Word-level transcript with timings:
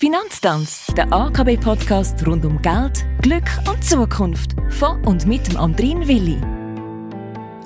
Finanztanz, 0.00 0.86
der 0.96 1.12
AKB-Podcast 1.12 2.24
rund 2.24 2.44
um 2.44 2.62
Geld, 2.62 3.04
Glück 3.20 3.42
und 3.68 3.82
Zukunft. 3.82 4.54
Von 4.70 5.04
und 5.04 5.26
mit 5.26 5.48
dem 5.48 5.56
Andrin 5.56 6.06
Willi. 6.06 6.40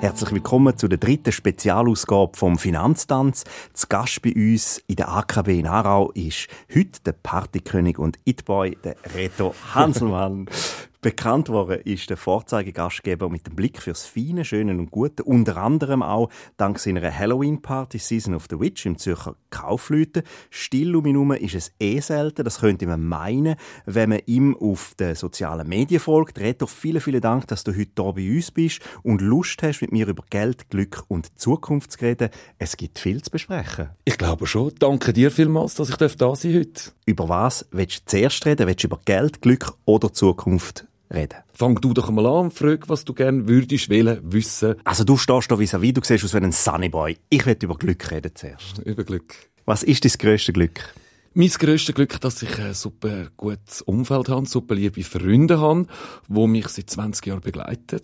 Herzlich 0.01 0.31
willkommen 0.31 0.75
zu 0.75 0.87
der 0.87 0.97
dritten 0.97 1.31
Spezialausgabe 1.31 2.35
vom 2.35 2.57
Finanztanz. 2.57 3.43
Zu 3.73 3.85
Gast 3.87 4.23
bei 4.23 4.33
uns 4.33 4.81
in 4.87 4.95
der 4.95 5.09
AKB 5.09 5.59
in 5.59 5.67
Aarau 5.67 6.09
ist 6.13 6.47
heute 6.73 6.99
der 7.05 7.11
Partykönig 7.11 7.99
und 7.99 8.17
It-Boy, 8.25 8.79
der 8.83 8.95
Reto 9.13 9.53
Hanselmann. 9.75 10.47
Bekannt 11.03 11.49
worden 11.49 11.81
ist 11.83 12.09
der 12.09 12.15
Vorzeigegastgeber 12.15 13.27
mit 13.27 13.45
dem 13.45 13.57
Blick 13.57 13.81
fürs 13.81 14.05
Feine, 14.05 14.45
Schöne 14.45 14.71
und 14.71 14.89
Gute, 14.89 15.25
unter 15.25 15.57
anderem 15.57 16.01
auch 16.01 16.29
dank 16.55 16.79
seiner 16.79 17.11
Halloween-Party 17.11 17.97
Season 17.97 18.33
of 18.33 18.45
the 18.49 18.57
Witch 18.57 18.85
im 18.85 18.97
Zürcher 18.97 19.35
Kaufleuten. 19.49 20.23
Still 20.49 20.95
um 20.95 21.05
ihn 21.05 21.15
herum 21.15 21.33
ist 21.33 21.55
es 21.55 21.73
eh 21.81 21.99
selten, 21.99 22.45
das 22.45 22.61
könnte 22.61 22.87
man 22.87 23.05
meinen, 23.05 23.57
wenn 23.85 24.11
man 24.11 24.21
ihm 24.27 24.55
auf 24.55 24.93
den 24.97 25.15
sozialen 25.15 25.67
Medien 25.67 25.99
folgt. 25.99 26.39
Reto, 26.39 26.67
vielen, 26.67 27.01
vielen 27.01 27.19
Dank, 27.19 27.47
dass 27.47 27.65
du 27.65 27.71
heute 27.71 28.01
hier 28.01 28.13
bei 28.13 28.35
uns 28.37 28.51
bist 28.51 28.79
und 29.03 29.19
Lust 29.19 29.61
hast, 29.61 29.81
mit 29.81 29.91
mir 29.91 30.07
über 30.07 30.23
Geld, 30.29 30.69
Glück 30.69 31.03
und 31.09 31.37
Zukunft 31.37 31.91
zu 31.91 32.05
reden. 32.05 32.29
Es 32.59 32.77
gibt 32.77 32.97
viel 32.97 33.21
zu 33.21 33.29
besprechen. 33.29 33.89
Ich 34.05 34.17
glaube 34.17 34.47
schon. 34.47 34.71
Danke 34.79 35.11
dir 35.11 35.31
vielmals, 35.31 35.75
dass 35.75 35.89
ich 35.89 35.97
da 35.97 36.07
sein 36.07 36.17
darf 36.17 36.43
heute. 36.45 36.91
Über 37.05 37.27
was 37.27 37.67
willst 37.71 38.03
du 38.03 38.05
zuerst 38.05 38.45
reden? 38.45 38.67
Willst 38.67 38.83
du 38.83 38.87
über 38.87 39.01
Geld, 39.03 39.41
Glück 39.41 39.73
oder 39.83 40.13
Zukunft 40.13 40.85
reden. 41.13 41.39
Fang 41.53 41.79
du 41.79 41.93
doch 41.93 42.09
mal 42.09 42.25
an 42.25 42.51
frag, 42.51 42.89
was 42.89 43.05
du 43.05 43.13
gerne 43.13 43.47
würdest 43.47 43.89
wählen, 43.89 44.19
wissen. 44.23 44.75
Also 44.83 45.03
du 45.03 45.17
stehst 45.17 45.51
da 45.51 45.59
vis-à-vis, 45.59 45.93
du 45.93 46.01
siehst 46.03 46.23
aus 46.23 46.33
wie 46.33 46.37
ein 46.37 46.51
Sunnyboy. 46.51 47.17
Ich 47.29 47.45
will 47.45 47.57
über 47.61 47.75
Glück 47.75 48.11
reden 48.11 48.31
zuerst. 48.33 48.79
Über 48.79 49.03
Glück. 49.03 49.35
Was 49.65 49.83
ist 49.83 50.03
dein 50.03 50.11
grösstes 50.11 50.53
Glück? 50.53 50.93
Mein 51.35 51.49
grösstes 51.49 51.95
Glück, 51.95 52.19
dass 52.21 52.43
ich 52.43 52.59
ein 52.59 52.73
super 52.73 53.27
gutes 53.37 53.81
Umfeld 53.81 54.29
habe, 54.29 54.45
super 54.45 54.75
liebe 54.75 55.03
Freunde 55.03 55.59
habe, 55.59 55.87
die 56.27 56.47
mich 56.47 56.67
seit 56.67 56.89
20 56.89 57.25
Jahren 57.25 57.41
begleiten. 57.41 58.01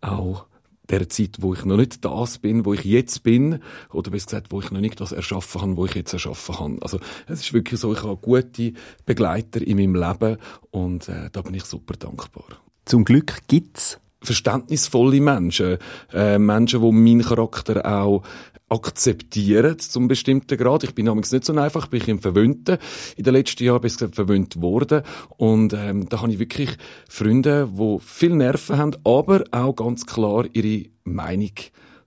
Auch 0.00 0.46
der 0.90 1.08
Zeit, 1.08 1.36
wo 1.40 1.54
ich 1.54 1.64
noch 1.64 1.76
nicht 1.76 2.04
das 2.04 2.38
bin, 2.38 2.64
wo 2.64 2.74
ich 2.74 2.84
jetzt 2.84 3.22
bin, 3.22 3.60
oder 3.92 4.10
besser 4.10 4.26
gesagt, 4.26 4.52
wo 4.52 4.60
ich 4.60 4.70
noch 4.70 4.80
nicht 4.80 5.00
das 5.00 5.12
erschaffen 5.12 5.60
habe, 5.60 5.76
wo 5.76 5.86
ich 5.86 5.94
jetzt 5.94 6.12
erschaffen 6.12 6.58
habe. 6.58 6.78
Also 6.80 6.98
es 7.26 7.40
ist 7.40 7.52
wirklich 7.52 7.80
so, 7.80 7.92
ich 7.92 8.02
habe 8.02 8.16
gute 8.16 8.72
Begleiter 9.04 9.60
in 9.60 9.76
meinem 9.76 9.94
Leben 9.94 10.38
und 10.70 11.08
äh, 11.08 11.30
da 11.32 11.42
bin 11.42 11.54
ich 11.54 11.64
super 11.64 11.94
dankbar. 11.94 12.44
Zum 12.84 13.04
Glück 13.04 13.38
gibt's 13.48 13.98
verständnisvolle 14.22 15.20
Menschen, 15.20 15.78
äh, 16.12 16.38
Menschen, 16.38 16.80
die 16.80 16.92
meinen 16.92 17.22
Charakter 17.22 17.84
auch 17.86 18.22
akzeptieren 18.68 19.78
zum 19.78 20.08
bestimmten 20.08 20.58
Grad. 20.58 20.82
Ich 20.82 20.94
bin 20.94 21.06
nämlich 21.06 21.30
nicht 21.30 21.44
so 21.44 21.54
einfach, 21.54 21.84
ich 21.84 21.90
bin 21.90 22.16
im 22.16 22.18
Verwöhnten. 22.18 22.78
In 23.16 23.24
den 23.24 23.34
letzten 23.34 23.64
Jahren 23.64 23.80
bin 23.80 23.90
ich 23.90 24.14
verwöhnt 24.14 24.60
worden 24.60 25.02
und 25.36 25.72
ähm, 25.72 26.08
da 26.08 26.22
habe 26.22 26.32
ich 26.32 26.38
wirklich 26.38 26.70
Freunde, 27.08 27.68
die 27.72 27.98
viel 28.00 28.34
Nerven 28.34 28.76
haben, 28.78 28.96
aber 29.04 29.44
auch 29.52 29.76
ganz 29.76 30.04
klar 30.06 30.46
ihre 30.52 30.88
Meinung 31.04 31.52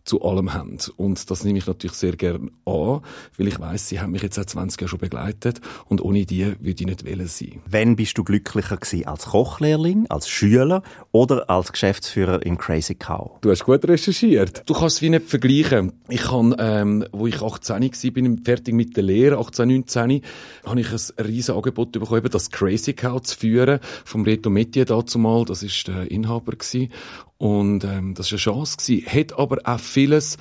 zu 0.10 0.24
allem 0.24 0.54
haben. 0.56 0.80
Und 0.98 1.30
das 1.30 1.44
nehme 1.44 1.60
ich 1.60 1.68
natürlich 1.68 1.96
sehr 1.96 2.16
gern 2.16 2.50
an, 2.66 3.02
weil 3.38 3.48
ich 3.48 3.60
weiß, 3.60 3.90
sie 3.90 4.00
haben 4.00 4.12
mich 4.12 4.24
jetzt 4.24 4.36
seit 4.36 4.50
20 4.50 4.82
Jahren 4.82 4.90
schon 4.90 5.00
begleitet 5.00 5.62
und 5.86 6.02
ohne 6.02 6.26
die 6.26 6.48
würde 6.60 6.82
ich 6.82 6.86
nicht 6.86 7.06
wählen 7.06 7.28
sein. 7.28 7.62
Wann 7.70 7.96
bist 7.96 8.18
du 8.18 8.24
glücklicher 8.24 8.78
gewesen? 8.78 9.06
Als 9.06 9.28
Kochlehrling, 9.28 10.08
als 10.10 10.28
Schüler 10.28 10.82
oder 11.12 11.48
als 11.48 11.72
Geschäftsführer 11.72 12.44
in 12.44 12.58
Crazy 12.58 12.96
Cow? 12.96 13.38
Du 13.42 13.52
hast 13.52 13.66
gut 13.66 13.88
recherchiert. 13.88 14.64
Du 14.66 14.74
kannst 14.74 14.98
es 14.98 15.02
wie 15.04 15.12
nicht 15.12 15.30
vergleichen. 15.30 15.94
Ich 16.08 16.32
habe, 16.32 16.56
ähm, 16.58 17.06
wo 17.12 17.28
ich 17.28 17.40
18 17.40 17.84
war, 17.84 18.12
bin 18.12 18.44
fertig 18.44 18.74
mit 18.74 18.98
der 18.98 19.04
Lehre, 19.04 19.38
18, 19.38 19.68
19, 19.68 20.22
habe 20.66 20.82
ich 20.82 20.92
ein 20.92 21.26
riesen 21.26 21.56
Angebot 21.56 21.92
bekommen, 21.92 22.30
das 22.32 22.50
Crazy 22.50 22.94
Cow 22.94 23.22
zu 23.22 23.38
führen, 23.38 23.80
vom 24.06 24.24
Reto 24.24 24.50
Metier 24.50 24.86
dazu 24.86 25.20
mal, 25.20 25.46
das 25.46 25.62
ist 25.62 25.88
der 25.88 26.10
Inhaber 26.10 26.54
gewesen. 26.54 26.92
Und 27.40 27.84
ähm, 27.86 28.14
das 28.14 28.32
war 28.32 28.36
eine 28.36 28.40
Chance. 28.40 28.78
Gewesen. 28.78 29.06
Hat 29.08 29.40
aber 29.40 29.58
auch 29.64 29.80
vieles 29.80 30.38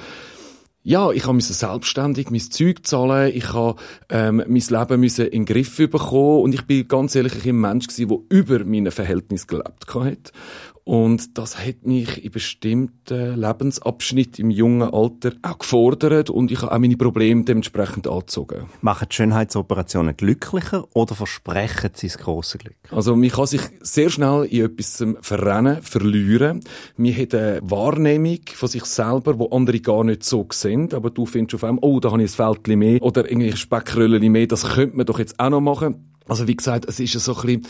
ja, 0.88 1.10
ich 1.10 1.26
habe 1.26 1.38
selbstständig 1.42 2.31
mein 2.31 2.41
Zeug 2.41 2.86
zahlen, 2.86 3.31
ich 3.34 3.53
habe 3.53 3.78
ähm, 4.09 4.36
mein 4.36 4.62
Leben 4.70 5.00
müssen 5.00 5.26
in 5.26 5.44
den 5.44 5.44
Griff 5.44 5.76
bekommen 5.76 6.41
und 6.41 6.54
ich 6.54 6.62
bin 6.62 6.88
ganz 6.88 7.14
ehrlich 7.14 7.44
ein 7.44 7.60
Mensch 7.60 7.88
gewesen, 7.88 8.09
der 8.09 8.38
über 8.38 8.64
meine 8.64 8.91
Verhältnisse 8.91 9.47
gelebt 9.47 9.94
hat. 9.94 10.32
Und 10.88 11.37
das 11.37 11.59
hat 11.59 11.84
mich 11.84 12.25
in 12.25 12.31
bestimmten 12.31 13.38
Lebensabschnitten 13.38 14.47
im 14.47 14.50
jungen 14.50 14.88
Alter 14.91 15.32
auch 15.43 15.59
gefordert 15.59 16.31
und 16.31 16.50
ich 16.50 16.62
habe 16.62 16.72
auch 16.72 16.78
meine 16.78 16.97
Probleme 16.97 17.44
dementsprechend 17.44 18.09
angezogen. 18.09 18.71
Machen 18.81 19.09
Schönheitsoperationen 19.10 20.16
glücklicher 20.16 20.88
oder 20.94 21.15
versprechen 21.15 21.91
sie 21.93 22.06
das 22.06 22.16
grosse 22.16 22.56
Glück? 22.56 22.78
Also 22.91 23.15
man 23.16 23.28
kann 23.28 23.47
sich 23.47 23.60
sehr 23.82 24.09
schnell 24.09 24.44
in 24.44 24.65
etwas 24.65 25.04
verrennen, 25.21 25.82
verlieren. 25.82 26.65
Man 26.97 27.15
hat 27.15 27.34
eine 27.34 27.60
Wahrnehmung 27.62 28.41
von 28.54 28.69
sich 28.71 28.87
selber, 28.87 29.38
wo 29.38 29.48
andere 29.48 29.81
gar 29.81 30.04
nicht 30.04 30.25
so 30.25 30.47
sehen, 30.50 30.94
aber 30.94 31.10
du 31.10 31.27
findest 31.27 31.56
auf 31.56 31.65
einmal, 31.65 31.84
oh, 31.84 32.00
da 32.00 32.12
habe 32.12 32.22
ich 32.22 32.31
ein 32.31 32.34
Fältchen 32.34 32.78
mehr 32.78 33.03
oder 33.03 33.31
irgendwie 33.31 33.54
Speckröllchen 33.54 34.32
mehr, 34.32 34.47
das 34.47 34.66
könnte 34.66 34.97
man 34.97 35.04
doch 35.04 35.19
jetzt 35.19 35.38
auch 35.38 35.50
noch 35.50 35.60
machen. 35.60 36.16
Also 36.27 36.48
wie 36.48 36.56
gesagt, 36.56 36.87
es 36.88 36.98
ist 36.98 37.12
so 37.12 37.37
ein 37.37 37.43
bisschen 37.43 37.66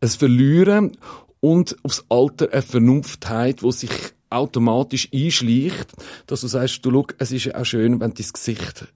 ein 0.00 0.08
Verlieren 0.08 0.92
und 1.42 1.76
aufs 1.82 2.04
Alter 2.08 2.52
eine 2.52 2.62
Vernunftheit, 2.62 3.62
wo 3.62 3.72
sich 3.72 3.90
automatisch 4.30 5.08
einschleicht, 5.12 5.92
dass 6.26 6.40
du 6.40 6.46
sagst, 6.46 6.86
du 6.86 6.90
schau, 6.90 7.06
es 7.18 7.32
ist 7.32 7.44
ja 7.44 7.56
auch 7.56 7.66
schön, 7.66 8.00
wenn 8.00 8.14
dein 8.14 8.26
Gesicht 8.32 8.86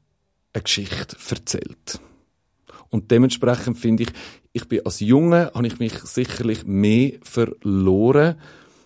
eine 0.53 0.63
Geschichte 0.63 1.17
erzählt. 1.29 2.01
Und 2.89 3.11
dementsprechend 3.11 3.79
finde 3.79 4.05
ich, 4.05 4.11
ich 4.53 4.69
bin 4.69 4.87
als 4.87 5.01
Junge, 5.01 5.51
habe 5.55 5.67
ich 5.67 5.81
mich 5.81 5.93
sicherlich 6.05 6.65
mehr 6.65 7.15
verloren, 7.23 8.37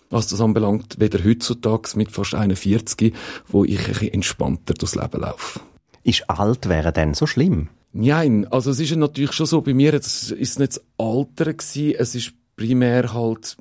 was 0.09 0.27
das 0.27 0.41
anbelangt, 0.41 0.99
weder 0.99 1.23
heutzutage 1.23 1.95
mit 1.95 2.11
fast 2.11 2.33
41, 2.33 3.13
wo 3.47 3.63
ich 3.63 3.79
ein 3.79 3.85
bisschen 3.85 4.13
entspannter 4.15 4.73
durchs 4.73 4.95
Leben 4.95 5.21
laufe. 5.21 5.61
Ist 6.03 6.29
alt 6.29 6.67
wäre 6.67 6.91
denn 6.91 7.13
so 7.13 7.27
schlimm? 7.27 7.69
Nein, 7.93 8.47
also 8.49 8.71
es 8.71 8.79
ist 8.79 8.95
natürlich 8.95 9.33
schon 9.33 9.45
so, 9.45 9.61
bei 9.61 9.73
mir 9.73 9.93
es 9.93 10.31
ist 10.31 10.59
nicht 10.59 10.77
das 10.77 10.83
Alter 10.97 11.53
gewesen, 11.53 11.95
es 11.97 12.15
ist 12.15 12.33
primär 12.55 13.13
halt 13.13 13.57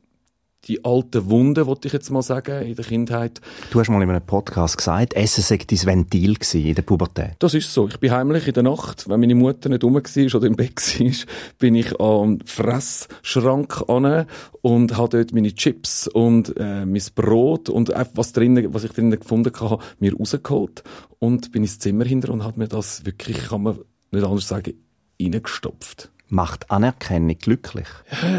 die 0.65 0.85
alten 0.85 1.31
Wunden, 1.31 1.67
wollte 1.67 1.89
ich 1.89 1.95
jetzt 1.95 2.11
mal 2.11 2.23
sagen, 2.23 2.63
in 2.67 2.75
der 2.75 2.85
Kindheit. 2.85 3.41
Du 3.71 3.81
hast 3.81 3.89
mal 3.89 4.03
in 4.03 4.11
einem 4.11 4.25
Podcast 4.25 4.77
gesagt, 4.77 5.15
Essen 5.15 5.43
sei 5.43 5.57
dein 5.57 5.87
Ventil 5.87 6.37
in 6.53 6.75
der 6.75 6.83
Pubertät. 6.83 7.33
Das 7.39 7.55
ist 7.55 7.73
so. 7.73 7.89
Ich 7.89 7.99
bin 7.99 8.11
heimlich 8.11 8.47
in 8.47 8.55
der 8.55 8.63
Nacht, 8.63 9.09
wenn 9.09 9.21
meine 9.21 9.35
Mutter 9.35 9.69
nicht 9.69 9.83
rum 9.83 9.95
war 9.95 10.35
oder 10.35 10.47
im 10.47 10.57
Bett 10.57 11.01
war, 11.01 11.13
bin 11.59 11.75
ich 11.75 11.99
am 11.99 12.41
Fressschrank 12.45 13.89
an 13.89 14.27
und 14.61 14.97
habe 14.97 15.17
dort 15.17 15.33
meine 15.33 15.55
Chips 15.55 16.09
und 16.09 16.55
äh, 16.59 16.85
mein 16.85 17.03
Brot 17.15 17.69
und 17.69 17.93
einfach 17.93 18.13
was, 18.17 18.33
drinnen, 18.33 18.73
was 18.75 18.85
ich 18.85 18.93
drinnen 18.93 19.19
gefunden 19.19 19.53
habe, 19.59 19.83
mir 19.99 20.15
rausgeholt 20.15 20.85
und 21.19 21.53
bin 21.53 21.63
ins 21.63 21.79
Zimmer 21.79 22.05
hinter 22.05 22.33
und 22.33 22.45
habe 22.45 22.59
mir 22.59 22.69
das 22.69 23.07
wirklich, 23.07 23.49
kann 23.49 23.63
man 23.63 23.79
nicht 24.11 24.25
anders 24.25 24.49
sagen, 24.49 24.75
reingestopft. 25.21 26.11
Macht 26.33 26.71
Anerkennung 26.71 27.37
glücklich? 27.39 27.89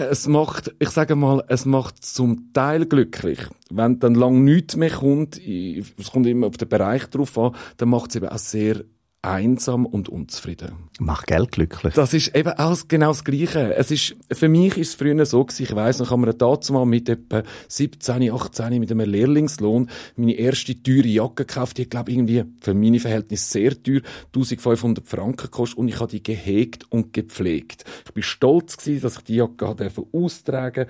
Es 0.09 0.25
macht, 0.27 0.73
ich 0.79 0.89
sage 0.89 1.15
mal, 1.15 1.43
es 1.49 1.65
macht 1.65 2.05
zum 2.05 2.53
Teil 2.53 2.85
glücklich. 2.85 3.39
Wenn 3.69 3.99
dann 3.99 4.15
lang 4.15 4.45
nichts 4.45 4.77
mehr 4.77 4.89
kommt, 4.91 5.37
es 5.37 6.11
kommt 6.11 6.25
immer 6.25 6.47
auf 6.47 6.55
den 6.55 6.69
Bereich 6.69 7.05
drauf 7.07 7.37
an, 7.37 7.53
dann 7.77 7.89
macht 7.89 8.11
es 8.11 8.15
eben 8.15 8.29
auch 8.29 8.37
sehr 8.37 8.85
einsam 9.23 9.85
und 9.85 10.09
unzufrieden. 10.09 10.89
Macht 10.99 11.27
Geld 11.27 11.51
glücklich. 11.51 11.93
Das 11.93 12.13
ist 12.13 12.35
eben 12.35 12.53
auch 12.53 12.77
genau 12.87 13.09
das 13.09 13.23
Gleiche. 13.23 13.75
Es 13.75 13.91
ist, 13.91 14.15
für 14.31 14.49
mich 14.49 14.77
ist 14.77 14.89
es 14.89 14.95
früher 14.95 15.25
so 15.25 15.45
gewesen, 15.45 15.63
ich 15.63 15.75
weiss 15.75 15.99
noch, 15.99 16.09
haben 16.09 16.25
wir 16.25 16.33
dazu 16.33 16.73
mal 16.73 16.85
mit 16.85 17.07
etwa 17.07 17.43
17, 17.67 18.31
18 18.31 18.79
mit 18.79 18.91
einem 18.91 19.07
Lehrlingslohn 19.07 19.89
meine 20.15 20.33
erste 20.33 20.81
teure 20.81 21.07
Jacke 21.07 21.45
gekauft. 21.45 21.77
Die 21.77 21.83
hat, 21.83 21.91
glaube 21.91 22.11
irgendwie 22.11 22.45
für 22.61 22.73
meine 22.73 22.99
Verhältnisse 22.99 23.51
sehr 23.51 23.81
teuer 23.81 24.01
1500 24.27 25.07
Franken 25.07 25.43
gekostet 25.43 25.77
und 25.77 25.87
ich 25.87 25.99
habe 25.99 26.11
die 26.11 26.23
gehegt 26.23 26.91
und 26.91 27.13
gepflegt. 27.13 27.85
Ich 28.05 28.13
bin 28.13 28.23
stolz 28.23 28.77
gewesen, 28.77 29.01
dass 29.01 29.17
ich 29.17 29.23
die 29.23 29.35
Jacke 29.35 29.91
austragen 30.13 30.87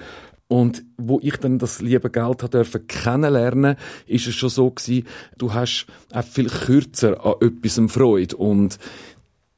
und 0.51 0.83
wo 0.98 1.18
ich 1.24 1.38
dann 1.38 1.59
das 1.59 1.80
liebe 1.80 2.09
Geld 2.09 2.53
dürfen 2.53 2.86
kennenlernen, 2.86 3.77
ist 4.06 4.27
es 4.27 4.36
schon 4.36 4.50
so 4.50 4.69
gewesen, 4.69 5.07
du 5.38 5.53
hast 5.53 5.86
auch 6.12 6.25
viel 6.25 6.50
kürzer 6.50 7.25
an 7.25 7.36
etwas 7.39 7.80
Freude. 7.88 8.36
Und 8.36 8.77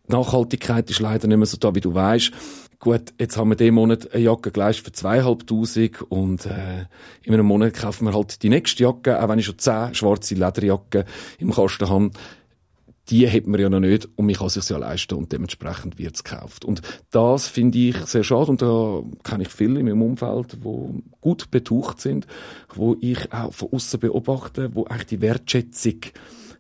Nachhaltigkeit 0.07 0.88
ist 0.92 1.00
leider 1.00 1.28
nicht 1.28 1.38
mehr 1.38 1.48
so 1.48 1.57
da, 1.57 1.74
wie 1.74 1.81
du 1.81 1.95
weißt. 1.95 2.31
Gut, 2.78 3.12
jetzt 3.19 3.38
haben 3.38 3.50
wir 3.50 3.56
diesen 3.56 3.74
Monat 3.74 4.13
eine 4.13 4.24
Jacke 4.24 4.51
gleich 4.51 4.84
für 4.84 4.92
zweieinhalbtausend 4.92 6.04
und 6.10 6.45
äh, 6.45 6.86
in 7.24 7.34
einem 7.34 7.48
Monat 7.48 7.74
kaufen 7.74 8.06
wir 8.06 8.13
halt 8.13 8.44
die 8.44 8.50
nächste 8.50 8.84
Jacke, 8.84 9.19
auch 9.19 9.30
wenn 9.30 9.40
ich 9.40 9.48
schon 9.48 9.57
zehn 9.57 9.95
schwarze 9.95 10.36
Lederjacken 10.36 11.06
im 11.40 11.54
Kasten 11.54 11.90
habe 11.90 12.12
die 13.10 13.30
hat 13.30 13.48
man 13.48 13.60
ja 13.60 13.70
noch 13.70 13.80
nicht 13.80 14.08
und 14.16 14.26
man 14.26 14.36
kann 14.36 14.50
sich 14.50 14.68
ja 14.70 14.78
leisten 14.78 15.16
und 15.16 15.32
dementsprechend 15.32 16.00
wird 16.00 16.16
es 16.16 16.24
gekauft. 16.24 16.64
Und 16.64 16.82
das 17.12 17.48
finde 17.48 17.78
ich 17.78 17.98
sehr 18.06 18.24
schade 18.24 18.52
und 18.52 18.62
da 18.62 19.04
kenne 19.24 19.44
ich 19.44 19.50
viele 19.50 19.80
in 19.80 19.86
meinem 19.86 20.02
Umfeld, 20.02 20.58
wo 20.62 20.96
gut 21.20 21.52
betucht 21.52 22.00
sind, 22.00 22.28
wo 22.74 22.96
ich 23.02 23.32
auch 23.34 23.54
von 23.54 23.74
außen 23.74 24.00
beobachte, 24.00 24.74
wo 24.74 24.86
eigentlich 24.86 25.08
die 25.08 25.22
Wertschätzung 25.22 26.00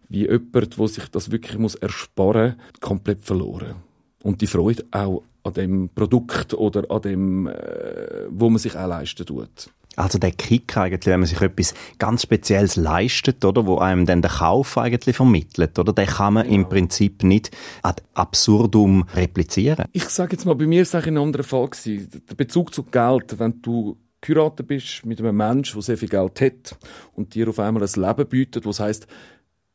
wie 0.09 0.27
jemand, 0.27 0.77
wo 0.77 0.87
sich 0.87 1.07
das 1.07 1.31
wirklich 1.31 1.57
muss 1.57 1.75
ersparen, 1.75 2.55
komplett 2.81 3.23
verloren. 3.23 3.75
Und 4.21 4.41
die 4.41 4.47
Freude 4.47 4.85
auch 4.91 5.23
an 5.43 5.53
dem 5.53 5.89
Produkt 5.89 6.53
oder 6.53 6.89
an 6.89 7.01
dem, 7.01 7.47
äh, 7.47 8.27
wo 8.29 8.49
man 8.49 8.59
sich 8.59 8.75
auch 8.75 8.87
leisten 8.87 9.25
tut. 9.25 9.69
Also 9.95 10.17
der 10.17 10.31
Kick 10.31 10.75
eigentlich, 10.77 11.05
wenn 11.05 11.19
man 11.19 11.27
sich 11.27 11.41
etwas 11.41 11.73
ganz 11.99 12.23
Spezielles 12.23 12.75
leistet, 12.75 13.45
oder, 13.45 13.65
wo 13.65 13.77
einem 13.77 14.05
dann 14.05 14.21
der 14.21 14.31
Kauf 14.31 14.77
eigentlich 14.77 15.15
vermittelt, 15.15 15.77
oder, 15.77 15.93
den 15.93 16.07
kann 16.07 16.33
man 16.33 16.43
genau. 16.43 16.55
im 16.55 16.69
Prinzip 16.69 17.23
nicht 17.23 17.51
ad 17.81 18.01
absurdum 18.13 19.05
replizieren. 19.15 19.85
Ich 19.91 20.09
sage 20.09 20.33
jetzt 20.33 20.45
mal, 20.45 20.55
bei 20.55 20.67
mir 20.67 20.81
ist 20.81 20.93
es 20.93 21.05
ein 21.05 21.17
anderer 21.17 21.43
Fall 21.43 21.69
gewesen. 21.69 22.23
Der 22.29 22.35
Bezug 22.35 22.73
zu 22.73 22.83
Geld, 22.83 23.39
wenn 23.39 23.61
du 23.61 23.97
geheiratet 24.21 24.67
bist 24.67 25.05
mit 25.05 25.19
einem 25.19 25.35
Menschen, 25.35 25.75
der 25.75 25.83
sehr 25.83 25.97
viel 25.97 26.09
Geld 26.09 26.41
hat 26.41 26.77
und 27.13 27.35
dir 27.35 27.49
auf 27.49 27.59
einmal 27.59 27.83
ein 27.83 28.01
Leben 28.01 28.27
bietet, 28.27 28.65
was 28.65 28.79
heißt, 28.79 29.07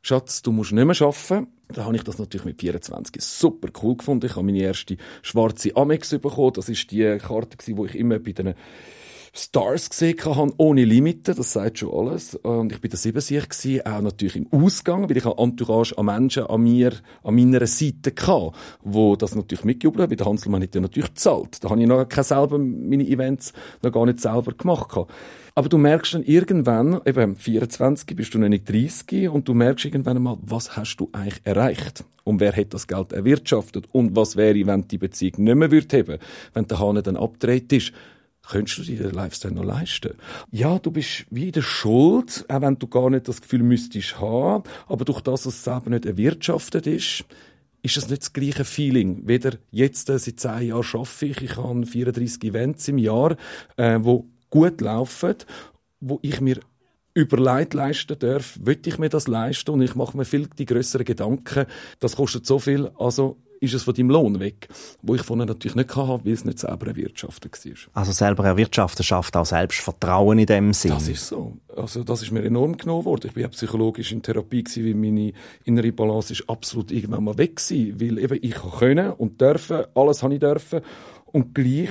Schatz, 0.00 0.42
du 0.42 0.52
musst 0.52 0.72
nicht 0.72 0.84
mehr 0.84 0.96
arbeiten. 1.02 1.48
Da 1.68 1.84
habe 1.84 1.96
ich 1.96 2.02
das 2.02 2.18
natürlich 2.18 2.46
mit 2.46 2.60
24 2.60 3.20
super 3.20 3.68
cool 3.82 3.96
gefunden. 3.96 4.26
Ich 4.26 4.36
habe 4.36 4.46
meine 4.46 4.60
erste 4.60 4.96
schwarze 5.22 5.76
Amex 5.76 6.10
bekommen. 6.10 6.52
Das 6.54 6.68
ist 6.68 6.90
die 6.90 7.18
Karte, 7.18 7.58
die 7.66 7.84
ich 7.84 7.94
immer 7.94 8.18
bei 8.18 8.32
den 8.32 8.54
Stars 9.38 9.88
gesehen 9.88 10.18
habe, 10.24 10.52
ohne 10.56 10.84
Limiten, 10.84 11.36
das 11.36 11.52
sagt 11.52 11.78
schon 11.78 11.94
alles. 11.94 12.34
Und 12.34 12.72
ich 12.72 12.80
bin 12.80 12.90
da 12.90 12.96
70 12.96 13.48
gewesen, 13.48 13.86
auch 13.86 14.00
natürlich 14.00 14.36
im 14.36 14.48
Ausgang, 14.50 15.08
weil 15.08 15.16
ich 15.16 15.24
eine 15.24 15.38
Entourage 15.38 15.96
an 15.96 16.06
Menschen 16.06 16.46
an 16.46 16.62
mir, 16.62 16.92
an 17.22 17.36
meiner 17.36 17.66
Seite 17.66 18.12
hatte, 18.26 18.52
wo 18.82 19.14
das 19.14 19.36
natürlich 19.36 19.64
mitgejubelt 19.64 20.02
haben, 20.02 20.10
weil 20.10 20.16
der 20.16 20.26
Hanselmann 20.26 20.62
hat 20.62 20.74
ja 20.74 20.80
natürlich 20.80 21.14
gezahlt. 21.14 21.62
Da 21.62 21.70
habe 21.70 21.80
ich 21.80 21.86
noch 21.86 22.08
keine 22.08 22.24
selber 22.24 22.58
meine 22.58 23.06
Events 23.06 23.52
noch 23.82 23.92
gar 23.92 24.06
nicht 24.06 24.20
selber 24.20 24.52
gemacht. 24.52 24.98
Aber 25.54 25.68
du 25.68 25.78
merkst 25.78 26.14
dann 26.14 26.22
irgendwann, 26.24 27.00
eben 27.04 27.36
24 27.36 28.16
bist 28.16 28.34
du 28.34 28.38
noch 28.38 28.48
nicht 28.48 28.68
30 28.68 29.28
und 29.28 29.46
du 29.48 29.54
merkst 29.54 29.84
irgendwann 29.84 30.16
einmal, 30.16 30.38
was 30.42 30.76
hast 30.76 30.96
du 30.96 31.08
eigentlich 31.12 31.40
erreicht? 31.44 32.04
Und 32.24 32.40
wer 32.40 32.54
hat 32.54 32.74
das 32.74 32.86
Geld 32.86 33.12
erwirtschaftet? 33.12 33.86
Und 33.92 34.14
was 34.14 34.36
wäre, 34.36 34.66
wenn 34.66 34.86
die 34.88 34.98
Beziehung 34.98 35.44
nicht 35.44 35.54
mehr 35.54 35.70
würde 35.70 35.98
haben, 35.98 36.18
wenn 36.54 36.66
der 36.66 36.78
Hahn 36.78 37.02
dann 37.02 37.16
abgedreht 37.16 37.72
ist? 37.72 37.92
Könntest 38.48 38.78
du 38.78 38.82
dir 38.82 39.02
den 39.02 39.12
Lifestyle 39.12 39.54
noch 39.54 39.64
leisten? 39.64 40.14
Ja, 40.50 40.78
du 40.78 40.90
bist 40.90 41.26
wie 41.30 41.46
in 41.46 41.52
der 41.52 41.62
Schuld, 41.62 42.44
auch 42.48 42.60
wenn 42.60 42.78
du 42.78 42.86
gar 42.88 43.10
nicht 43.10 43.28
das 43.28 43.40
Gefühl 43.40 43.62
müsstest 43.62 44.20
haben, 44.20 44.64
aber 44.86 45.04
durch 45.04 45.20
das, 45.20 45.42
dass 45.42 45.54
es 45.54 45.64
selber 45.64 45.90
nicht 45.90 46.06
erwirtschaftet 46.06 46.86
ist, 46.86 47.24
ist 47.82 47.96
es 47.96 48.08
nicht 48.08 48.22
das 48.22 48.32
gleiche 48.32 48.64
Feeling. 48.64 49.22
Weder 49.26 49.52
jetzt, 49.70 50.10
äh, 50.10 50.18
seit 50.18 50.40
zehn 50.40 50.68
Jahren 50.68 50.86
arbeite 50.92 51.26
ich, 51.26 51.42
ich 51.42 51.56
habe 51.56 51.86
34 51.86 52.42
Events 52.44 52.88
im 52.88 52.98
Jahr, 52.98 53.36
äh, 53.76 53.98
wo 54.00 54.26
gut 54.50 54.80
laufen, 54.80 55.36
wo 56.00 56.18
ich 56.22 56.40
mir 56.40 56.58
überlegt 57.14 57.74
leisten 57.74 58.18
darf, 58.18 58.58
will 58.62 58.78
ich 58.84 58.98
mir 58.98 59.08
das 59.08 59.26
leisten 59.26 59.70
und 59.72 59.82
ich 59.82 59.94
mache 59.94 60.16
mir 60.16 60.24
viel 60.24 60.46
die 60.46 60.66
größeren 60.66 61.04
Gedanken, 61.04 61.66
das 61.98 62.16
kostet 62.16 62.46
so 62.46 62.58
viel, 62.58 62.90
also 62.98 63.36
ist 63.60 63.74
es 63.74 63.82
von 63.82 63.94
deinem 63.94 64.10
Lohn 64.10 64.40
weg, 64.40 64.68
wo 65.02 65.14
ich 65.14 65.22
vorher 65.22 65.46
natürlich 65.46 65.74
nicht 65.74 65.94
hatte, 65.96 66.24
weil 66.24 66.32
es 66.32 66.44
nicht 66.44 66.58
selber 66.58 66.86
erwirtschaftet 66.86 67.52
war. 67.64 67.72
Also 67.94 68.12
selber 68.12 68.44
erwirtschaften 68.44 69.04
schafft 69.04 69.36
auch 69.36 69.46
Selbstvertrauen 69.46 70.38
in 70.38 70.46
dem 70.46 70.72
Sinn? 70.72 70.92
Das 70.92 71.08
ist 71.08 71.26
so. 71.26 71.56
Also 71.76 72.04
das 72.04 72.22
ist 72.22 72.30
mir 72.30 72.42
enorm 72.42 72.76
genommen 72.76 73.04
worden. 73.04 73.30
Ich 73.34 73.36
ja 73.40 73.48
psychologisch 73.48 74.12
in 74.12 74.22
Therapie 74.22 74.64
gewesen, 74.64 74.84
weil 74.84 74.94
meine 74.94 75.32
innere 75.64 75.92
Balance 75.92 76.32
ist 76.32 76.48
absolut 76.48 76.90
irgendwann 76.90 77.24
mal 77.24 77.38
weg 77.38 77.56
gewesen, 77.56 78.00
weil 78.00 78.18
eben 78.18 78.38
ich 78.42 78.56
können 78.78 79.12
und 79.12 79.40
dürfen, 79.40 79.84
alles 79.94 80.22
habe 80.22 80.34
ich 80.34 80.40
dürfen 80.40 80.80
und 81.26 81.54
gleich 81.54 81.90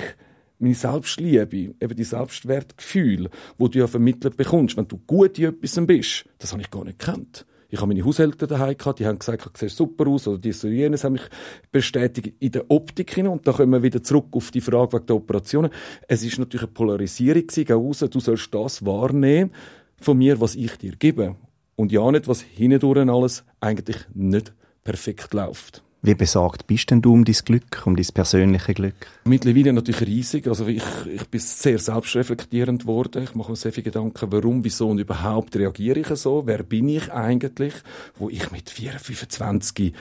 meine 0.60 0.74
Selbstliebe, 0.74 1.76
eben 1.80 1.96
die 1.96 2.04
Selbstwertgefühl, 2.04 3.30
wo 3.58 3.68
du 3.68 3.80
ja 3.80 3.88
vermittelt 3.88 4.38
bekommst, 4.38 4.76
wenn 4.76 4.88
du 4.88 4.98
gut 5.06 5.38
in 5.38 5.46
etwas 5.46 5.80
bist, 5.86 6.26
das 6.40 6.52
habe 6.52 6.62
ich 6.62 6.72
gar 6.72 6.84
nicht 6.84 7.00
gekannt. 7.00 7.46
Ich 7.70 7.80
habe 7.80 7.88
meine 7.88 8.06
Haushälter 8.06 8.48
daheim 8.48 8.78
gehabt, 8.78 9.00
die 9.00 9.06
haben 9.06 9.20
gesagt, 9.20 9.46
du 9.46 9.50
siehst 9.56 9.76
super 9.76 10.08
aus, 10.08 10.28
oder 10.28 10.38
dies 10.38 10.64
oder 10.64 10.74
jenes, 10.74 11.04
haben 11.04 11.14
mich 11.14 11.30
bestätigt 11.72 12.34
in 12.40 12.52
der 12.52 12.70
Optik 12.72 13.14
hin. 13.14 13.28
Und 13.28 13.46
da 13.46 13.52
kommen 13.52 13.72
wir 13.72 13.84
wieder 13.84 14.02
zurück 14.02 14.28
auf 14.32 14.52
die 14.52 14.62
Frage 14.62 14.94
wegen 14.94 15.06
der 15.08 15.16
Operationen. 15.18 15.72
Es 16.08 16.24
ist 16.24 16.40
natürlich 16.40 16.64
eine 16.64 16.72
Polarisierung 16.72 17.46
gewesen, 17.46 17.72
raus, 17.72 18.00
du 18.00 18.20
sollst 18.20 18.54
das 18.54 18.86
wahrnehmen 18.86 19.52
von 20.00 20.18
mir, 20.18 20.40
was 20.40 20.56
ich 20.56 20.78
dir 20.78 20.96
gebe. 20.96 21.36
Und 21.76 21.92
ja 21.92 22.10
nicht, 22.12 22.28
was 22.28 22.42
hindurch 22.42 23.08
alles 23.10 23.44
eigentlich 23.60 23.98
nicht 24.14 24.54
perfekt 24.84 25.34
läuft. 25.34 25.84
Wie 26.08 26.16
besorgt 26.16 26.68
bist 26.68 26.90
denn 26.90 27.02
du 27.02 27.12
um 27.12 27.26
dein 27.26 27.36
Glück, 27.36 27.84
um 27.86 27.98
dein 27.98 28.06
persönliche 28.14 28.74
Glück? 28.74 28.96
Mittlerweile 29.26 29.74
natürlich 29.74 30.08
riesig. 30.08 30.48
Also 30.48 30.66
ich, 30.66 30.82
ich 31.14 31.28
bin 31.28 31.42
sehr 31.42 31.80
selbstreflektierend 31.80 32.84
geworden. 32.84 33.24
Ich 33.24 33.36
mache 33.36 33.52
mir 33.52 33.58
sehr 33.58 33.74
viele 33.74 33.84
Gedanken, 33.84 34.32
warum, 34.32 34.64
wieso 34.64 34.88
und 34.88 35.00
überhaupt 35.00 35.58
reagiere 35.58 36.00
ich 36.00 36.08
so? 36.08 36.48
Wer 36.48 36.64
bin 36.64 36.88
ich 36.88 37.12
eigentlich? 37.12 37.74
Wo 38.18 38.30
ich 38.30 38.50
mit 38.52 38.70
4, 38.70 38.94
25 38.94 39.94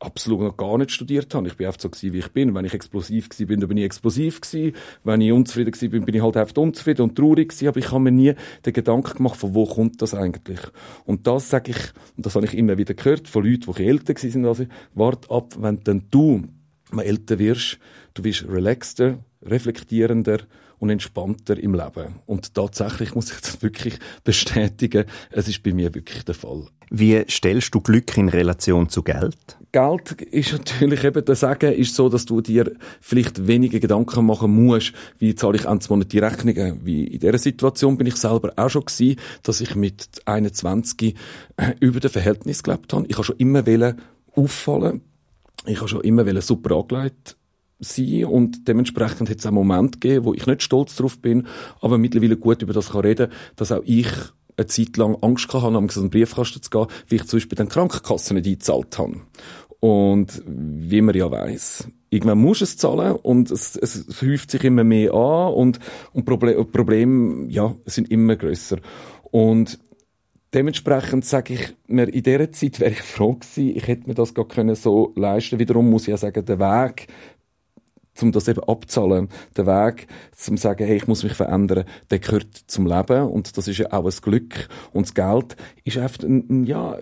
absolut 0.00 0.40
noch 0.40 0.56
gar 0.56 0.78
nicht 0.78 0.92
studiert 0.92 1.34
habe. 1.34 1.48
Ich 1.48 1.56
bin 1.56 1.66
einfach 1.66 1.80
so 1.80 1.90
gewesen, 1.90 2.12
wie 2.12 2.18
ich 2.18 2.28
bin. 2.28 2.54
Wenn 2.54 2.64
ich 2.64 2.74
explosiv 2.74 3.28
gewesen 3.28 3.46
bin, 3.46 3.60
dann 3.60 3.68
bin 3.68 3.78
ich 3.78 3.84
explosiv 3.84 4.40
gewesen. 4.40 4.74
Wenn 5.04 5.20
ich 5.20 5.32
unzufrieden 5.32 5.72
gewesen 5.72 5.90
bin, 5.90 6.04
bin 6.04 6.14
ich 6.14 6.22
halt 6.22 6.36
einfach 6.36 6.56
unzufrieden 6.56 7.02
und 7.02 7.16
traurig 7.16 7.48
gewesen. 7.48 7.68
Aber 7.68 7.78
ich 7.78 7.90
habe 7.90 8.00
mir 8.00 8.12
nie 8.12 8.34
den 8.64 8.72
Gedanken 8.72 9.16
gemacht, 9.16 9.38
von 9.38 9.54
wo 9.54 9.66
kommt 9.66 10.00
das 10.00 10.14
eigentlich? 10.14 10.60
Und 11.04 11.26
das 11.26 11.50
sage 11.50 11.72
ich, 11.72 11.78
und 12.16 12.26
das 12.26 12.34
habe 12.34 12.46
ich 12.46 12.54
immer 12.54 12.78
wieder 12.78 12.94
gehört 12.94 13.28
von 13.28 13.44
Leuten, 13.44 13.72
die 13.72 13.84
älter 13.84 14.14
gewesen 14.14 14.32
sind 14.32 14.46
als 14.46 14.60
ich, 14.60 14.68
wart 14.94 15.30
ab, 15.30 15.54
wenn 15.58 15.82
dann 15.82 16.04
du 16.10 16.44
mal 16.90 17.02
älter 17.02 17.38
wirst, 17.38 17.78
du 18.14 18.24
wirst 18.24 18.48
relaxter, 18.48 19.18
reflektierender 19.42 20.40
und 20.78 20.90
entspannter 20.90 21.58
im 21.58 21.74
Leben. 21.74 22.16
Und 22.26 22.54
tatsächlich 22.54 23.14
muss 23.14 23.32
ich 23.32 23.40
das 23.40 23.62
wirklich 23.62 23.98
bestätigen, 24.24 25.04
es 25.30 25.48
ist 25.48 25.62
bei 25.62 25.72
mir 25.72 25.94
wirklich 25.94 26.24
der 26.24 26.34
Fall. 26.34 26.64
Wie 26.90 27.22
stellst 27.28 27.74
du 27.74 27.80
Glück 27.80 28.16
in 28.16 28.28
Relation 28.28 28.88
zu 28.88 29.02
Geld? 29.02 29.36
Geld 29.72 30.22
ist 30.22 30.52
natürlich 30.52 31.04
eben, 31.04 31.24
der 31.24 31.34
Sagen 31.34 31.72
ist 31.72 31.94
so, 31.94 32.08
dass 32.08 32.24
du 32.24 32.40
dir 32.40 32.72
vielleicht 33.00 33.46
weniger 33.46 33.78
Gedanken 33.78 34.24
machen 34.24 34.50
musst, 34.50 34.92
wie 35.18 35.34
zahle 35.34 35.56
ich 35.56 35.66
ends 35.66 35.90
Monat 35.90 36.12
die 36.12 36.18
Rechnungen. 36.18 36.80
Wie 36.84 37.04
in 37.04 37.20
dieser 37.20 37.36
Situation 37.36 37.98
bin 37.98 38.06
ich 38.06 38.16
selber 38.16 38.52
auch 38.56 38.70
schon 38.70 38.86
gewesen, 38.86 39.20
dass 39.42 39.60
ich 39.60 39.74
mit 39.74 40.08
21 40.24 41.14
äh, 41.56 41.74
über 41.80 42.00
das 42.00 42.12
Verhältnis 42.12 42.62
gelebt 42.62 42.92
habe. 42.94 43.06
Ich 43.08 43.16
habe 43.16 43.24
schon 43.24 43.36
immer 43.36 43.62
auffallen. 44.34 45.02
Ich 45.66 45.78
habe 45.78 45.88
schon 45.88 46.00
immer 46.00 46.40
super 46.40 46.76
angelegt 46.76 47.37
sein 47.78 48.24
und 48.24 48.66
dementsprechend 48.68 49.30
hat 49.30 49.38
es 49.38 49.46
einen 49.46 49.54
Moment 49.54 50.00
gegeben, 50.00 50.24
wo 50.24 50.34
ich 50.34 50.46
nicht 50.46 50.62
stolz 50.62 50.96
drauf 50.96 51.18
bin, 51.20 51.46
aber 51.80 51.98
mittlerweile 51.98 52.36
gut 52.36 52.62
über 52.62 52.72
das 52.72 52.90
kann 52.90 53.02
reden, 53.02 53.30
dass 53.56 53.72
auch 53.72 53.82
ich 53.84 54.08
eine 54.56 54.66
Zeit 54.66 54.96
lang 54.96 55.16
Angst 55.22 55.52
hatte, 55.52 55.66
um 55.66 55.76
einen 55.76 56.10
Briefkasten 56.10 56.62
zu 56.62 56.70
gehen, 56.70 56.86
wie 57.06 57.16
ich 57.16 57.24
zum 57.24 57.38
Beispiel 57.38 57.56
den 57.56 57.68
Krankenkassen 57.68 58.36
nicht 58.36 58.46
eingezahlt 58.46 58.98
habe. 58.98 59.20
Und 59.80 60.42
wie 60.44 61.00
man 61.00 61.14
ja 61.14 61.30
weiß, 61.30 61.88
irgendwann 62.10 62.38
muss 62.38 62.62
es 62.62 62.76
zahlen 62.76 63.12
und 63.14 63.50
es, 63.50 63.76
es, 63.76 63.94
es 63.94 64.22
häuft 64.22 64.50
sich 64.50 64.64
immer 64.64 64.82
mehr 64.82 65.14
an 65.14 65.54
und, 65.54 65.78
und 66.12 66.24
Probleme, 66.24 66.64
Probleme 66.64 67.46
ja, 67.48 67.76
sind 67.86 68.10
immer 68.10 68.34
größer. 68.34 68.78
Und 69.30 69.78
dementsprechend 70.52 71.24
sage 71.24 71.54
ich 71.54 71.76
mir, 71.86 72.08
in 72.08 72.22
dieser 72.24 72.50
Zeit 72.50 72.80
wäre 72.80 72.90
ich 72.90 73.02
froh 73.02 73.34
gewesen, 73.34 73.76
ich 73.76 73.86
hätte 73.86 74.08
mir 74.08 74.14
das 74.14 74.34
gar 74.34 74.48
können 74.48 74.74
so 74.74 75.12
leisten. 75.14 75.60
Wiederum 75.60 75.88
muss 75.90 76.02
ich 76.02 76.08
ja 76.08 76.16
sagen, 76.16 76.44
der 76.44 76.58
Weg 76.58 77.06
um 78.22 78.32
das 78.32 78.48
eben 78.48 78.62
abzahlen, 78.64 79.28
der 79.56 79.66
Weg, 79.66 80.06
zum 80.32 80.56
sagen, 80.56 80.86
hey, 80.86 80.96
ich 80.96 81.06
muss 81.06 81.22
mich 81.22 81.34
verändern, 81.34 81.84
der 82.10 82.18
gehört 82.18 82.48
zum 82.66 82.86
Leben 82.86 83.28
und 83.28 83.56
das 83.56 83.68
ist 83.68 83.78
ja 83.78 83.92
auch 83.92 84.04
ein 84.04 84.22
Glück 84.22 84.68
und 84.92 85.06
das 85.06 85.14
Geld 85.14 85.56
ist 85.84 85.98
einfach, 85.98 86.24
ja, 86.64 86.96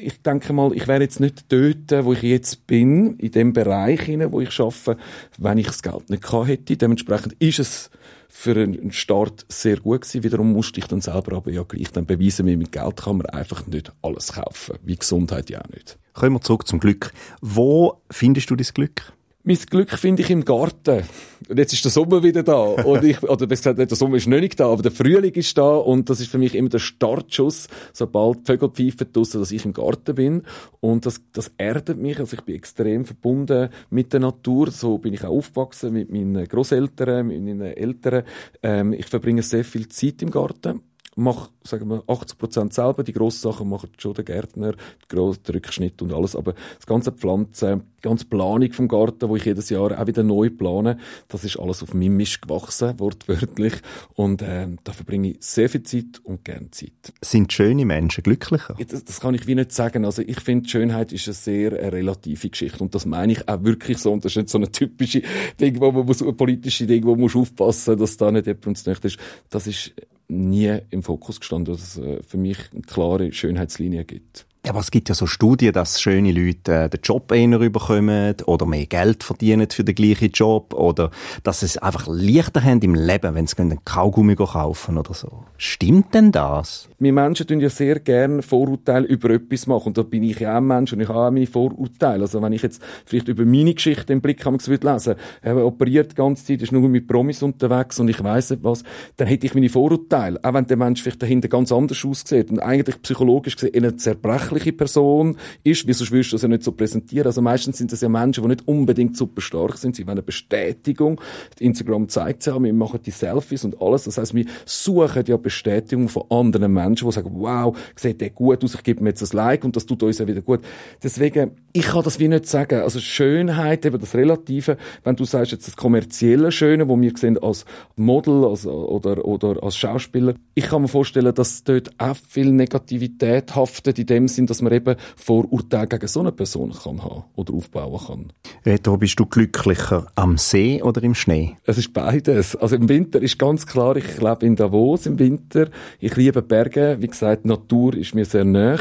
ich 0.00 0.22
denke 0.22 0.52
mal, 0.52 0.72
ich 0.74 0.88
wäre 0.88 1.02
jetzt 1.02 1.20
nicht 1.20 1.52
dort, 1.52 2.04
wo 2.04 2.12
ich 2.12 2.22
jetzt 2.22 2.66
bin, 2.66 3.16
in 3.16 3.30
dem 3.32 3.52
Bereich 3.52 4.08
wo 4.30 4.40
ich 4.40 4.50
schaffe, 4.50 4.96
wenn 5.38 5.58
ich 5.58 5.66
das 5.66 5.82
Geld 5.82 6.10
nicht 6.10 6.32
hätte. 6.32 6.76
Dementsprechend 6.76 7.34
ist 7.34 7.58
es 7.58 7.90
für 8.28 8.56
einen 8.56 8.92
Start 8.92 9.44
sehr 9.48 9.78
gut 9.78 10.02
gewesen. 10.02 10.22
Wiederum 10.24 10.52
musste 10.52 10.80
ich 10.80 10.86
dann 10.86 11.00
selber 11.00 11.36
aber 11.36 11.50
ja 11.50 11.62
gleich 11.64 11.92
dann 11.92 12.06
beweisen, 12.06 12.46
mit 12.46 12.72
Geld 12.72 12.96
kann 12.96 13.18
man 13.18 13.26
einfach 13.26 13.66
nicht 13.66 13.92
alles 14.02 14.32
kaufen. 14.32 14.78
Wie 14.82 14.96
Gesundheit 14.96 15.50
ja 15.50 15.60
auch 15.60 15.68
nicht. 15.68 15.98
Kommen 16.14 16.36
wir 16.36 16.40
zurück 16.40 16.66
zum 16.66 16.80
Glück. 16.80 17.12
Wo 17.40 18.02
findest 18.10 18.50
du 18.50 18.56
das 18.56 18.74
Glück? 18.74 19.12
Mein 19.44 19.56
Glück 19.56 19.90
finde 19.90 20.22
ich 20.22 20.30
im 20.30 20.44
Garten. 20.44 21.02
Und 21.48 21.58
jetzt 21.58 21.72
ist 21.72 21.84
der 21.84 21.90
Sommer 21.90 22.22
wieder 22.22 22.44
da. 22.44 22.62
Und 22.62 23.02
ich, 23.02 23.20
oder 23.24 23.48
besser 23.48 23.74
gesagt, 23.74 23.90
der 23.90 23.96
Sommer 23.96 24.16
ist 24.16 24.28
noch 24.28 24.38
nicht 24.38 24.60
da, 24.60 24.68
aber 24.68 24.82
der 24.82 24.92
Frühling 24.92 25.32
ist 25.32 25.58
da. 25.58 25.74
Und 25.74 26.08
das 26.08 26.20
ist 26.20 26.30
für 26.30 26.38
mich 26.38 26.54
immer 26.54 26.68
der 26.68 26.78
Startschuss, 26.78 27.66
sobald 27.92 28.46
Vögel 28.46 28.68
pfeifen 28.68 29.12
draussen, 29.12 29.40
dass 29.40 29.50
ich 29.50 29.64
im 29.64 29.72
Garten 29.72 30.14
bin. 30.14 30.42
Und 30.78 31.06
das, 31.06 31.20
das 31.32 31.50
erdet 31.58 31.98
mich. 31.98 32.20
Also 32.20 32.36
ich 32.36 32.42
bin 32.42 32.54
extrem 32.54 33.04
verbunden 33.04 33.70
mit 33.90 34.12
der 34.12 34.20
Natur. 34.20 34.70
So 34.70 34.98
bin 34.98 35.12
ich 35.12 35.24
auch 35.24 35.30
aufgewachsen 35.30 35.92
mit 35.92 36.12
meinen 36.12 36.46
Großeltern, 36.46 37.26
mit 37.26 37.42
meinen 37.42 37.62
Eltern. 37.62 38.22
Ähm, 38.62 38.92
ich 38.92 39.06
verbringe 39.06 39.42
sehr 39.42 39.64
viel 39.64 39.88
Zeit 39.88 40.22
im 40.22 40.30
Garten. 40.30 40.82
Mache, 41.14 41.50
sagen 41.62 41.88
wir, 41.88 42.02
80 42.06 42.38
Prozent 42.38 42.74
selber. 42.74 43.04
Die 43.04 43.12
grossen 43.12 43.40
Sachen 43.40 43.68
macht 43.68 44.00
schon 44.00 44.14
der 44.14 44.24
Gärtner, 44.24 44.72
der 45.10 45.54
Rückschnitt 45.54 46.00
und 46.00 46.12
alles. 46.12 46.34
Aber 46.34 46.54
das 46.76 46.86
ganze 46.86 47.12
Pflanzen, 47.12 47.82
die 47.98 48.08
ganze 48.08 48.24
Planung 48.26 48.72
vom 48.72 48.88
Garten, 48.88 49.28
wo 49.28 49.36
ich 49.36 49.44
jedes 49.44 49.68
Jahr 49.70 49.98
auch 49.98 50.06
wieder 50.06 50.22
neu 50.22 50.50
plane, 50.50 50.98
das 51.28 51.44
ist 51.44 51.58
alles 51.58 51.82
auf 51.82 51.92
meinem 51.94 52.16
Misch 52.16 52.40
gewachsen, 52.40 52.98
wortwörtlich. 52.98 53.74
Und 54.14 54.42
äh, 54.42 54.68
da 54.84 54.92
verbringe 54.92 55.32
ich 55.32 55.36
sehr 55.40 55.68
viel 55.68 55.82
Zeit 55.82 56.20
und 56.24 56.44
gerne 56.44 56.70
Zeit. 56.70 57.12
Sind 57.20 57.52
schöne 57.52 57.84
Menschen 57.84 58.22
glücklicher? 58.22 58.76
Das, 58.88 59.04
das 59.04 59.20
kann 59.20 59.34
ich 59.34 59.46
wie 59.46 59.54
nicht 59.54 59.72
sagen. 59.72 60.04
Also 60.04 60.22
ich 60.22 60.40
finde, 60.40 60.68
Schönheit 60.68 61.12
ist 61.12 61.28
eine 61.28 61.34
sehr 61.34 61.72
eine 61.72 61.92
relative 61.92 62.48
Geschichte. 62.48 62.82
Und 62.82 62.94
das 62.94 63.04
meine 63.04 63.32
ich 63.32 63.48
auch 63.48 63.62
wirklich 63.62 63.98
so. 63.98 64.12
Und 64.12 64.24
das 64.24 64.32
ist 64.32 64.36
nicht 64.36 64.48
so 64.48 64.58
eine 64.58 64.72
typische 64.72 65.22
Ding, 65.60 65.78
wo 65.80 65.92
man 65.92 66.06
muss, 66.06 66.22
eine 66.22 66.32
politische 66.32 66.86
Ding, 66.86 67.04
wo 67.04 67.10
man 67.10 67.20
muss 67.20 67.36
aufpassen, 67.36 67.98
dass 67.98 68.16
da 68.16 68.32
nicht 68.32 68.46
jemand 68.46 68.86
nicht 68.86 69.04
ist. 69.04 69.18
Das 69.50 69.66
ist 69.66 69.92
nie 70.28 70.78
im 70.90 71.02
Fokus 71.02 71.40
gestanden, 71.40 71.74
dass 71.74 71.82
es 71.82 71.98
äh, 71.98 72.22
für 72.22 72.36
mich 72.36 72.58
eine 72.72 72.82
klare 72.82 73.32
Schönheitslinie 73.32 74.04
gibt. 74.04 74.46
Ja, 74.64 74.70
aber 74.70 74.78
es 74.78 74.92
gibt 74.92 75.08
ja 75.08 75.16
so 75.16 75.26
Studien, 75.26 75.72
dass 75.72 76.00
schöne 76.00 76.30
Leute 76.30 76.84
äh, 76.84 76.88
den 76.88 77.00
Job 77.02 77.32
eher 77.32 77.58
überkommen 77.58 78.36
oder 78.46 78.64
mehr 78.64 78.86
Geld 78.86 79.24
verdienen 79.24 79.68
für 79.68 79.82
den 79.82 79.96
gleichen 79.96 80.30
Job 80.30 80.72
oder 80.74 81.10
dass 81.42 81.60
sie 81.60 81.66
es 81.66 81.78
einfach 81.78 82.06
leichter 82.06 82.62
haben 82.62 82.80
im 82.82 82.94
Leben, 82.94 83.34
wenn 83.34 83.48
sie 83.48 83.58
einen 83.58 83.84
Kaugummi 83.84 84.36
kaufen 84.36 84.98
oder 84.98 85.14
so. 85.14 85.42
Stimmt 85.56 86.14
denn 86.14 86.30
das? 86.30 86.88
Wir 87.00 87.12
Menschen 87.12 87.48
tun 87.48 87.58
ja 87.58 87.70
sehr 87.70 87.98
gerne 87.98 88.40
Vorurteile 88.40 89.04
über 89.08 89.30
etwas 89.30 89.66
machen 89.66 89.88
und 89.88 89.98
da 89.98 90.02
bin 90.02 90.22
ich 90.22 90.38
ja 90.38 90.52
auch 90.52 90.58
ein 90.58 90.66
Mensch 90.68 90.92
und 90.92 91.00
ich 91.00 91.08
habe 91.08 91.18
auch 91.18 91.30
meine 91.32 91.48
Vorurteile. 91.48 92.22
Also 92.22 92.40
wenn 92.40 92.52
ich 92.52 92.62
jetzt 92.62 92.80
vielleicht 93.04 93.26
über 93.26 93.44
meine 93.44 93.74
Geschichte 93.74 94.12
im 94.12 94.20
Blick 94.20 94.46
haben 94.46 94.64
würde 94.64 94.92
lesen, 94.92 95.16
er 95.40 95.66
operiert 95.66 96.12
die 96.12 96.14
ganze 96.14 96.44
Zeit, 96.44 96.62
ist 96.62 96.70
nur 96.70 96.88
mit 96.88 97.08
Promis 97.08 97.42
unterwegs 97.42 97.98
und 97.98 98.06
ich 98.06 98.22
weiss 98.22 98.50
nicht 98.50 98.62
was, 98.62 98.84
dann 99.16 99.26
hätte 99.26 99.44
ich 99.44 99.54
meine 99.54 99.68
Vorurteile. 99.68 100.38
Auch 100.44 100.54
wenn 100.54 100.68
der 100.68 100.76
Mensch 100.76 101.02
vielleicht 101.02 101.20
dahinter 101.20 101.48
ganz 101.48 101.72
anders 101.72 102.04
aussieht 102.04 102.52
und 102.52 102.60
eigentlich 102.60 103.02
psychologisch 103.02 103.56
gesehen 103.56 103.74
eine 103.74 103.96
zerbrechliche 103.96 104.51
sachliche 104.52 104.72
Person 104.72 105.36
ist, 105.64 105.86
wieso 105.86 106.10
willst 106.10 106.32
du 106.32 106.34
das 106.36 106.42
ja 106.42 106.48
nicht 106.48 106.62
so 106.62 106.72
präsentieren? 106.72 107.26
Also 107.26 107.42
meistens 107.42 107.78
sind 107.78 107.92
das 107.92 108.00
ja 108.00 108.08
Menschen, 108.08 108.42
die 108.42 108.48
nicht 108.48 108.68
unbedingt 108.68 109.16
super 109.16 109.40
stark 109.40 109.76
sind, 109.76 109.96
sie 109.96 110.06
wollen 110.06 110.12
eine 110.12 110.22
Bestätigung. 110.22 111.20
Instagram 111.58 112.08
zeigt 112.08 112.40
es 112.40 112.46
ja, 112.46 112.62
wir 112.62 112.72
machen 112.72 113.00
die 113.04 113.10
Selfies 113.10 113.64
und 113.64 113.80
alles. 113.80 114.04
Das 114.04 114.18
heißt, 114.18 114.34
wir 114.34 114.44
suchen 114.64 115.24
ja 115.26 115.36
Bestätigung 115.36 116.08
von 116.08 116.24
anderen 116.30 116.72
Menschen, 116.72 117.08
die 117.08 117.12
sagen, 117.12 117.30
wow, 117.32 117.76
sieht 117.96 118.20
der 118.20 118.30
gut 118.30 118.64
aus, 118.64 118.74
ich 118.74 118.82
gebe 118.82 119.02
mir 119.02 119.10
jetzt 119.10 119.22
ein 119.22 119.36
Like 119.36 119.64
und 119.64 119.76
das 119.76 119.86
tut 119.86 120.02
uns 120.02 120.18
ja 120.18 120.26
wieder 120.26 120.42
gut. 120.42 120.60
Deswegen, 121.02 121.52
ich 121.72 121.86
kann 121.86 122.02
das 122.02 122.18
wie 122.18 122.28
nicht 122.28 122.46
sagen. 122.46 122.80
Also 122.82 123.00
Schönheit, 123.00 123.86
eben 123.86 123.98
das 123.98 124.14
Relative, 124.14 124.76
wenn 125.04 125.16
du 125.16 125.24
sagst 125.24 125.52
jetzt 125.52 125.66
das 125.66 125.76
kommerzielle 125.76 126.52
Schöne, 126.52 126.88
wo 126.88 127.00
wir 127.00 127.12
sehen 127.16 127.38
als 127.38 127.64
Model 127.96 128.44
als, 128.44 128.66
oder, 128.66 129.24
oder 129.24 129.62
als 129.62 129.76
Schauspieler, 129.76 130.34
ich 130.54 130.64
kann 130.64 130.82
mir 130.82 130.88
vorstellen, 130.88 131.34
dass 131.34 131.64
dort 131.64 131.90
auch 131.98 132.16
viel 132.28 132.52
Negativität 132.52 133.54
haftet 133.54 133.98
in 133.98 134.06
dem 134.06 134.28
Sinn, 134.28 134.41
sind, 134.42 134.50
dass 134.50 134.62
man 134.62 134.72
eben 134.72 134.96
Vorurteile 135.16 135.88
gegen 135.88 136.06
so 136.06 136.20
eine 136.20 136.32
Person 136.32 136.72
kann 136.72 137.02
haben 137.02 137.24
oder 137.36 137.54
aufbauen 137.54 138.00
kann. 138.06 138.32
Reto, 138.66 138.96
bist 138.96 139.18
du 139.18 139.26
glücklicher 139.26 140.06
am 140.14 140.38
See 140.38 140.82
oder 140.82 141.02
im 141.02 141.14
Schnee? 141.14 141.56
Es 141.64 141.78
ist 141.78 141.92
beides. 141.92 142.56
Also 142.56 142.76
im 142.76 142.88
Winter 142.88 143.20
ist 143.20 143.38
ganz 143.38 143.66
klar, 143.66 143.96
ich 143.96 144.20
lebe 144.20 144.46
in 144.46 144.56
Davos 144.56 145.06
im 145.06 145.18
Winter. 145.18 145.68
Ich 146.00 146.16
liebe 146.16 146.42
Berge. 146.42 146.96
Wie 147.00 147.08
gesagt, 147.08 147.44
Natur 147.44 147.94
ist 147.94 148.14
mir 148.14 148.24
sehr 148.24 148.44
nah. 148.44 148.78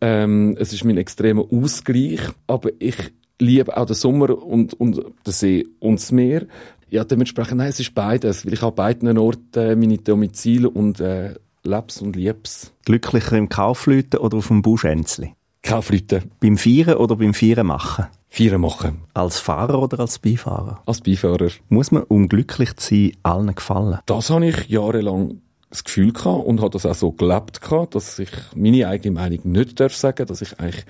Ähm, 0.00 0.56
es 0.58 0.72
ist 0.72 0.84
mein 0.84 0.96
extremer 0.96 1.44
Ausgleich. 1.50 2.20
Aber 2.46 2.70
ich 2.78 2.96
liebe 3.38 3.76
auch 3.76 3.86
den 3.86 3.94
Sommer 3.94 4.42
und, 4.42 4.74
und 4.74 4.96
den 4.96 5.32
See 5.32 5.66
und 5.80 6.00
das 6.00 6.12
Meer. 6.12 6.46
Ja, 6.90 7.04
dementsprechend, 7.04 7.56
nein, 7.56 7.70
es 7.70 7.80
ist 7.80 7.94
beides, 7.94 8.44
weil 8.44 8.52
ich 8.52 8.62
an 8.62 8.74
beiden 8.74 9.16
Orten 9.16 9.80
meine 9.80 9.96
Domizile 9.96 10.68
und 10.68 11.00
äh, 11.00 11.34
leb's 11.64 12.02
und 12.02 12.16
lieb's. 12.16 12.72
Glücklicher 12.84 13.36
im 13.36 13.48
Kaufleuten 13.48 14.20
oder 14.20 14.38
auf 14.38 14.48
dem 14.48 14.62
Buschänzli? 14.62 15.34
Kaufleuten. 15.62 16.30
Beim 16.40 16.56
Vieren 16.56 16.94
oder 16.96 17.16
beim 17.16 17.34
Vieren 17.34 17.68
machen? 17.68 18.06
Vieren 18.28 18.62
machen. 18.62 19.02
Als 19.14 19.38
Fahrer 19.38 19.80
oder 19.80 20.00
als 20.00 20.18
Beifahrer? 20.18 20.82
Als 20.86 21.00
Beifahrer. 21.00 21.50
Muss 21.68 21.92
man, 21.92 22.02
um 22.04 22.28
glücklich 22.28 22.74
zu 22.76 22.94
sein, 22.94 23.12
allen 23.22 23.54
gefallen? 23.54 23.98
Das 24.06 24.30
habe 24.30 24.46
ich 24.46 24.68
jahrelang 24.68 25.40
das 25.70 25.84
Gefühl 25.84 26.12
gehabt 26.12 26.44
und 26.44 26.60
habe 26.60 26.70
das 26.70 26.84
auch 26.84 26.94
so 26.94 27.12
gelebt 27.12 27.60
gehabt, 27.60 27.94
dass 27.94 28.18
ich 28.18 28.30
meine 28.54 28.88
eigene 28.88 29.14
Meinung 29.14 29.40
nicht 29.44 29.80
darf 29.80 29.94
sagen, 29.94 30.26
dass 30.26 30.42
ich 30.42 30.58
eigentlich 30.60 30.84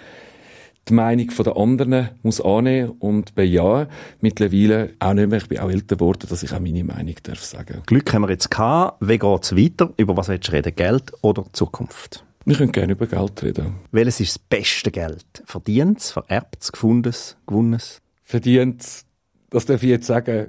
die 0.88 0.94
Meinung 0.94 1.28
der 1.28 1.56
anderen 1.56 2.10
muss 2.22 2.40
annehmen 2.40 2.90
und 2.98 3.34
bejahen. 3.34 3.86
Mittlerweile 4.20 4.94
auch 4.98 5.14
nicht 5.14 5.28
mehr. 5.28 5.38
Ich 5.38 5.48
bin 5.48 5.58
auch 5.58 5.70
älter 5.70 5.96
geworden, 5.96 6.26
dass 6.28 6.42
ich 6.42 6.52
auch 6.52 6.60
meine 6.60 6.82
Meinung 6.82 7.14
darf 7.22 7.40
sagen. 7.40 7.82
Glück 7.86 8.12
haben 8.12 8.22
wir 8.22 8.30
jetzt 8.30 8.50
gehabt. 8.50 8.98
Wie 9.00 9.18
geht's 9.18 9.56
weiter? 9.56 9.92
Über 9.96 10.16
was 10.16 10.28
willst 10.28 10.48
du 10.48 10.52
reden? 10.52 10.74
Geld 10.74 11.12
oder 11.22 11.44
Zukunft? 11.52 12.24
Wir 12.44 12.56
können 12.56 12.72
gerne 12.72 12.92
über 12.92 13.06
Geld 13.06 13.42
reden. 13.44 13.76
Welches 13.92 14.18
ist 14.18 14.34
das 14.34 14.38
beste 14.38 14.90
Geld? 14.90 15.42
Verdientes, 15.44 16.10
vererbtes, 16.10 16.72
gefundenes, 16.72 17.36
gewonnenes? 17.46 18.02
Verdientes, 18.24 19.06
das 19.50 19.66
darf 19.66 19.82
ich 19.82 19.90
jetzt 19.90 20.06
sagen. 20.06 20.48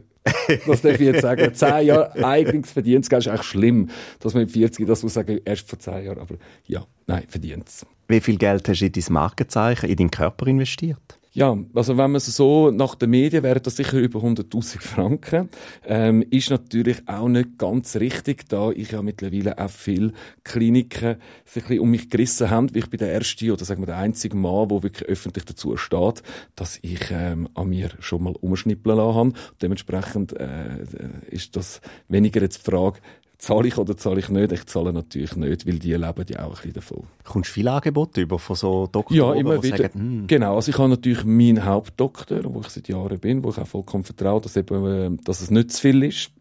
das 0.66 0.82
darf 0.82 0.94
ich 0.94 1.02
jetzt 1.02 1.22
sagen. 1.22 1.54
Zehn 1.54 1.88
Jahre 1.88 2.24
eigenes 2.24 2.72
verdientes 2.72 3.10
Geld 3.10 3.24
ist 3.24 3.28
eigentlich 3.28 3.44
schlimm, 3.44 3.90
dass 4.20 4.34
man 4.34 4.44
mit 4.44 4.52
40 4.52 4.88
das 4.88 5.04
muss 5.04 5.14
sagen, 5.14 5.40
erst 5.46 5.70
vor 5.70 5.78
zehn 5.78 6.06
Jahren. 6.06 6.20
Aber 6.20 6.36
ja, 6.66 6.86
nein, 7.06 7.26
verdientes. 7.28 7.86
Wie 8.08 8.22
viel 8.22 8.38
Geld 8.38 8.68
hast 8.68 8.82
du 8.82 8.86
in 8.86 8.92
dein 8.92 9.14
Markenzeichen, 9.14 9.90
in 9.90 9.96
deinen 9.96 10.12
Körper 10.12 10.48
investiert? 10.48 11.20
Ja, 11.36 11.58
also 11.74 11.98
wenn 11.98 12.12
man 12.12 12.22
so 12.22 12.70
nach 12.70 12.94
den 12.94 13.10
Medien 13.10 13.42
wäre 13.42 13.60
das 13.60 13.78
sicher 13.78 13.98
über 13.98 14.20
100.000 14.20 14.80
Franken. 14.80 15.50
Ähm, 15.84 16.24
ist 16.30 16.52
natürlich 16.52 17.08
auch 17.08 17.28
nicht 17.28 17.58
ganz 17.58 17.96
richtig, 17.96 18.48
da 18.50 18.70
ich 18.70 18.92
ja 18.92 19.02
mittlerweile 19.02 19.58
auch 19.58 19.70
viele 19.72 20.14
Kliniken 20.44 21.16
sich 21.44 21.64
ein 21.64 21.68
bisschen 21.70 21.80
um 21.80 21.90
mich 21.90 22.12
gerissen 22.12 22.52
haben. 22.52 22.70
Ich 22.76 22.88
bin 22.88 23.00
der 23.00 23.14
erste 23.14 23.52
oder 23.52 23.66
sagen 23.66 23.82
wir 23.82 23.88
der 23.88 23.98
einzige 23.98 24.38
Mann, 24.38 24.70
der 24.70 24.84
wirklich 24.84 25.10
öffentlich 25.10 25.46
dazu 25.46 25.76
steht, 25.76 26.22
dass 26.56 26.78
ich 26.84 27.10
ähm, 27.10 27.50
an 27.56 27.70
mir 27.70 27.90
schon 28.00 28.22
mal 28.22 28.36
umschnippeln 28.40 28.98
lassen 28.98 29.16
habe. 29.16 29.34
Dementsprechend 29.60 30.34
äh, 30.34 30.86
ist 31.32 31.56
das 31.56 31.82
weniger 32.10 32.42
jetzt 32.42 32.68
die 32.68 32.70
Frage, 32.70 33.00
Zahle 33.44 33.68
ich 33.68 33.78
oder 33.78 33.98
zahle 33.98 34.22
ich 34.22 34.30
nicht? 34.30 34.54
Ich 34.54 34.66
zahle 34.68 34.94
natürlich 34.94 35.36
nicht, 35.36 35.68
weil 35.68 35.78
die 35.78 35.92
leben 35.92 36.26
ja 36.30 36.46
auch 36.46 36.52
ein 36.52 36.52
bisschen 36.52 36.74
davon. 36.74 37.04
Kommst 37.26 37.50
du 37.50 37.54
viele 37.56 37.74
Angebote 37.74 38.22
über 38.22 38.40
von 38.40 38.56
so 38.56 38.88
Doktoren, 38.90 39.18
Ja, 39.18 39.34
immer 39.34 39.62
wieder. 39.62 39.80
Sagen, 39.80 40.00
hm. 40.00 40.28
Genau, 40.28 40.56
also 40.56 40.72
ich 40.72 40.78
habe 40.78 40.88
natürlich 40.88 41.26
meinen 41.26 41.66
Hauptdoktor, 41.66 42.40
wo 42.46 42.62
ich 42.62 42.70
seit 42.70 42.88
Jahren 42.88 43.20
bin, 43.20 43.44
wo 43.44 43.50
ich 43.50 43.58
auch 43.58 43.68
vollkommen 43.68 44.06
vertraue, 44.06 44.40
dass, 44.40 44.56
eben, 44.56 44.86
äh, 44.86 45.18
dass 45.26 45.42
es 45.42 45.52
nicht 45.52 45.72
zu 45.74 45.82
viel 45.82 46.04
ist. 46.04 46.32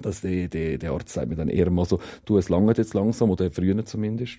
Dass 0.00 0.22
der, 0.22 0.48
der, 0.48 0.78
der 0.78 0.92
Arzt 0.92 1.10
sagt 1.10 1.28
mir 1.28 1.36
dann 1.36 1.50
eher 1.50 1.68
mal 1.68 1.84
so, 1.84 2.00
du, 2.24 2.38
es 2.38 2.48
lange 2.48 2.72
jetzt 2.74 2.94
langsam, 2.94 3.28
oder 3.28 3.50
früher 3.50 3.84
zumindest. 3.84 4.38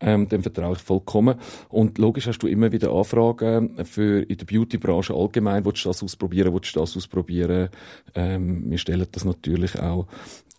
Ähm, 0.00 0.28
dem 0.28 0.42
vertraue 0.42 0.72
ich 0.72 0.82
vollkommen. 0.82 1.36
Und 1.68 1.98
logisch 1.98 2.26
hast 2.26 2.38
du 2.38 2.48
immer 2.48 2.72
wieder 2.72 2.90
Anfragen 2.90 3.84
für 3.84 4.22
in 4.22 4.36
der 4.36 4.46
Beauty-Branche 4.46 5.14
allgemein. 5.14 5.64
Willst 5.64 5.84
du 5.84 5.90
das 5.90 6.02
ausprobieren? 6.02 6.52
Willst 6.52 6.74
du 6.74 6.80
das 6.80 6.96
ausprobieren? 6.96 7.68
Ähm, 8.16 8.68
wir 8.68 8.78
stellen 8.78 9.06
das 9.12 9.24
natürlich 9.24 9.78
auch 9.78 10.08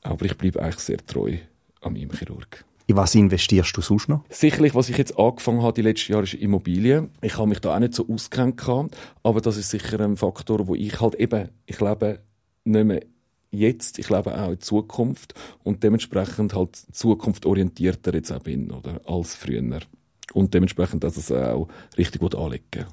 aber 0.03 0.25
ich 0.25 0.37
bleibe 0.37 0.61
eigentlich 0.61 0.79
sehr 0.79 1.05
treu 1.05 1.37
an 1.81 1.93
meinem 1.93 2.11
Chirurg. 2.11 2.65
In 2.87 2.95
was 2.95 3.15
investierst 3.15 3.75
du 3.75 3.81
sonst 3.81 4.07
noch? 4.07 4.23
Sicherlich, 4.29 4.73
was 4.73 4.87
ich 4.87 4.97
jetzt 4.97 5.19
angefangen 5.19 5.61
habe 5.61 5.73
die 5.73 5.81
letzten 5.81 6.13
Jahre, 6.13 6.23
ist 6.23 6.35
Immobilien. 6.35 7.09
Ich 7.21 7.37
habe 7.37 7.47
mich 7.47 7.59
da 7.59 7.75
auch 7.75 7.79
nicht 7.79 7.93
so 7.93 8.07
auskennt 8.07 8.61
aber 9.23 9.41
das 9.41 9.57
ist 9.57 9.69
sicher 9.69 9.99
ein 9.99 10.15
Faktor, 10.15 10.67
wo 10.67 10.75
ich 10.75 10.99
halt 11.01 11.15
eben, 11.15 11.49
ich 11.65 11.81
lebe 11.81 12.21
nicht 12.63 12.85
mehr 12.85 13.01
jetzt, 13.51 13.99
ich 13.99 14.09
lebe 14.09 14.39
auch 14.41 14.51
in 14.51 14.61
Zukunft 14.61 15.33
und 15.63 15.83
dementsprechend 15.83 16.53
halt 16.53 16.75
zukunftsorientierter 16.75 18.13
jetzt 18.13 18.31
auch 18.31 18.39
bin, 18.39 18.71
oder, 18.71 19.01
als 19.05 19.35
früher. 19.35 19.79
Und 20.33 20.53
dementsprechend, 20.53 21.03
dass 21.03 21.17
es 21.17 21.31
auch 21.31 21.67
richtig 21.97 22.21
gut 22.21 22.35
anlegen 22.35 22.85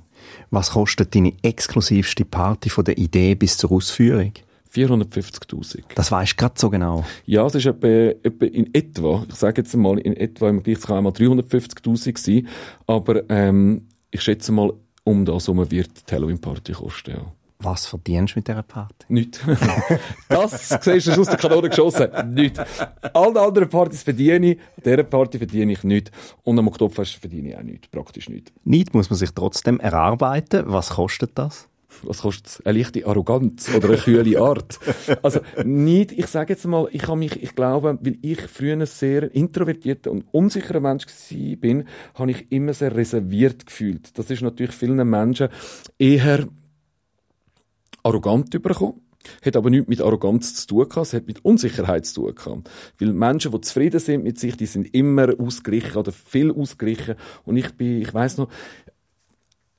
Was 0.51 0.71
kostet 0.71 1.15
deine 1.15 1.35
exklusivste 1.43 2.25
Party 2.25 2.69
von 2.69 2.85
der 2.85 2.99
Idee 2.99 3.37
bis 3.37 3.57
zur 3.57 3.73
Ausführung? 3.73 4.33
450.000. 4.75 5.83
Das 5.95 6.11
weisst 6.11 6.33
du 6.33 6.37
gerade 6.37 6.55
so 6.57 6.71
genau? 6.71 7.05
Ja, 7.27 7.47
es 7.47 7.55
ist 7.55 7.67
etwa, 7.67 7.87
etwa 7.87 8.47
in 8.47 8.75
etwa, 8.75 9.25
ich 9.29 9.35
sage 9.35 9.63
jetzt 9.63 9.75
mal, 9.77 9.99
in 9.99 10.17
etwa 10.17 10.49
im 10.49 10.63
Gleich 10.63 10.81
kann 10.81 10.99
einmal 10.99 11.13
350.000 11.13 12.19
sein, 12.19 12.49
aber 12.87 13.29
ähm, 13.31 13.89
ich 14.11 14.23
schätze 14.23 14.53
mal, 14.53 14.73
um 15.05 15.25
das 15.25 15.47
herum 15.47 15.71
wird 15.71 16.11
die 16.11 16.15
Halloween-Party 16.15 16.73
kosten, 16.73 17.11
ja. 17.13 17.33
Was 17.61 17.87
verdienst 17.87 18.35
du 18.35 18.41
mit 18.41 18.49
dieser 18.49 18.63
Party? 18.63 19.07
Nicht. 19.09 19.41
das 20.29 20.69
siehst 20.69 21.07
du 21.07 21.21
aus 21.21 21.29
der 21.29 21.39
Kanone 21.39 21.71
geschossen. 21.71 22.09
Nicht. 22.35 22.61
Alle 23.15 23.41
anderen 23.41 23.69
Partys 23.71 24.03
verdiene 24.03 24.53
ich, 24.53 24.59
dieser 24.85 25.03
Party 25.03 25.39
verdiene 25.39 25.73
ich 25.73 25.83
nicht. 25.83 26.11
Und 26.43 26.59
am 26.59 26.69
Oktoberfest 26.69 27.15
verdiene 27.15 27.51
ich 27.51 27.57
auch 27.57 27.63
nicht. 27.63 27.91
Praktisch 27.91 28.29
nicht. 28.29 28.53
Nicht 28.65 28.93
muss 28.93 29.09
man 29.09 29.19
sich 29.19 29.31
trotzdem 29.31 29.81
erarbeiten. 29.81 30.65
Was 30.67 30.91
kostet 30.91 31.39
das? 31.39 31.69
Was 32.03 32.23
kostet 32.23 32.47
es? 32.47 32.67
Eine 32.67 32.79
leichte 32.79 33.07
Arroganz 33.07 33.75
oder 33.75 33.89
eine 33.89 33.97
kühle 33.99 34.41
Art. 34.41 34.79
Also 35.23 35.41
nicht, 35.65 36.13
ich 36.13 36.27
sage 36.27 36.53
jetzt 36.53 36.67
mal, 36.67 36.89
ich 36.93 37.07
habe 37.07 37.17
mich, 37.17 37.43
ich 37.43 37.55
glaube, 37.55 37.99
weil 38.01 38.19
ich 38.23 38.41
früher 38.43 38.75
ein 38.75 38.87
sehr 38.87 39.35
introvertierter 39.35 40.11
und 40.11 40.25
unsicherer 40.33 40.81
Mensch 40.81 41.07
bin, 41.31 41.85
habe 42.15 42.31
ich 42.31 42.51
immer 42.51 42.75
sehr 42.75 42.95
reserviert 42.95 43.67
gefühlt. 43.67 44.19
Das 44.19 44.31
ist 44.31 44.43
natürlich 44.43 44.75
vielen 44.75 45.09
Menschen 45.09 45.49
eher 45.99 46.47
arrogant 48.03 48.53
überkommen. 48.55 49.01
Hat 49.45 49.57
aber 49.57 49.71
nichts 49.71 49.89
mit 49.89 50.01
Arroganz 50.01 50.55
zu 50.55 50.67
tun 50.67 50.89
gehabt, 50.89 51.07
es 51.07 51.13
hat 51.15 51.27
mit 51.27 51.45
Unsicherheit 51.45 52.07
zu 52.07 52.27
tun 52.27 52.35
gehabt. 52.35 52.71
Weil 52.99 53.13
Menschen, 53.13 53.53
die 53.53 53.61
zufrieden 53.63 54.01
sind 54.01 54.23
mit 54.23 54.39
sich, 54.39 54.57
die 54.57 54.67
sind 54.67 54.95
immer 54.95 55.33
ausgeglichen 55.39 55.97
oder 55.97 56.13
viel 56.13 56.53
ausgeglichen. 56.53 57.15
Und 57.45 57.57
ich 57.57 57.73
bin, 57.73 58.03
ich 58.03 58.13
weiß 58.13 58.39
noch, 58.39 58.49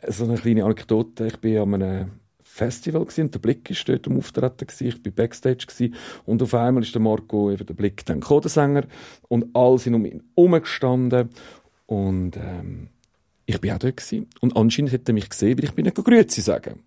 so 0.07 0.23
eine 0.25 0.35
kleine 0.35 0.63
Anekdote, 0.63 1.27
ich 1.27 1.37
bin 1.37 1.57
an 1.57 1.73
einem 1.81 2.11
Festival 2.41 3.03
gewesen, 3.03 3.31
der 3.31 3.39
Blick 3.39 3.69
ist 3.69 3.87
dort 3.89 4.07
am 4.07 4.17
Auftreten 4.17 4.65
gewesen, 4.65 4.87
ich 4.87 5.03
bin 5.03 5.13
Backstage 5.13 5.91
und 6.25 6.41
auf 6.41 6.53
einmal 6.53 6.83
ist 6.83 6.93
der 6.93 7.01
Marco, 7.01 7.51
eben 7.51 7.65
der 7.65 7.73
Blick, 7.73 8.05
dann 8.05 8.21
Codesänger 8.21 8.85
und 9.27 9.53
alle 9.53 9.77
sind 9.77 9.93
um 9.93 10.05
ihn 10.05 10.23
herumgestanden. 10.35 11.29
Und 11.85 12.37
ähm, 12.37 12.87
ich 13.45 13.59
bin 13.59 13.71
auch 13.71 13.77
dort 13.77 13.97
gewesen. 13.97 14.27
und 14.39 14.55
anscheinend 14.55 14.93
hat 14.93 15.07
er 15.07 15.13
mich 15.13 15.29
gesehen, 15.29 15.57
weil 15.57 15.65
ich 15.65 15.73
bin 15.73 15.85
nicht 15.85 15.95
Grüezi 15.95 16.41
sagen. 16.41 16.79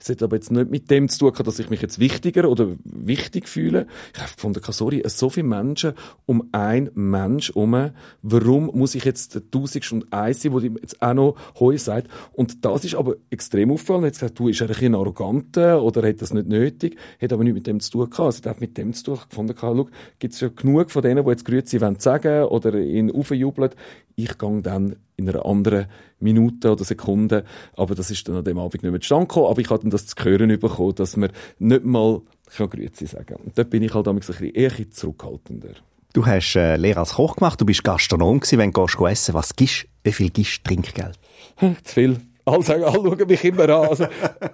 Es 0.00 0.08
hat 0.08 0.22
aber 0.22 0.36
jetzt 0.36 0.50
nicht 0.50 0.70
mit 0.70 0.90
dem 0.90 1.08
zu 1.08 1.30
tun, 1.30 1.44
dass 1.44 1.58
ich 1.58 1.70
mich 1.70 1.82
jetzt 1.82 1.98
wichtiger 1.98 2.48
oder 2.48 2.68
wichtig 2.84 3.48
fühle. 3.48 3.86
Ich 4.14 4.20
habe 4.20 4.32
gefunden, 4.34 4.60
sorry, 4.70 5.02
so 5.06 5.30
viele 5.30 5.46
Menschen 5.46 5.92
um 6.26 6.48
ein 6.52 6.90
Mensch 6.94 7.48
herum. 7.48 7.90
Warum 8.22 8.66
muss 8.74 8.94
ich 8.94 9.04
jetzt 9.04 9.34
der 9.34 9.50
Tausendste 9.50 9.94
und 9.94 10.12
eins 10.12 10.42
sein, 10.42 10.52
wo 10.52 10.60
die 10.60 10.72
jetzt 10.80 11.00
auch 11.02 11.14
noch 11.14 11.36
Heu 11.58 11.76
sagt? 11.78 12.08
Und 12.32 12.64
das 12.64 12.84
ist 12.84 12.94
aber 12.94 13.16
extrem 13.30 13.70
auffallend. 13.70 14.04
Er 14.04 14.08
hat 14.08 14.14
gesagt, 14.14 14.38
du, 14.38 14.48
ist 14.48 14.60
er 14.60 14.66
ein 14.66 14.74
bisschen 14.74 14.94
arroganter 14.94 15.82
oder 15.82 16.06
hat 16.06 16.22
das 16.22 16.32
nicht 16.32 16.48
nötig? 16.48 16.96
Hat 17.20 17.32
aber 17.32 17.44
nichts 17.44 17.56
mit 17.56 17.66
dem 17.66 17.80
zu 17.80 17.90
tun 17.90 18.10
gehabt. 18.10 18.20
Also, 18.20 18.50
hat 18.50 18.60
mit 18.60 18.76
dem 18.76 18.92
zu 18.92 19.04
tun 19.04 19.18
gefunden, 19.28 19.54
schau, 19.58 19.88
gibt 20.18 20.34
es 20.34 20.40
ja 20.40 20.48
genug 20.48 20.90
von 20.90 21.02
denen, 21.02 21.24
die 21.24 21.30
jetzt 21.30 21.80
wollen 21.80 21.98
sagen 21.98 22.44
oder 22.44 22.78
ihn 22.78 23.10
aufjubeln. 23.10 23.70
Ich 24.14 24.38
gehe 24.38 24.62
dann 24.62 24.96
in 25.16 25.28
einer 25.28 25.46
anderen 25.46 25.86
Minute 26.20 26.72
oder 26.72 26.84
Sekunde. 26.84 27.44
Aber 27.74 27.94
das 27.94 28.10
ist 28.10 28.28
dann 28.28 28.36
an 28.36 28.44
dem 28.44 28.58
Abend 28.58 28.82
nicht 28.82 28.90
mehr 28.90 29.00
zustande 29.00 29.26
gekommen. 29.26 29.46
Aber 29.46 29.60
ich 29.60 29.70
hatte 29.70 29.82
dann 29.82 29.90
das 29.90 30.06
zu 30.06 30.24
hören 30.24 30.48
bekommen, 30.58 30.94
dass 30.94 31.16
man 31.16 31.30
nicht 31.58 31.84
mal 31.84 32.22
kann 32.54 32.70
Grüezi 32.70 33.06
sagen 33.06 33.36
Und 33.44 33.58
dort 33.58 33.70
bin 33.70 33.82
ich 33.82 33.94
halt 33.94 34.06
ein 34.08 34.16
bisschen 34.16 34.50
eher 34.54 34.90
zurückhaltender. 34.90 35.70
Du 36.12 36.24
hast 36.24 36.56
äh, 36.56 36.76
Lehre 36.76 37.00
als 37.00 37.14
Koch 37.14 37.36
gemacht, 37.36 37.60
du 37.60 37.66
bist 37.66 37.84
Gastronom 37.84 38.40
gewesen, 38.40 38.58
wenn 38.58 38.72
du 38.72 38.86
gehst 38.86 39.00
essen. 39.00 39.34
Was 39.34 39.54
gibst 39.54 39.86
Wie 40.02 40.12
viel 40.12 40.30
gibst 40.30 40.60
du 40.60 40.68
Trinkgeld? 40.68 41.18
Zu 41.58 41.94
viel. 41.94 42.20
Alle 42.48 42.62
sagen, 42.62 42.84
alle 42.84 42.94
schauen 42.94 43.26
mich 43.26 43.44
immer 43.44 43.64
an. 43.64 43.88
Also, 43.88 44.06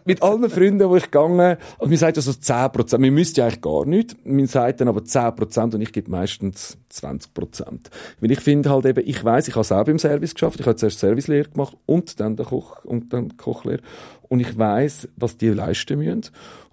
mit 0.06 0.22
allen 0.22 0.49
Freunden, 0.49 0.88
wo 0.88 0.96
ich 0.96 1.04
gegangen, 1.04 1.58
also 1.78 1.90
mir 1.90 1.99
sagt 1.99 2.16
also 2.16 2.32
10 2.32 2.72
Prozent. 2.72 3.02
Mir 3.02 3.11
müsste 3.11 3.42
ja 3.42 3.46
eigentlich 3.46 3.61
gar 3.61 3.84
nichts. 3.84 4.16
Mir 4.25 4.46
sagt 4.46 4.80
dann 4.80 4.88
aber 4.88 5.04
10 5.04 5.37
Prozent 5.37 5.75
und 5.75 5.82
ich 5.82 5.92
gebe 5.92 6.11
meistens 6.11 6.78
20 6.88 7.34
Prozent. 7.34 7.90
Weil 8.18 8.30
ich 8.30 8.40
finde 8.40 8.70
halt 8.70 8.87
eben, 8.87 9.06
ich 9.06 9.22
weiß, 9.22 9.46
ich 9.49 9.54
habe 9.54 9.64
selber 9.64 9.90
im 9.90 9.99
Service 9.99 10.32
geschafft. 10.32 10.58
Ich 10.58 10.64
habe 10.64 10.76
zuerst 10.76 11.00
Servicelehre 11.00 11.50
gemacht 11.50 11.76
und 11.84 12.18
dann 12.18 12.37
der 12.37 12.46
Koch, 12.46 12.82
und 12.87 13.12
dann 13.12 13.37
Kochlehre. 13.37 13.82
Und 14.22 14.40
ich 14.40 14.56
weiß, 14.56 15.08
was 15.16 15.37
die 15.37 15.49
leisten 15.49 15.99
müssen. 15.99 16.30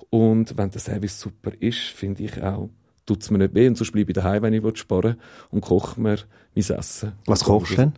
Und 0.10 0.58
wenn 0.58 0.72
der 0.72 0.80
Service 0.80 1.20
super 1.20 1.52
ist, 1.60 1.80
finde 1.80 2.24
ich 2.24 2.42
auch, 2.42 2.70
tut 3.06 3.24
es 3.24 3.30
mir 3.30 3.40
nicht 3.40 3.56
weh. 3.56 3.68
Und 3.68 3.78
sonst 3.78 3.92
bleibe 3.92 4.12
ich 4.12 4.16
daheim, 4.16 4.42
wenn 4.44 4.54
ich 4.54 4.78
sparen 4.78 5.04
will 5.04 5.18
und 5.52 5.62
koche 5.62 6.00
mir 6.00 6.18
mein 6.56 6.78
Essen. 6.78 7.12
Was 7.26 7.44
kochst 7.44 7.74
du 7.74 7.76
denn? 7.76 7.94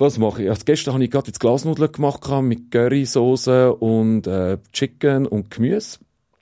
Was 0.00 0.16
mache 0.16 0.44
ich? 0.44 0.48
Also 0.48 0.62
gestern 0.64 0.94
habe 0.94 1.04
ich 1.04 1.10
gerade 1.10 1.26
jetzt 1.26 1.40
Glasnudeln 1.40 1.92
gemacht 1.92 2.26
mit 2.40 2.70
Currysoße 2.70 3.74
und 3.74 4.26
äh, 4.26 4.56
Chicken 4.72 5.26
und 5.26 5.50
Gemüse. 5.50 5.98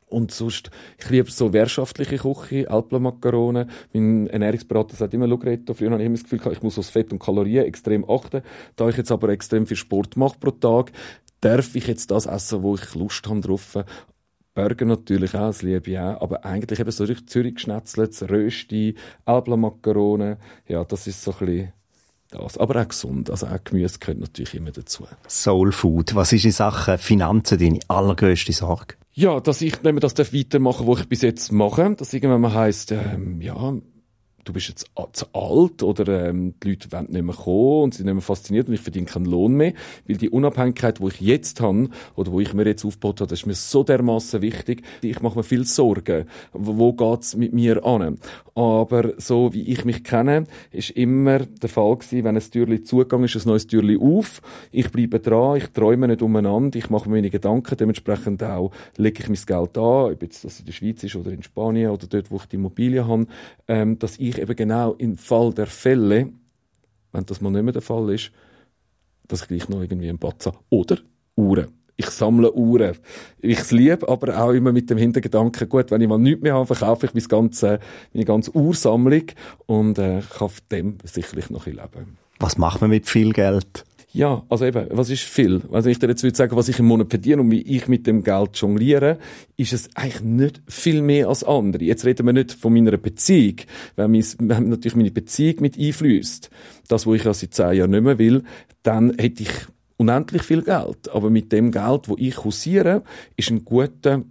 Und 0.07 0.31
sonst, 0.31 0.71
ich 0.97 1.11
liebe 1.11 1.29
so 1.29 1.53
wirtschaftliche 1.53 2.19
Küche, 2.19 2.71
Alpla-Makaronen. 2.71 3.69
Mein 3.93 4.29
Ernährungsberater 4.29 4.95
sagt 4.95 5.13
immer, 5.13 5.27
Reto, 5.45 5.75
früher 5.75 5.91
habe 5.91 6.01
ich 6.01 6.07
immer 6.07 6.15
das 6.15 6.23
Gefühl, 6.23 6.53
ich 6.53 6.63
muss 6.63 6.79
aufs 6.79 6.91
Fett 6.91 7.11
und 7.11 7.19
Kalorien 7.19 7.65
extrem 7.65 8.09
achten. 8.09 8.43
Da 8.77 8.89
ich 8.89 8.97
jetzt 8.97 9.11
aber 9.11 9.31
extrem 9.31 9.67
viel 9.67 9.77
Sport 9.77 10.17
mache 10.17 10.39
pro 10.39 10.53
Tag, 10.53 10.93
darf 11.41 11.75
ich 11.75 11.89
jetzt 11.89 12.13
das 12.13 12.27
essen, 12.27 12.63
wo 12.63 12.77
ich 12.77 12.95
Lust 12.95 13.29
habe 13.29 13.41
drauf. 13.41 13.77
Burger 14.55 14.85
natürlich 14.85 15.35
auch, 15.35 15.49
das 15.49 15.63
liebe 15.63 15.91
ich 15.91 15.99
auch. 15.99 16.21
Aber 16.21 16.45
eigentlich 16.45 16.79
eben 16.79 16.93
so 16.93 17.05
Zürich 17.07 17.57
geschnetzelt, 17.57 18.23
Rösti, 18.31 18.95
Alpla-Makaronen. 19.25 20.37
Ja, 20.69 20.85
das 20.85 21.09
ist 21.09 21.25
so 21.25 21.33
ein 21.33 21.39
bisschen 21.39 21.73
das. 22.31 22.59
Aber 22.59 22.81
auch 22.81 22.89
gesund. 22.89 23.31
Also 23.31 23.47
auch 23.47 23.63
Gemüse 23.65 23.99
gehört 23.99 24.19
natürlich 24.19 24.55
immer 24.55 24.71
dazu. 24.71 25.07
Soul 25.29 25.73
Food. 25.73 26.15
Was 26.15 26.33
ist 26.33 26.45
in 26.45 26.53
Sachen 26.53 26.99
Finanzen 26.99 27.59
deine 27.59 27.81
allergrößte 27.89 28.53
Sorge? 28.53 28.95
Ja, 29.13 29.41
dass 29.41 29.63
ich 29.63 29.83
nicht 29.83 29.93
mehr 29.93 30.01
das 30.01 30.17
weitermache, 30.17 30.87
was 30.87 31.01
ich 31.01 31.09
bis 31.09 31.23
jetzt 31.23 31.53
mache. 31.53 31.95
Dass 31.97 32.15
irgendwann 32.15 32.41
mal 32.41 32.55
heisst, 32.55 32.93
ähm, 32.93 33.41
ja, 33.41 33.75
du 34.49 34.53
bist 34.55 34.69
jetzt 34.69 34.91
zu 35.13 35.27
alt 35.33 35.83
oder 35.83 36.29
ähm, 36.29 36.55
die 36.63 36.71
Leute 36.71 36.91
wollen 36.91 37.11
nicht 37.11 37.23
mehr 37.23 37.35
kommen 37.35 37.83
und 37.85 37.95
sind 37.95 38.07
nicht 38.07 38.15
mehr 38.15 38.23
fasziniert 38.23 38.69
und 38.69 38.75
ich 38.75 38.81
verdiene 38.81 39.07
keinen 39.07 39.27
Lohn 39.27 39.53
mehr, 39.55 39.75
weil 40.07 40.17
die 40.17 40.31
Unabhängigkeit, 40.31 41.01
die 41.01 41.09
ich 41.09 41.21
jetzt 41.21 41.61
habe 41.61 41.91
oder 42.17 42.33
wo 42.33 42.41
ich 42.41 42.55
mir 42.55 42.67
jetzt 42.67 42.85
aufgebaut 42.85 43.21
habe, 43.21 43.29
das 43.29 43.41
ist 43.41 43.47
mir 43.47 43.55
so 43.55 43.85
dermaßen 43.85 44.41
wichtig. 44.41 44.83
Ich 45.03 45.21
mache 45.21 45.37
mir 45.39 45.43
viel 45.43 45.65
Sorgen, 45.65 46.27
wo 46.53 46.93
geht's 46.95 47.37
mit 47.37 47.53
mir 47.53 47.85
an? 47.85 48.19
Aber 48.55 49.13
so 49.19 49.53
wie 49.53 49.69
ich 49.69 49.85
mich 49.85 50.03
kenne, 50.03 50.45
ist 50.73 50.91
immer 50.91 51.41
der 51.41 51.69
Fall 51.69 51.97
gewesen, 51.97 52.25
wenn 52.25 52.37
ein 52.37 52.43
Türli 52.43 52.83
zugegangen 52.83 53.27
ist, 53.27 53.37
ein 53.37 53.49
neues 53.49 53.67
Türli 53.67 53.97
auf. 53.97 54.41
Ich 54.73 54.91
bleibe 54.91 55.21
dran, 55.21 55.59
ich 55.59 55.69
träume 55.69 56.09
nicht 56.09 56.23
umeinander, 56.23 56.77
ich 56.77 56.91
mache 56.91 57.09
mir 57.09 57.17
meine 57.17 57.31
Gedanken, 57.31 57.77
dementsprechend 57.77 58.43
auch 58.43 58.73
lege 58.97 59.23
ich 59.23 59.29
mein 59.29 59.39
Geld 59.47 59.79
an, 59.79 60.13
ob 60.13 60.23
jetzt 60.23 60.45
das 60.45 60.59
in 60.59 60.67
der 60.67 60.73
Schweiz 60.73 61.05
ist 61.05 61.15
oder 61.15 61.31
in 61.31 61.43
Spanien 61.43 61.91
oder 61.91 62.07
dort, 62.09 62.31
wo 62.31 62.37
ich 62.37 62.47
die 62.47 62.57
Immobilie 62.57 63.07
habe, 63.07 63.27
ähm, 63.69 63.99
dass 63.99 64.19
ich 64.19 64.38
eben 64.39 64.57
genau 64.57 64.95
im 64.95 65.17
Fall 65.17 65.53
der 65.53 65.67
Fälle, 65.67 66.31
wenn 67.13 67.27
das 67.27 67.41
mal 67.41 67.51
nicht 67.51 67.63
mehr 67.63 67.73
der 67.73 67.83
Fall 67.83 68.13
ist, 68.13 68.31
dass 69.27 69.43
ich 69.43 69.49
gleich 69.49 69.69
noch 69.69 69.83
irgendwie 69.83 70.09
einen 70.09 70.19
Batz 70.19 70.47
habe. 70.47 70.59
Oder 70.71 70.99
Uhren. 71.37 71.69
Ich 71.97 72.11
sammle 72.11 72.53
Uhren. 72.53 72.97
Ich 73.41 73.71
liebe, 73.73 74.09
aber 74.09 74.41
auch 74.41 74.53
immer 74.53 74.73
mit 74.73 74.89
dem 74.89 74.99
Hintergedanken, 74.99 75.69
gut, 75.69 75.91
wenn 75.91 76.01
ich 76.01 76.09
mal 76.09 76.19
nichts 76.19 76.43
mehr 76.43 76.55
habe, 76.55 76.67
verkaufe 76.67 77.07
ich 77.07 77.15
meine 77.15 77.27
ganze, 77.27 77.81
meine 78.13 78.25
ganze 78.25 78.55
Uhrsammlung 78.55 79.25
und 79.67 79.99
äh, 79.99 80.23
kann 80.37 80.49
von 80.49 80.65
dem 80.71 80.99
sicherlich 81.03 81.51
noch 81.51 81.67
ein 81.67 81.75
leben. 81.75 82.19
Was 82.39 82.57
macht 82.57 82.81
man 82.81 82.91
mit 82.91 83.09
viel 83.09 83.33
Geld? 83.33 83.85
Ja, 84.13 84.43
also 84.49 84.65
eben, 84.65 84.87
was 84.91 85.11
ist 85.11 85.23
viel? 85.23 85.63
Also 85.71 85.91
ich 85.91 85.99
dir 85.99 86.09
jetzt 86.09 86.23
würde 86.23 86.37
sagen, 86.37 86.57
was 86.57 86.69
ich 86.69 86.79
im 86.79 86.87
Monat 86.87 87.11
verdiene 87.11 87.43
und 87.43 87.51
wie 87.51 87.61
ich 87.61 87.89
mit 87.89 88.07
dem 88.07 88.25
Geld 88.25 88.57
jongliere, 88.57 89.19
ist 89.59 89.75
es 89.75 89.91
eigentlich 89.95 90.23
nicht 90.23 90.63
viel 90.67 91.03
mehr 91.03 91.29
als 91.29 91.45
andere. 91.45 91.85
Jetzt 91.85 92.07
reden 92.07 92.25
wir 92.25 92.33
nicht 92.33 92.53
von 92.53 92.73
meiner 92.73 92.97
Beziehung, 92.97 93.57
weil 93.97 94.09
mein, 94.09 94.25
natürlich 94.39 94.97
meine 94.97 95.11
Beziehung 95.11 95.57
mit 95.61 95.79
einfließt. 95.79 96.49
Das, 96.89 97.07
wo 97.07 97.15
ich 97.15 97.25
ja 97.25 97.35
seit 97.35 97.53
zehn 97.53 97.75
Jahren 97.75 97.91
nicht 97.91 98.03
mehr 98.03 98.19
will, 98.19 98.45
dann 98.83 99.15
hätte 99.19 99.43
ich 99.43 99.51
unendlich 99.99 100.43
viel 100.43 100.63
Geld. 100.63 101.11
Aber 101.11 101.29
mit 101.29 101.53
dem 101.53 101.71
Geld, 101.71 102.09
wo 102.09 102.17
ich 102.19 102.43
hausiere, 102.43 103.03
ist 103.37 103.51
ein 103.51 103.65
guter 103.67 104.25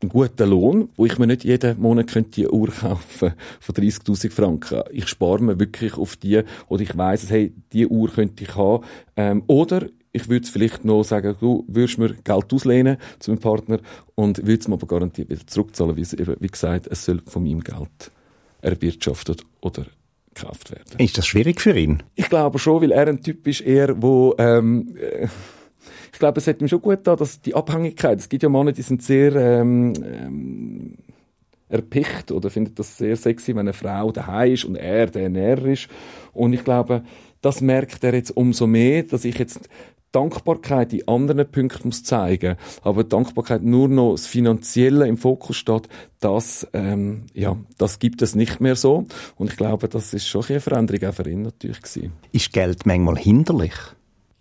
einen 0.00 0.10
guten 0.10 0.48
Lohn, 0.48 0.88
wo 0.96 1.06
ich 1.06 1.18
mir 1.18 1.26
nicht 1.26 1.44
jeden 1.44 1.80
Monat 1.80 2.08
könnte 2.08 2.30
die 2.30 2.48
Uhr 2.48 2.68
kaufen 2.68 3.34
von 3.60 3.74
30.000 3.74 4.30
Franken. 4.30 4.82
Ich 4.90 5.08
spare 5.08 5.42
mir 5.42 5.58
wirklich 5.58 5.94
auf 5.94 6.16
die, 6.16 6.42
oder 6.68 6.82
ich 6.82 6.96
weiss, 6.96 7.28
hey, 7.30 7.52
die 7.72 7.86
Uhr 7.86 8.10
könnte 8.10 8.44
ich 8.44 8.56
haben. 8.56 8.84
Ähm, 9.16 9.42
oder 9.46 9.86
ich 10.12 10.28
würde 10.28 10.48
vielleicht 10.48 10.84
noch 10.84 11.04
sagen, 11.04 11.36
du 11.40 11.64
würdest 11.68 11.98
mir 11.98 12.14
Geld 12.14 12.52
auslehnen 12.52 12.96
zu 13.18 13.30
meinem 13.30 13.40
Partner 13.40 13.78
und 14.14 14.38
würde 14.38 14.60
es 14.60 14.68
mir 14.68 14.74
aber 14.74 14.86
garantiert 14.86 15.28
wieder 15.30 15.46
zurückzahlen, 15.46 15.96
wie, 15.96 16.06
wie 16.06 16.46
gesagt, 16.46 16.88
es 16.90 17.04
soll 17.04 17.22
von 17.26 17.44
meinem 17.44 17.60
Geld 17.60 18.10
erwirtschaftet 18.62 19.44
oder 19.60 19.86
gekauft 20.34 20.70
werden. 20.70 20.98
Ist 20.98 21.18
das 21.18 21.26
schwierig 21.26 21.60
für 21.60 21.78
ihn? 21.78 22.02
Ich 22.14 22.28
glaube 22.28 22.58
schon, 22.58 22.82
weil 22.82 22.92
er 22.92 23.06
ein 23.06 23.22
Typ 23.22 23.46
ist 23.46 23.60
eher, 23.60 24.00
wo 24.00 24.34
ähm, 24.38 24.96
äh, 24.96 25.28
glaube, 26.20 26.38
es 26.38 26.46
hat 26.46 26.60
ihm 26.60 26.68
schon 26.68 26.80
gut 26.80 27.00
da, 27.02 27.16
dass 27.16 27.40
die 27.40 27.54
Abhängigkeit, 27.54 28.18
es 28.20 28.28
gibt 28.28 28.44
ja 28.44 28.48
Männer, 28.48 28.70
die 28.70 28.82
sind 28.82 29.02
sehr 29.02 29.34
ähm, 29.34 29.92
ähm, 30.04 30.94
erpicht 31.68 32.30
oder 32.30 32.50
findet 32.50 32.78
das 32.78 32.96
sehr 32.96 33.16
sexy, 33.16 33.54
wenn 33.54 33.60
eine 33.60 33.72
Frau 33.72 34.12
daheim 34.12 34.52
ist 34.52 34.64
und 34.64 34.76
er 34.76 35.06
der 35.06 35.24
Ernährer 35.24 35.66
ist. 35.66 35.88
Und 36.32 36.52
ich 36.52 36.62
glaube, 36.62 37.02
das 37.40 37.60
merkt 37.60 38.04
er 38.04 38.14
jetzt 38.14 38.36
umso 38.36 38.66
mehr, 38.66 39.02
dass 39.02 39.24
ich 39.24 39.38
jetzt 39.38 39.68
Dankbarkeit 40.12 40.92
in 40.92 41.06
anderen 41.06 41.48
Punkten 41.50 41.88
muss 41.88 42.02
zeigen, 42.02 42.56
aber 42.82 43.04
Dankbarkeit 43.04 43.62
nur 43.62 43.88
noch 43.88 44.12
das 44.12 44.26
Finanzielle 44.26 45.06
im 45.06 45.16
Fokus 45.16 45.56
steht, 45.56 45.88
das, 46.18 46.66
ähm, 46.72 47.26
ja, 47.32 47.56
das 47.78 48.00
gibt 48.00 48.20
es 48.20 48.34
nicht 48.34 48.60
mehr 48.60 48.74
so. 48.74 49.04
Und 49.36 49.50
ich 49.50 49.56
glaube, 49.56 49.88
das 49.88 50.12
ist 50.12 50.26
schon 50.26 50.44
eine 50.48 50.60
Veränderung 50.60 51.08
auch 51.08 51.14
für 51.14 51.28
ihn 51.28 51.42
natürlich 51.42 51.80
gewesen. 51.80 52.12
Ist 52.32 52.52
Geld 52.52 52.86
manchmal 52.86 53.16
hinderlich? 53.16 53.74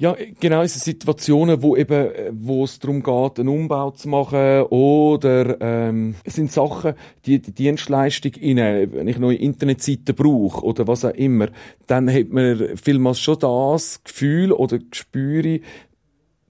Ja, 0.01 0.15
genau, 0.39 0.61
in 0.61 0.69
Situationen, 0.69 1.61
wo 1.61 1.75
eben, 1.75 2.09
wo 2.31 2.63
es 2.63 2.79
darum 2.79 3.03
geht, 3.03 3.37
einen 3.37 3.49
Umbau 3.49 3.91
zu 3.91 4.07
machen 4.07 4.61
oder 4.69 5.59
ähm, 5.59 6.15
es 6.23 6.35
sind 6.35 6.53
Sachen, 6.53 6.93
die 7.25 7.41
die 7.41 7.51
Dienstleistung 7.51 8.31
inne, 8.35 8.87
wenn 8.93 9.09
ich 9.09 9.19
neue 9.19 9.35
Internetseiten 9.35 10.15
brauche 10.15 10.63
oder 10.63 10.87
was 10.87 11.03
auch 11.03 11.13
immer, 11.13 11.49
dann 11.87 12.09
hat 12.09 12.29
man 12.29 12.77
vielmals 12.77 13.19
schon 13.19 13.39
das 13.39 14.01
Gefühl 14.01 14.53
oder 14.53 14.79
Gespüre, 14.79 15.59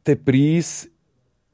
der 0.06 0.16
Preis 0.16 0.88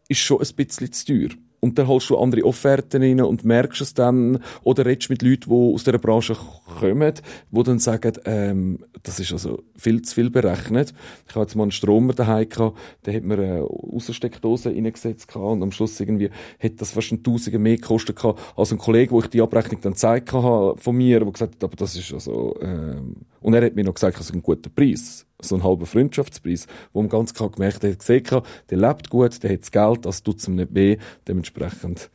ist 0.10 0.20
schon 0.20 0.42
ein 0.42 0.54
bisschen 0.54 0.92
zu 0.92 1.06
teuer. 1.06 1.30
Und 1.66 1.80
dann 1.80 1.88
holst 1.88 2.12
du 2.12 2.18
andere 2.20 2.46
Offerten 2.46 3.02
rein 3.02 3.22
und 3.22 3.44
merkst 3.44 3.82
es 3.82 3.96
dann, 3.96 4.38
oder 4.62 4.86
redest 4.86 5.10
mit 5.10 5.24
Leuten, 5.24 5.50
die 5.50 5.74
aus 5.74 5.84
dieser 5.84 5.98
Branche 5.98 6.38
kommen, 6.80 7.14
die 7.50 7.64
dann 7.64 7.80
sagen, 7.80 8.14
ähm, 8.26 8.86
das 9.02 9.20
ist 9.20 9.32
also 9.32 9.64
viel 9.76 10.04
zu 10.04 10.14
viel 10.14 10.30
berechnet. 10.30 10.94
Ich 11.28 11.34
habe 11.34 11.44
jetzt 11.44 11.56
mal 11.56 11.64
einen 11.64 11.72
Stromer 11.72 12.14
daheim 12.14 12.48
gehabt, 12.48 12.78
der 13.08 13.16
hat 13.16 13.24
mir 13.24 13.40
eine 13.40 13.64
Aussteckdose 13.64 14.70
reingesetzt 14.70 15.28
gehabt, 15.28 15.44
und 15.44 15.64
am 15.64 15.72
Schluss 15.72 16.00
irgendwie 16.00 16.30
hat 16.62 16.74
das 16.78 16.92
fast 16.92 17.12
ein 17.12 17.24
Tausender 17.24 17.58
mehr 17.58 17.78
gekostet 17.78 18.24
als 18.56 18.72
ein 18.72 18.78
Kollege, 18.78 19.12
wo 19.12 19.22
ich 19.22 19.28
die 19.28 19.42
Abrechnung 19.42 19.82
dann 19.82 19.94
gezeigt 19.94 20.34
habe 20.34 20.78
von 20.78 20.96
mir, 20.96 21.20
der 21.20 21.32
gesagt 21.32 21.56
hat, 21.56 21.64
aber 21.64 21.76
das 21.78 21.96
ist 21.96 22.14
also, 22.14 22.56
ähm, 22.62 23.16
und 23.46 23.54
er 23.54 23.64
hat 23.64 23.76
mir 23.76 23.84
noch 23.84 23.94
gesagt, 23.94 24.18
das 24.18 24.26
ist 24.30 24.36
ein 24.36 24.42
guter 24.42 24.72
Preis 24.72 25.26
so 25.40 25.56
ein 25.56 25.64
halber 25.64 25.86
Freundschaftspreis, 25.86 26.68
wo 26.94 27.02
man 27.02 27.10
ganz 27.10 27.34
klar 27.34 27.52
gemerkt 27.52 27.84
hat, 27.84 28.00
gesehen 28.00 28.24
hat, 28.32 28.46
der 28.70 28.78
lebt 28.78 29.10
gut, 29.10 29.44
der 29.44 29.54
hat 29.54 29.62
das 29.62 29.72
Geld, 29.72 30.06
das 30.06 30.24
tut 30.24 30.46
ihm 30.48 30.56
nicht 30.56 30.74
weh, 30.74 30.98
dementsprechend, 31.28 32.10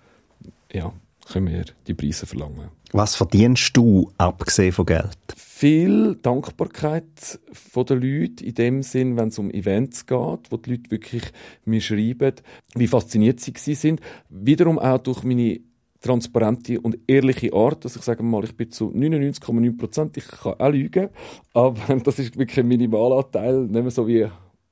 ja, 0.73 0.93
können 1.31 1.49
wir 1.49 1.64
die 1.87 1.95
Preise 1.95 2.27
verlangen. 2.27 2.71
Was 2.93 3.14
verdienst 3.14 3.77
du, 3.77 4.11
abgesehen 4.19 4.73
von 4.73 4.87
Geld? 4.87 5.16
Viel 5.37 6.16
Dankbarkeit 6.16 7.38
von 7.53 7.87
den 7.87 8.01
Leuten, 8.01 8.43
in 8.43 8.55
dem 8.55 8.83
Sinn, 8.83 9.16
wenn 9.16 9.29
es 9.29 9.38
um 9.38 9.51
Events 9.51 10.07
geht, 10.07 10.51
wo 10.51 10.57
die 10.57 10.71
Leute 10.71 10.90
wirklich 10.90 11.23
mir 11.64 11.81
schreiben, 11.81 12.35
wie 12.75 12.88
fasziniert 12.88 13.38
sie 13.38 13.75
sind. 13.75 14.01
Wiederum 14.29 14.79
auch 14.79 14.99
durch 14.99 15.23
meine 15.23 15.61
transparente 16.01 16.81
und 16.81 16.99
ehrliche 17.07 17.53
Art. 17.53 17.85
Also 17.85 17.99
ich 17.99 18.05
sage 18.05 18.23
mal, 18.23 18.43
ich 18.45 18.57
bin 18.57 18.71
zu 18.71 18.91
99,9 18.91 19.77
Prozent, 19.77 20.17
ich 20.17 20.27
kann 20.27 20.55
auch 20.59 20.71
lügen, 20.71 21.11
aber 21.53 21.97
das 22.05 22.19
ist 22.19 22.37
wirklich 22.39 22.61
ein 22.61 22.69
Minimalanteil, 22.69 23.63
nicht 23.63 23.73
mehr 23.73 23.91
so 23.91 24.07
wie 24.09 24.27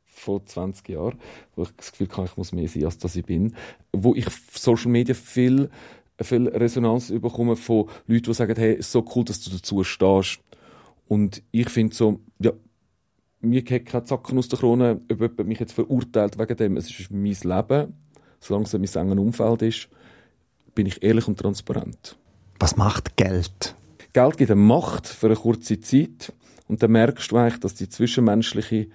vor 0.05 0.45
20 0.45 0.89
Jahren, 0.89 1.19
wo 1.55 1.63
ich 1.63 1.71
das 1.77 1.93
Gefühl 1.93 2.09
habe, 2.17 2.27
ich 2.27 2.37
muss 2.37 2.53
mehr 2.53 2.69
sein, 2.69 2.85
als 2.87 2.99
das 2.99 3.15
ich 3.15 3.25
bin. 3.25 3.55
Wo 3.93 4.15
ich 4.15 4.27
Social 4.53 4.91
Media 4.91 5.15
viel, 5.15 5.71
viel 6.21 6.49
Resonanz 6.49 7.13
bekomme 7.13 7.57
von 7.57 7.89
Leuten, 8.07 8.25
die 8.25 8.35
sagen, 8.35 8.57
hey, 8.57 8.75
ist 8.75 8.91
so 8.91 9.05
cool, 9.15 9.25
dass 9.25 9.41
du 9.41 9.51
dazu 9.51 9.85
stehst. 9.85 10.41
Und 11.07 11.43
ich 11.53 11.69
finde 11.71 11.95
so, 11.95 12.21
ja, 12.41 12.53
mir 13.41 13.63
geht 13.63 13.87
kein 13.87 14.05
Zacken 14.05 14.39
aus 14.39 14.49
der 14.49 14.59
Krone, 14.59 15.01
ob 15.11 15.21
jemand 15.21 15.47
mich 15.47 15.61
jetzt 15.61 15.73
verurteilt 15.73 16.39
wegen 16.39 16.57
dem. 16.57 16.77
Es 16.77 16.91
ist 16.91 17.13
mein 17.13 17.25
Leben, 17.25 17.95
solange 18.41 18.65
es 18.65 18.75
in 18.75 18.81
meinem 18.81 19.09
engen 19.09 19.19
Umfeld 19.21 19.63
ist 19.63 19.89
bin 20.79 20.87
ich 20.87 21.03
ehrlich 21.03 21.27
und 21.27 21.37
transparent. 21.41 22.17
Was 22.61 22.77
macht 22.77 23.17
Geld? 23.17 23.75
Geld 24.13 24.37
gibt 24.37 24.53
eine 24.53 24.61
Macht 24.61 25.09
für 25.09 25.27
eine 25.27 25.35
kurze 25.35 25.81
Zeit 25.81 26.33
und 26.69 26.81
dann 26.81 26.93
merkst 26.93 27.33
du 27.33 27.37
eigentlich, 27.37 27.59
dass 27.59 27.75
die 27.75 27.89
zwischenmenschliche 27.89 28.87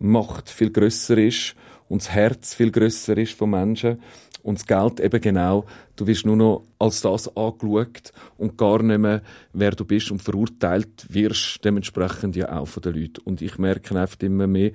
Macht 0.00 0.50
viel 0.50 0.72
größer 0.72 1.16
ist 1.18 1.54
und 1.88 2.02
das 2.02 2.10
Herz 2.10 2.52
viel 2.52 2.72
größer 2.72 3.16
ist 3.16 3.34
von 3.34 3.50
Menschen 3.50 4.02
und 4.42 4.58
das 4.58 4.66
Geld 4.66 4.98
eben 4.98 5.20
genau. 5.20 5.66
Du 5.94 6.04
wirst 6.08 6.26
nur 6.26 6.34
noch 6.34 6.64
als 6.80 7.00
das 7.02 7.28
angeschaut 7.36 8.12
und 8.36 8.58
gar 8.58 8.82
nicht 8.82 8.98
mehr, 8.98 9.22
wer 9.52 9.70
du 9.70 9.84
bist 9.84 10.10
und 10.10 10.20
verurteilt 10.20 11.06
wirst 11.10 11.64
dementsprechend 11.64 12.34
ja 12.34 12.58
auch 12.58 12.66
von 12.66 12.82
den 12.82 12.94
Leuten. 12.94 13.20
Und 13.22 13.40
ich 13.40 13.56
merke 13.56 13.96
einfach 13.96 14.18
immer 14.18 14.48
mehr, 14.48 14.72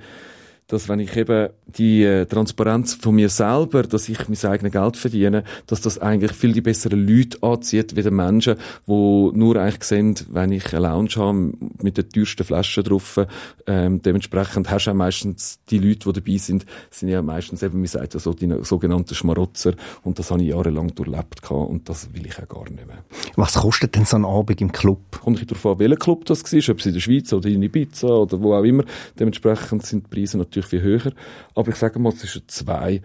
dass 0.67 0.89
wenn 0.89 0.99
ich 0.99 1.15
eben 1.15 1.49
die 1.67 2.03
äh, 2.03 2.25
Transparenz 2.25 2.93
von 2.93 3.15
mir 3.15 3.29
selber, 3.29 3.83
dass 3.83 4.09
ich 4.09 4.27
mein 4.27 4.51
eigenes 4.51 4.71
Geld 4.71 4.97
verdiene, 4.97 5.43
dass 5.67 5.81
das 5.81 5.99
eigentlich 5.99 6.31
viel 6.31 6.53
die 6.53 6.61
besseren 6.61 7.05
Leute 7.05 7.37
anzieht, 7.41 7.95
wie 7.95 8.03
die 8.03 8.11
Menschen, 8.11 8.55
die 8.87 8.91
nur 9.33 9.55
eigentlich 9.57 9.83
sehen, 9.83 10.15
wenn 10.29 10.51
ich 10.51 10.73
eine 10.73 10.87
Lounge 10.87 11.15
habe 11.17 11.53
mit 11.81 11.97
den 11.97 12.09
teuersten 12.09 12.43
Flaschen 12.43 12.83
drauf. 12.83 13.19
Ähm, 13.67 14.01
dementsprechend 14.01 14.69
hast 14.69 14.85
du 14.85 14.91
auch 14.91 14.95
meistens 14.95 15.59
die 15.69 15.79
Leute, 15.79 16.11
die 16.11 16.21
dabei 16.21 16.37
sind, 16.37 16.65
sind 16.89 17.09
ja 17.09 17.21
meistens 17.21 17.63
eben, 17.63 17.79
man 17.79 17.87
sagt 17.87 18.13
ja 18.13 18.19
so, 18.19 18.33
die 18.33 18.53
sogenannten 18.61 19.15
Schmarotzer. 19.15 19.73
Und 20.03 20.19
das 20.19 20.31
habe 20.31 20.41
ich 20.41 20.49
jahrelang 20.49 20.93
durchlebt 20.95 21.41
gehabt, 21.41 21.69
und 21.69 21.89
das 21.89 22.13
will 22.13 22.25
ich 22.25 22.37
auch 22.41 22.47
gar 22.47 22.69
nicht 22.69 22.85
mehr. 22.85 23.03
Was 23.35 23.55
kostet 23.55 23.95
denn 23.95 24.05
so 24.05 24.17
ein 24.17 24.25
Abend 24.25 24.61
im 24.61 24.71
Club? 24.71 25.19
Kommt 25.23 25.41
ich 25.41 25.47
darauf 25.47 25.65
an, 25.65 25.79
welcher 25.79 25.95
Club 25.95 26.25
das 26.25 26.43
war, 26.43 26.73
ob 26.73 26.79
es 26.79 26.85
in 26.85 26.93
der 26.93 26.99
Schweiz 26.99 27.33
oder 27.33 27.49
in 27.49 27.63
Ibiza 27.63 28.07
oder 28.07 28.41
wo 28.41 28.53
auch 28.53 28.63
immer. 28.63 28.83
Dementsprechend 29.19 29.85
sind 29.85 30.05
die 30.05 30.15
Preise 30.15 30.37
natürlich 30.37 30.52
viel 30.61 30.81
höher. 30.81 31.11
Aber 31.55 31.69
ich 31.69 31.75
sage 31.75 31.99
mal, 31.99 32.13
zwischen 32.13 32.47
2 32.47 33.01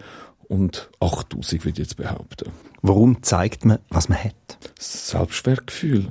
und 0.47 0.89
8000 0.99 1.65
würde 1.65 1.81
ich 1.81 1.87
jetzt 1.87 1.97
behaupten. 1.97 2.51
Warum 2.81 3.21
zeigt 3.23 3.65
man, 3.65 3.79
was 3.89 4.09
man 4.09 4.23
hat? 4.23 4.57
Selbstwertgefühl. 4.77 6.07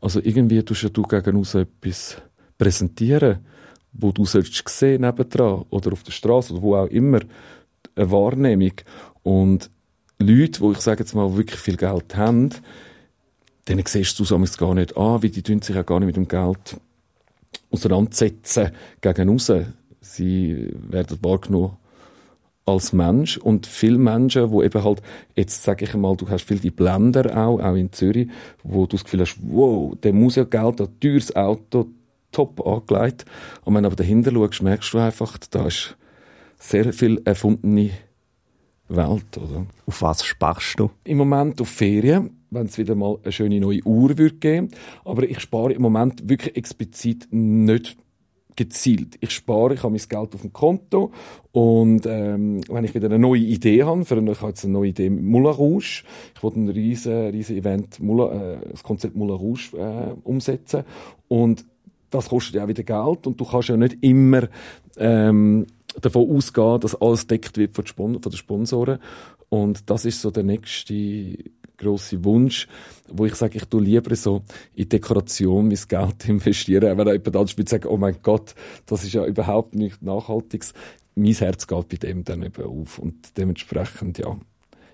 Also 0.00 0.20
irgendwie 0.22 0.62
tust 0.62 0.90
du 0.92 1.02
gegen 1.02 1.36
uns 1.36 1.54
etwas 1.54 2.16
präsentieren, 2.58 3.38
wo 3.92 4.12
du 4.12 4.24
sollst 4.24 4.68
sehen 4.68 5.02
nebendran 5.02 5.64
oder 5.70 5.92
auf 5.92 6.02
der 6.02 6.12
Straße 6.12 6.52
oder 6.52 6.62
wo 6.62 6.76
auch 6.76 6.86
immer 6.86 7.20
eine 7.96 8.10
Wahrnehmung 8.10 8.72
und 9.22 9.70
Leute, 10.18 10.60
wo 10.60 10.72
ich 10.72 10.80
sage 10.80 11.00
jetzt 11.00 11.14
mal 11.14 11.36
wirklich 11.36 11.60
viel 11.60 11.76
Geld 11.76 12.16
haben, 12.16 12.50
denen 13.68 13.84
siehst 13.86 14.18
du 14.18 14.22
es 14.22 14.58
gar 14.58 14.74
nicht 14.74 14.96
an, 14.96 15.22
wie 15.22 15.30
die 15.30 15.58
sich 15.60 15.76
auch 15.76 15.86
gar 15.86 16.00
nicht 16.00 16.06
mit 16.06 16.16
dem 16.16 16.28
Geld 16.28 16.80
auseinandersetzen 17.70 18.70
gegen 19.00 19.28
raus 19.28 19.52
sie 20.00 20.74
werden 20.88 21.18
wahrgenommen 21.22 21.76
als 22.66 22.92
Mensch 22.92 23.36
und 23.38 23.66
viele 23.66 23.98
Menschen, 23.98 24.50
wo 24.50 24.62
eben 24.62 24.84
halt, 24.84 25.02
jetzt 25.34 25.62
sage 25.62 25.84
ich 25.84 25.94
mal, 25.94 26.16
du 26.16 26.28
hast 26.28 26.44
viel 26.44 26.58
die 26.58 26.70
Blender 26.70 27.36
auch, 27.36 27.60
auch 27.60 27.74
in 27.74 27.92
Zürich, 27.92 28.28
wo 28.62 28.86
du 28.86 28.96
das 28.96 29.04
Gefühl 29.04 29.20
hast, 29.20 29.38
wow, 29.42 29.94
der 30.02 30.12
muss 30.12 30.36
ja 30.36 30.44
Geld, 30.44 30.80
ein 30.80 31.00
teures 31.00 31.34
Auto, 31.34 31.88
top 32.32 32.64
angelegt. 32.64 33.24
Und 33.64 33.74
wenn 33.74 33.82
du 33.82 33.88
aber 33.88 33.96
dahinter 33.96 34.30
schaust, 34.30 34.62
merkst 34.62 34.94
du 34.94 34.98
einfach, 34.98 35.36
da 35.50 35.66
ist 35.66 35.96
sehr 36.58 36.92
viel 36.92 37.20
erfundene 37.24 37.90
Welt, 38.88 39.38
oder? 39.38 39.66
Auf 39.86 40.02
was 40.02 40.24
sparst 40.24 40.78
du? 40.78 40.90
Im 41.04 41.18
Moment 41.18 41.60
auf 41.60 41.68
Ferien, 41.68 42.30
wenn 42.50 42.66
es 42.66 42.78
wieder 42.78 42.94
mal 42.94 43.18
eine 43.22 43.32
schöne 43.32 43.60
neue 43.60 43.84
Uhr 43.84 44.18
würde 44.18 44.36
geben. 44.36 44.70
Aber 45.04 45.22
ich 45.22 45.40
spare 45.40 45.72
im 45.72 45.82
Moment 45.82 46.28
wirklich 46.28 46.56
explizit 46.56 47.28
nicht 47.30 47.96
gezielt. 48.60 49.16
Ich 49.20 49.30
spare, 49.30 49.72
ich 49.72 49.82
habe 49.82 49.94
mein 49.94 50.06
Geld 50.06 50.34
auf 50.34 50.42
dem 50.42 50.52
Konto 50.52 51.12
und 51.50 52.04
ähm, 52.04 52.60
wenn 52.68 52.84
ich 52.84 52.94
wieder 52.94 53.06
eine 53.06 53.18
neue 53.18 53.40
Idee 53.40 53.84
habe, 53.84 54.04
für 54.04 54.18
eine, 54.18 54.32
ich 54.32 54.40
habe 54.42 54.50
jetzt 54.50 54.64
eine 54.64 54.74
neue 54.74 54.90
Idee 54.90 55.08
mit 55.08 55.24
Moulin 55.24 55.54
Rouge, 55.54 56.02
ich 56.34 56.42
wollte 56.42 56.60
ein 56.60 56.68
riesen, 56.68 57.30
riesen 57.30 57.56
Event, 57.56 58.00
Moulin, 58.00 58.38
äh, 58.38 58.58
das 58.70 58.82
Konzept 58.82 59.16
Moulin 59.16 59.36
Rouge 59.36 59.70
äh, 59.78 60.14
umsetzen 60.24 60.84
und 61.28 61.64
das 62.10 62.28
kostet 62.28 62.56
ja 62.56 62.64
auch 62.64 62.68
wieder 62.68 62.82
Geld 62.82 63.26
und 63.26 63.40
du 63.40 63.46
kannst 63.46 63.70
ja 63.70 63.78
nicht 63.78 63.96
immer 64.02 64.46
ähm, 64.98 65.66
davon 66.02 66.36
ausgehen, 66.36 66.80
dass 66.80 67.00
alles 67.00 67.26
deckt 67.26 67.56
wird 67.56 67.74
von, 67.74 67.86
von 67.86 68.20
den 68.20 68.32
Sponsoren 68.32 68.98
und 69.48 69.88
das 69.88 70.04
ist 70.04 70.20
so 70.20 70.30
der 70.30 70.42
nächste 70.42 71.38
grosse 71.80 72.24
Wunsch, 72.24 72.68
wo 73.08 73.26
ich 73.26 73.34
sage, 73.34 73.58
ich 73.58 73.64
tue 73.64 73.82
lieber 73.82 74.14
so 74.14 74.42
in 74.74 74.88
Dekoration 74.88 75.68
mein 75.68 75.78
Geld 75.88 76.28
investieren. 76.28 76.96
Wenn 76.96 77.06
jemand 77.06 77.26
anderes 77.28 77.58
wird 77.58 77.68
sagen, 77.68 77.88
oh 77.88 77.96
mein 77.96 78.16
Gott, 78.22 78.54
das 78.86 79.04
ist 79.04 79.14
ja 79.14 79.24
überhaupt 79.24 79.74
nicht 79.74 80.02
nachhaltiges. 80.02 80.72
Mein 81.14 81.34
Herz 81.34 81.66
geht 81.66 81.88
bei 81.88 81.96
dem 81.96 82.24
dann 82.24 82.42
eben 82.42 82.64
auf. 82.64 82.98
Und 82.98 83.36
dementsprechend, 83.36 84.18
ja, 84.18 84.36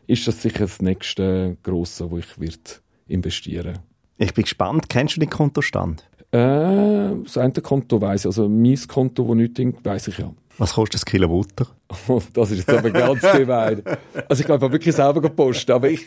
ist 0.06 0.26
das 0.26 0.40
sicher 0.42 0.60
das 0.60 0.80
nächste 0.80 1.56
Grosse, 1.62 2.10
wo 2.10 2.18
ich 2.18 2.40
wird 2.40 2.82
investieren 3.08 3.80
Ich 4.18 4.34
bin 4.34 4.44
gespannt. 4.44 4.88
Kennst 4.88 5.16
du 5.16 5.20
den 5.20 5.30
Kontostand? 5.30 6.08
Äh, 6.32 7.16
das 7.22 7.38
eine 7.38 7.52
Konto 7.52 8.00
weiss 8.00 8.22
ich. 8.22 8.26
Also 8.26 8.48
mein 8.48 8.78
Konto, 8.88 9.24
das 9.24 9.36
nichts 9.36 9.84
weiss 9.84 10.08
ich 10.08 10.18
ja. 10.18 10.32
Was 10.58 10.72
kostet 10.74 11.02
ein 11.02 11.04
Kilo 11.04 11.28
Butter? 11.28 11.66
das 12.32 12.50
ist 12.50 12.58
jetzt 12.58 12.70
aber 12.70 12.90
ganz 12.90 13.20
gemein. 13.20 13.82
Also 14.28 14.40
ich 14.40 14.46
glaube, 14.46 14.66
ich 14.66 14.72
wirklich 14.72 14.94
selber 14.94 15.20
gepostet. 15.20 15.70
Aber 15.70 15.90
ich, 15.90 16.06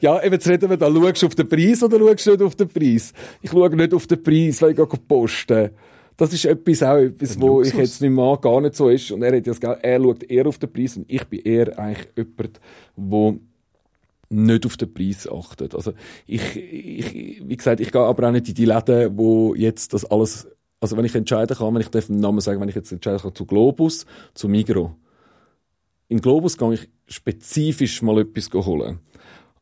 ja, 0.00 0.22
eben 0.22 0.32
jetzt 0.32 0.48
reden 0.48 0.70
wir 0.70 0.76
da, 0.76 0.90
schaust 0.90 1.22
du 1.22 1.26
auf 1.26 1.34
den 1.34 1.48
Preis 1.48 1.82
oder 1.82 1.98
schaust 1.98 2.26
du 2.26 2.30
nicht 2.30 2.42
auf 2.42 2.56
den 2.56 2.68
Preis? 2.68 3.12
Ich 3.42 3.50
schaue 3.50 3.76
nicht 3.76 3.94
auf 3.94 4.06
den 4.06 4.22
Preis, 4.22 4.62
weil 4.62 4.72
ich 4.72 5.08
posten. 5.08 5.70
Das 6.16 6.32
ist 6.32 6.44
etwas 6.44 6.82
auch, 6.82 6.96
etwas, 6.96 7.40
wo 7.40 7.62
ich 7.62 7.72
jetzt 7.72 8.02
nicht 8.02 8.10
Mann 8.10 8.38
gar 8.40 8.60
nicht 8.60 8.76
so 8.76 8.90
ist. 8.90 9.10
Und 9.10 9.22
er 9.22 9.36
hat 9.36 9.46
das, 9.46 9.58
er 9.58 10.02
schaut 10.02 10.22
eher 10.24 10.46
auf 10.46 10.58
den 10.58 10.72
Preis 10.72 10.96
und 10.96 11.06
ich 11.08 11.24
bin 11.24 11.40
eher 11.40 11.78
eigentlich 11.78 12.08
jemand, 12.16 12.60
der 12.96 13.34
nicht 14.30 14.66
auf 14.66 14.76
den 14.76 14.92
Preis 14.92 15.28
achtet. 15.30 15.74
Also 15.74 15.92
ich, 16.26 16.56
ich, 16.56 17.42
wie 17.46 17.56
gesagt, 17.56 17.80
ich 17.80 17.90
gehe 17.90 18.00
aber 18.00 18.28
auch 18.28 18.32
nicht 18.32 18.48
in 18.48 18.54
die 18.54 18.64
Läden, 18.64 19.16
wo 19.16 19.54
jetzt 19.54 19.92
das 19.92 20.04
alles 20.04 20.46
also 20.80 20.96
wenn 20.96 21.04
ich 21.04 21.14
entscheiden 21.14 21.56
kann, 21.56 21.74
wenn 21.74 21.82
ich 21.82 21.88
den 21.88 22.20
Namen 22.20 22.40
sagen, 22.40 22.60
wenn 22.60 22.68
ich 22.68 22.74
jetzt 22.74 22.90
entscheiden 22.90 23.20
kann, 23.20 23.34
zu 23.34 23.44
Globus, 23.44 24.06
zu 24.34 24.48
Migro. 24.48 24.96
In 26.08 26.20
Globus 26.20 26.56
gehe 26.56 26.74
ich 26.74 26.88
spezifisch 27.06 28.02
mal 28.02 28.18
etwas 28.18 28.50
holen. 28.52 28.98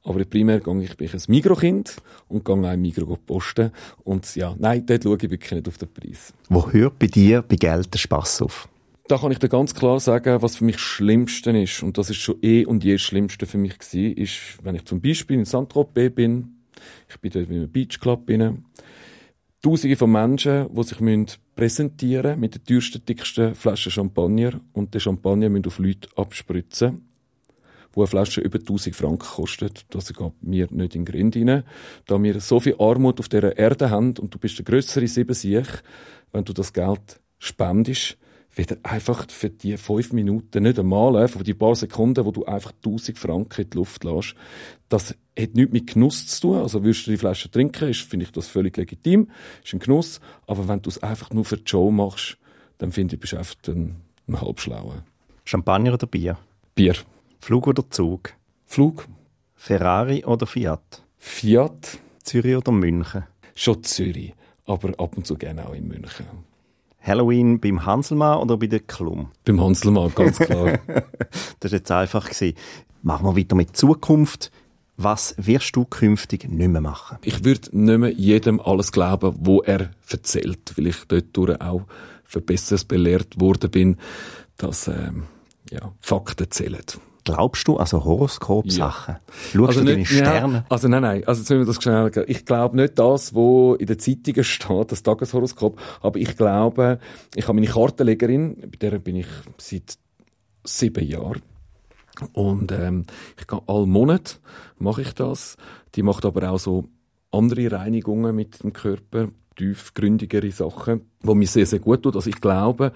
Aber 0.04 0.24
primär 0.24 0.60
gehe 0.60 0.82
ich, 0.82 0.96
bin 0.96 1.06
ich 1.06 1.14
ein 1.14 1.20
Migro-Kind 1.26 1.96
und 2.28 2.44
gehe 2.44 2.54
auch 2.54 2.64
ein 2.64 2.80
Migro 2.80 3.16
posten. 3.16 3.72
Und 4.04 4.34
ja, 4.36 4.54
nein, 4.58 4.86
dort 4.86 5.02
schaue 5.02 5.18
ich 5.20 5.30
wirklich 5.30 5.50
nicht 5.50 5.68
auf 5.68 5.76
den 5.76 5.92
Preis. 5.92 6.32
Wo 6.48 6.70
hört 6.70 6.98
bei 6.98 7.08
dir 7.08 7.42
bei 7.42 7.56
Geld 7.56 7.92
der 7.92 7.98
Spass 7.98 8.40
auf? 8.40 8.68
Da 9.08 9.18
kann 9.18 9.32
ich 9.32 9.38
dir 9.38 9.48
ganz 9.48 9.74
klar 9.74 10.00
sagen, 10.00 10.40
was 10.40 10.56
für 10.56 10.64
mich 10.64 10.76
das 10.76 10.82
Schlimmste 10.82 11.50
ist. 11.50 11.82
Und 11.82 11.98
das 11.98 12.10
ist 12.10 12.18
schon 12.18 12.36
eh 12.42 12.64
und 12.64 12.84
je 12.84 12.92
das 12.92 13.02
Schlimmste 13.02 13.46
für 13.46 13.58
mich 13.58 13.78
gewesen, 13.78 14.16
ist, 14.16 14.58
wenn 14.62 14.76
ich 14.76 14.84
zum 14.84 15.00
Beispiel 15.00 15.38
in 15.38 15.44
Saint-Tropez 15.44 16.14
bin, 16.14 16.58
ich 17.08 17.18
bin 17.18 17.30
dort 17.32 17.48
in 17.48 17.56
einem 17.56 17.72
Beachclub 17.72 18.24
bin, 18.24 18.64
Tausende 19.60 19.96
von 19.96 20.12
Menschen, 20.12 20.72
die 20.72 20.82
sich 20.84 21.00
müssen 21.00 21.26
präsentieren 21.56 22.38
mit 22.38 22.54
den 22.54 22.64
teuersten, 22.64 23.04
dicksten 23.04 23.56
Flaschen 23.56 23.90
Champagner 23.90 24.60
und 24.72 24.94
den 24.94 25.00
Champagner 25.00 25.48
müssen 25.48 25.66
auf 25.66 25.80
Leute 25.80 26.08
abspritzen, 26.14 27.08
wo 27.92 28.02
eine 28.02 28.06
Flasche 28.06 28.40
über 28.40 28.60
1000 28.60 28.94
Franken 28.94 29.26
kostet. 29.26 29.84
Das 29.90 30.14
geht 30.14 30.42
mir 30.42 30.68
nicht 30.70 30.94
in 30.94 31.04
den 31.04 31.04
Grind 31.04 31.34
rein. 31.34 31.64
Da 32.06 32.22
wir 32.22 32.40
so 32.40 32.60
viel 32.60 32.76
Armut 32.78 33.18
auf 33.18 33.28
dieser 33.28 33.58
Erde 33.58 33.90
haben 33.90 34.16
und 34.18 34.32
du 34.32 34.38
bist 34.38 34.58
der 34.58 34.64
grössere 34.64 35.08
Siebensiech, 35.08 35.82
wenn 36.30 36.44
du 36.44 36.52
das 36.52 36.72
Geld 36.72 37.20
spendest, 37.40 38.16
wieder 38.54 38.76
einfach 38.82 39.30
für 39.30 39.50
die 39.50 39.76
fünf 39.76 40.12
Minuten, 40.12 40.62
nicht 40.62 40.78
einmal, 40.78 41.16
äh, 41.22 41.28
für 41.28 41.44
die 41.44 41.54
paar 41.54 41.74
Sekunden, 41.74 42.24
wo 42.24 42.32
du 42.32 42.44
einfach 42.44 42.72
1000 42.72 43.18
Franken 43.18 43.62
in 43.62 43.70
die 43.70 43.76
Luft 43.76 44.04
lässt, 44.04 44.34
das 44.88 45.10
hat 45.38 45.54
nichts 45.54 45.72
mit 45.72 45.92
Genuss 45.92 46.26
zu 46.26 46.40
tun. 46.40 46.56
Also 46.58 46.82
würdest 46.82 47.06
du 47.06 47.12
die 47.12 47.16
Flasche 47.16 47.50
trinken, 47.50 47.88
ist, 47.88 48.00
finde 48.00 48.24
ich 48.24 48.32
das 48.32 48.48
völlig 48.48 48.76
legitim, 48.76 49.30
ist 49.64 49.74
ein 49.74 49.78
Genuss. 49.78 50.20
Aber 50.46 50.66
wenn 50.66 50.82
du 50.82 50.90
es 50.90 51.02
einfach 51.02 51.30
nur 51.30 51.44
für 51.44 51.58
die 51.58 51.68
Show 51.68 51.90
machst, 51.90 52.38
dann 52.78 52.92
finde 52.92 53.14
ich, 53.14 53.20
bist 53.20 53.32
du 53.32 53.38
einfach 53.38 53.56
ein, 53.68 53.96
ein 54.26 54.40
Halbschlauer. 54.40 55.04
Champagner 55.44 55.94
oder 55.94 56.06
Bier? 56.06 56.38
Bier. 56.74 56.94
Flug 57.40 57.66
oder 57.66 57.88
Zug? 57.90 58.34
Flug. 58.66 59.06
Ferrari 59.54 60.24
oder 60.24 60.46
Fiat? 60.46 61.02
Fiat. 61.16 61.98
Zürich 62.22 62.56
oder 62.56 62.72
München? 62.72 63.24
Schon 63.54 63.82
Zürich, 63.82 64.34
aber 64.66 64.90
ab 64.98 65.16
und 65.16 65.26
zu 65.26 65.36
gerne 65.36 65.66
auch 65.66 65.74
in 65.74 65.88
München. 65.88 66.26
Halloween 67.08 67.60
beim 67.60 67.84
Hanselmann 67.84 68.38
oder 68.38 68.56
bei 68.56 68.66
der 68.66 68.80
Klum? 68.80 69.30
Beim 69.44 69.60
Hanselmann, 69.60 70.12
ganz 70.14 70.38
klar. 70.38 70.78
das 71.60 71.72
war 71.72 71.78
jetzt 71.78 71.90
einfach. 71.90 72.28
Gewesen. 72.28 72.56
Machen 73.02 73.26
wir 73.26 73.36
weiter 73.36 73.56
mit 73.56 73.76
Zukunft. 73.76 74.50
Was 74.96 75.34
wirst 75.38 75.76
du 75.76 75.84
künftig 75.84 76.48
nicht 76.48 76.68
mehr 76.68 76.80
machen? 76.80 77.18
Ich 77.22 77.44
würde 77.44 77.68
nicht 77.72 77.98
mehr 77.98 78.10
jedem 78.10 78.60
alles 78.60 78.90
glauben, 78.90 79.34
wo 79.38 79.62
er 79.62 79.90
erzählt, 80.08 80.76
weil 80.76 80.88
ich 80.88 80.96
dort 81.06 81.60
auch 81.60 81.82
für 82.24 82.40
Besseres 82.40 82.84
belehrt 82.84 83.40
worden 83.40 83.70
bin, 83.70 83.96
dass 84.56 84.88
ähm, 84.88 85.24
ja, 85.70 85.92
Fakten 86.00 86.50
zählen. 86.50 86.82
Glaubst 87.28 87.68
du 87.68 87.76
also 87.76 88.04
Horoskop-Sachen? 88.04 89.16
Ja. 89.16 89.20
Schaust 89.52 89.68
also 89.68 89.80
du 89.80 89.86
deine 89.86 90.06
Sterne? 90.06 90.54
Ja, 90.54 90.64
also 90.70 90.88
nein, 90.88 91.02
nein. 91.02 91.24
Also 91.26 91.42
jetzt 91.42 91.50
wir 91.50 91.64
das 91.66 91.82
schnell 91.82 92.24
Ich 92.26 92.46
glaube 92.46 92.76
nicht 92.76 92.98
das, 92.98 93.34
was 93.34 93.78
in 93.78 93.86
den 93.86 93.98
Zeitungen 93.98 94.44
steht, 94.44 94.92
das 94.92 95.02
Tageshoroskop. 95.02 95.78
Aber 96.00 96.18
ich 96.18 96.38
glaube, 96.38 96.98
ich 97.34 97.46
habe 97.46 97.56
meine 97.56 97.66
Kartenlegerin, 97.66 98.56
bei 98.62 98.78
der 98.80 98.98
bin 98.98 99.16
ich 99.16 99.26
seit 99.58 99.98
sieben 100.64 101.06
Jahren. 101.06 101.42
Und 102.32 102.72
ähm, 102.72 103.04
ich 103.38 103.46
gehe 103.46 103.60
all 103.66 103.84
Monat 103.84 104.40
mache 104.78 105.02
ich 105.02 105.12
das. 105.12 105.58
Die 105.96 106.02
macht 106.02 106.24
aber 106.24 106.50
auch 106.50 106.58
so 106.58 106.88
andere 107.30 107.70
Reinigungen 107.70 108.34
mit 108.34 108.62
dem 108.62 108.72
Körper, 108.72 109.28
tiefgründigere 109.54 110.50
Sachen, 110.50 111.02
wo 111.20 111.34
mir 111.34 111.46
sehr, 111.46 111.66
sehr 111.66 111.78
gut 111.78 112.04
tut. 112.04 112.16
Also 112.16 112.30
ich 112.30 112.40
glaube 112.40 112.92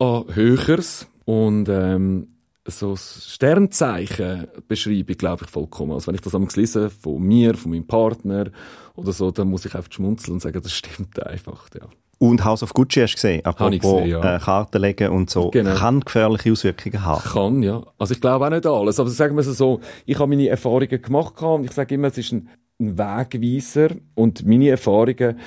an 0.00 0.24
Höheres 0.34 1.06
und 1.24 1.68
ähm, 1.68 2.29
so 2.66 2.96
Sternzeichen 2.96 4.46
beschreibe 4.68 5.12
ich, 5.12 5.18
glaube 5.18 5.44
ich, 5.44 5.50
vollkommen. 5.50 5.92
Also 5.92 6.08
wenn 6.08 6.14
ich 6.14 6.20
das 6.20 6.34
einmal 6.34 6.50
lese 6.54 6.90
von 6.90 7.22
mir, 7.22 7.54
von 7.54 7.70
meinem 7.70 7.86
Partner 7.86 8.50
oder 8.94 9.12
so, 9.12 9.30
dann 9.30 9.48
muss 9.48 9.64
ich 9.64 9.74
einfach 9.74 9.90
schmunzeln 9.92 10.34
und 10.34 10.40
sagen, 10.40 10.60
das 10.62 10.72
stimmt 10.72 11.24
einfach, 11.24 11.68
ja. 11.74 11.88
Und 12.18 12.44
House 12.44 12.62
of 12.62 12.74
Gucci 12.74 13.00
hast 13.00 13.12
du 13.12 13.16
gesehen, 13.16 13.44
apropos 13.46 13.78
gesehen, 13.78 14.08
ja. 14.08 14.36
äh, 14.36 14.38
Karten 14.38 14.82
legen 14.82 15.10
und 15.10 15.30
so. 15.30 15.50
Genau. 15.50 15.74
Kann 15.74 16.00
gefährliche 16.00 16.52
Auswirkungen 16.52 17.02
haben. 17.02 17.22
Kann, 17.22 17.62
ja. 17.62 17.82
Also 17.96 18.12
ich 18.12 18.20
glaube 18.20 18.44
auch 18.44 18.50
nicht 18.50 18.66
alles. 18.66 19.00
Aber 19.00 19.08
sagen 19.08 19.36
wir 19.36 19.40
es 19.40 19.56
so, 19.56 19.80
ich 20.04 20.18
habe 20.18 20.28
meine 20.28 20.48
Erfahrungen 20.48 21.00
gemacht 21.00 21.40
und 21.40 21.64
ich 21.64 21.72
sage 21.72 21.94
immer, 21.94 22.08
es 22.08 22.18
ist 22.18 22.32
ein, 22.32 22.50
ein 22.78 22.98
Wegweiser 22.98 23.96
und 24.14 24.44
meine 24.44 24.68
Erfahrungen 24.68 25.38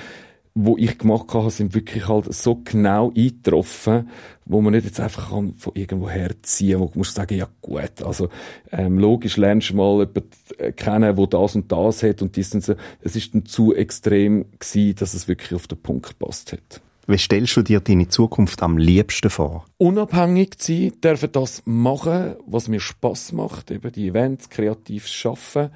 wo 0.54 0.76
ich 0.78 0.98
gemacht 0.98 1.34
habe, 1.34 1.50
sind 1.50 1.74
wirklich 1.74 2.08
halt 2.08 2.32
so 2.32 2.60
genau 2.64 3.10
eingetroffen, 3.10 4.08
wo 4.46 4.60
man 4.60 4.72
nicht 4.72 4.84
jetzt 4.84 5.00
einfach 5.00 5.30
kann 5.30 5.54
von 5.54 5.72
irgendwo 5.74 6.08
herziehen, 6.08 6.78
wo 6.78 6.84
man 6.84 6.92
muss 6.94 7.12
sagen, 7.12 7.36
ja 7.36 7.48
gut, 7.60 8.02
also 8.04 8.28
ähm, 8.70 8.98
logisch 8.98 9.36
lernst 9.36 9.70
du 9.70 9.76
mal 9.76 9.98
jemanden 9.98 10.30
äh, 10.58 10.70
kennen, 10.70 11.16
wo 11.16 11.26
das 11.26 11.56
und 11.56 11.72
das 11.72 12.04
hat 12.04 12.22
und 12.22 12.36
dies 12.36 12.54
und 12.54 12.62
so. 12.62 12.74
Es 13.00 13.16
ist 13.16 13.34
dann 13.34 13.46
zu 13.46 13.74
extrem 13.74 14.46
gewesen, 14.58 14.94
dass 14.96 15.14
es 15.14 15.26
wirklich 15.26 15.54
auf 15.54 15.66
den 15.66 15.78
Punkt 15.78 16.18
gepasst 16.18 16.52
hat. 16.52 16.80
Wie 17.06 17.18
stellst 17.18 17.56
du 17.56 17.62
dir 17.62 17.80
deine 17.80 18.08
Zukunft 18.08 18.62
am 18.62 18.78
liebsten 18.78 19.30
vor? 19.30 19.66
Unabhängig 19.76 20.54
sein, 20.58 20.92
dürfen 21.02 21.32
das 21.32 21.62
machen, 21.66 22.36
was 22.46 22.68
mir 22.68 22.80
Spaß 22.80 23.32
macht, 23.32 23.70
eben 23.70 23.92
die 23.92 24.08
Events, 24.08 24.48
kreativ 24.48 25.08
schaffen 25.08 25.70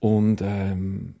und 0.00 0.40
ähm, 0.42 1.14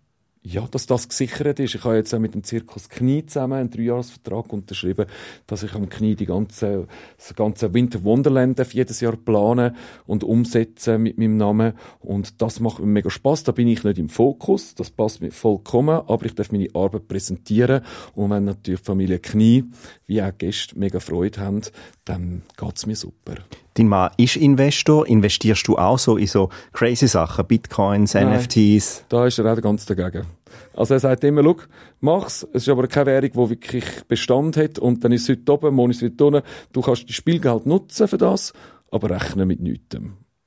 ja, 0.44 0.66
dass 0.68 0.86
das 0.86 1.08
gesichert 1.08 1.60
ist. 1.60 1.76
Ich 1.76 1.84
habe 1.84 1.96
jetzt 1.96 2.12
auch 2.14 2.18
mit 2.18 2.34
dem 2.34 2.42
Zirkus 2.42 2.88
Knie 2.88 3.24
zusammen 3.24 3.54
einen 3.54 3.70
Dreijahresvertrag 3.70 4.52
unterschrieben, 4.52 5.06
dass 5.46 5.62
ich 5.62 5.72
am 5.74 5.88
Knie 5.88 6.16
die 6.16 6.26
ganze, 6.26 6.88
das 7.16 7.34
ganze 7.36 7.72
Winter 7.72 8.02
Wonderland 8.02 8.60
jedes 8.72 9.00
Jahr 9.00 9.16
planen 9.16 9.76
und 10.06 10.24
umsetzen 10.24 11.02
mit 11.02 11.16
meinem 11.16 11.36
Namen. 11.36 11.74
Und 12.00 12.42
das 12.42 12.58
macht 12.58 12.80
mir 12.80 12.86
mega 12.86 13.08
Spaß. 13.08 13.44
Da 13.44 13.52
bin 13.52 13.68
ich 13.68 13.84
nicht 13.84 13.98
im 13.98 14.08
Fokus. 14.08 14.74
Das 14.74 14.90
passt 14.90 15.22
mir 15.22 15.30
vollkommen. 15.30 16.00
Aber 16.08 16.26
ich 16.26 16.34
darf 16.34 16.50
meine 16.50 16.68
Arbeit 16.74 17.06
präsentieren. 17.06 17.82
Und 18.14 18.30
wenn 18.30 18.44
natürlich 18.44 18.80
Familie 18.80 19.20
Knie, 19.20 19.64
wie 20.06 20.22
auch 20.22 20.36
Gäste, 20.36 20.76
mega 20.76 20.98
Freude 20.98 21.40
haben, 21.40 21.62
dann 22.04 22.42
geht's 22.56 22.86
mir 22.86 22.96
super. 22.96 23.36
Dein 23.74 23.88
Mann 23.88 24.10
ist 24.18 24.36
Investor. 24.36 25.06
Investierst 25.06 25.66
du 25.66 25.78
auch 25.78 25.98
so 25.98 26.16
in 26.16 26.26
so 26.26 26.50
crazy 26.72 27.08
Sachen, 27.08 27.46
Bitcoins, 27.46 28.14
Nein, 28.14 28.36
NFTs? 28.36 29.04
Da 29.08 29.26
ist 29.26 29.38
er 29.38 29.50
auch 29.50 29.60
ganz 29.60 29.86
dagegen. 29.86 30.26
Also 30.74 30.94
er 30.94 31.00
sagt 31.00 31.24
immer, 31.24 31.42
schau, 31.42 31.56
mach's. 32.00 32.46
Es 32.52 32.64
ist 32.64 32.68
aber 32.68 32.86
keine 32.86 33.06
Währung, 33.06 33.30
die 33.32 33.50
wirklich 33.50 33.84
Bestand 34.08 34.58
hat. 34.58 34.78
Und 34.78 35.02
dann 35.04 35.12
ist 35.12 35.22
es 35.22 35.30
heute 35.30 35.52
oben, 35.52 35.74
morgen 35.74 35.90
ist 35.90 36.02
es 36.02 36.10
heute 36.10 36.24
unten. 36.26 36.42
Du 36.72 36.82
kannst 36.82 37.08
das 37.08 37.16
Spielgeld 37.16 37.64
nutzen 37.64 38.08
für 38.08 38.18
das, 38.18 38.52
aber 38.90 39.10
rechnen 39.10 39.48
mit 39.48 39.60
nichts. 39.60 39.96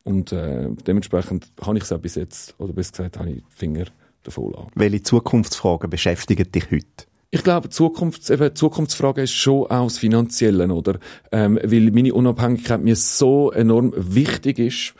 Und 0.03 0.31
äh, 0.31 0.69
dementsprechend 0.85 1.51
habe 1.61 1.77
ich 1.77 1.83
es 1.83 1.91
auch 1.91 1.99
bis 1.99 2.15
jetzt, 2.15 2.53
oder 2.59 2.73
besser 2.73 2.91
gesagt, 2.91 3.17
habe 3.17 3.31
ich 3.31 3.43
Finger 3.49 3.85
davon 4.21 4.53
an. 4.53 4.67
Welche 4.75 5.01
Zukunftsfragen 5.01 5.89
beschäftigen 5.89 6.51
dich 6.51 6.69
heute? 6.69 7.07
Ich 7.36 7.43
glaube, 7.43 7.67
Zukunfts-, 7.67 8.32
eben, 8.32 8.56
Zukunftsfrage 8.56 9.24
ist 9.24 9.34
schon 9.34 9.69
auch 9.69 9.88
das 9.88 9.98
Finanzielle, 9.98 10.74
oder? 10.74 11.00
Ähm, 11.34 11.60
weil 11.62 11.91
meine 11.91 12.13
Unabhängigkeit 12.13 12.82
mir 12.82 12.95
so 12.95 13.52
enorm 13.52 13.93
wichtig 13.98 14.58
ist, 14.58 14.93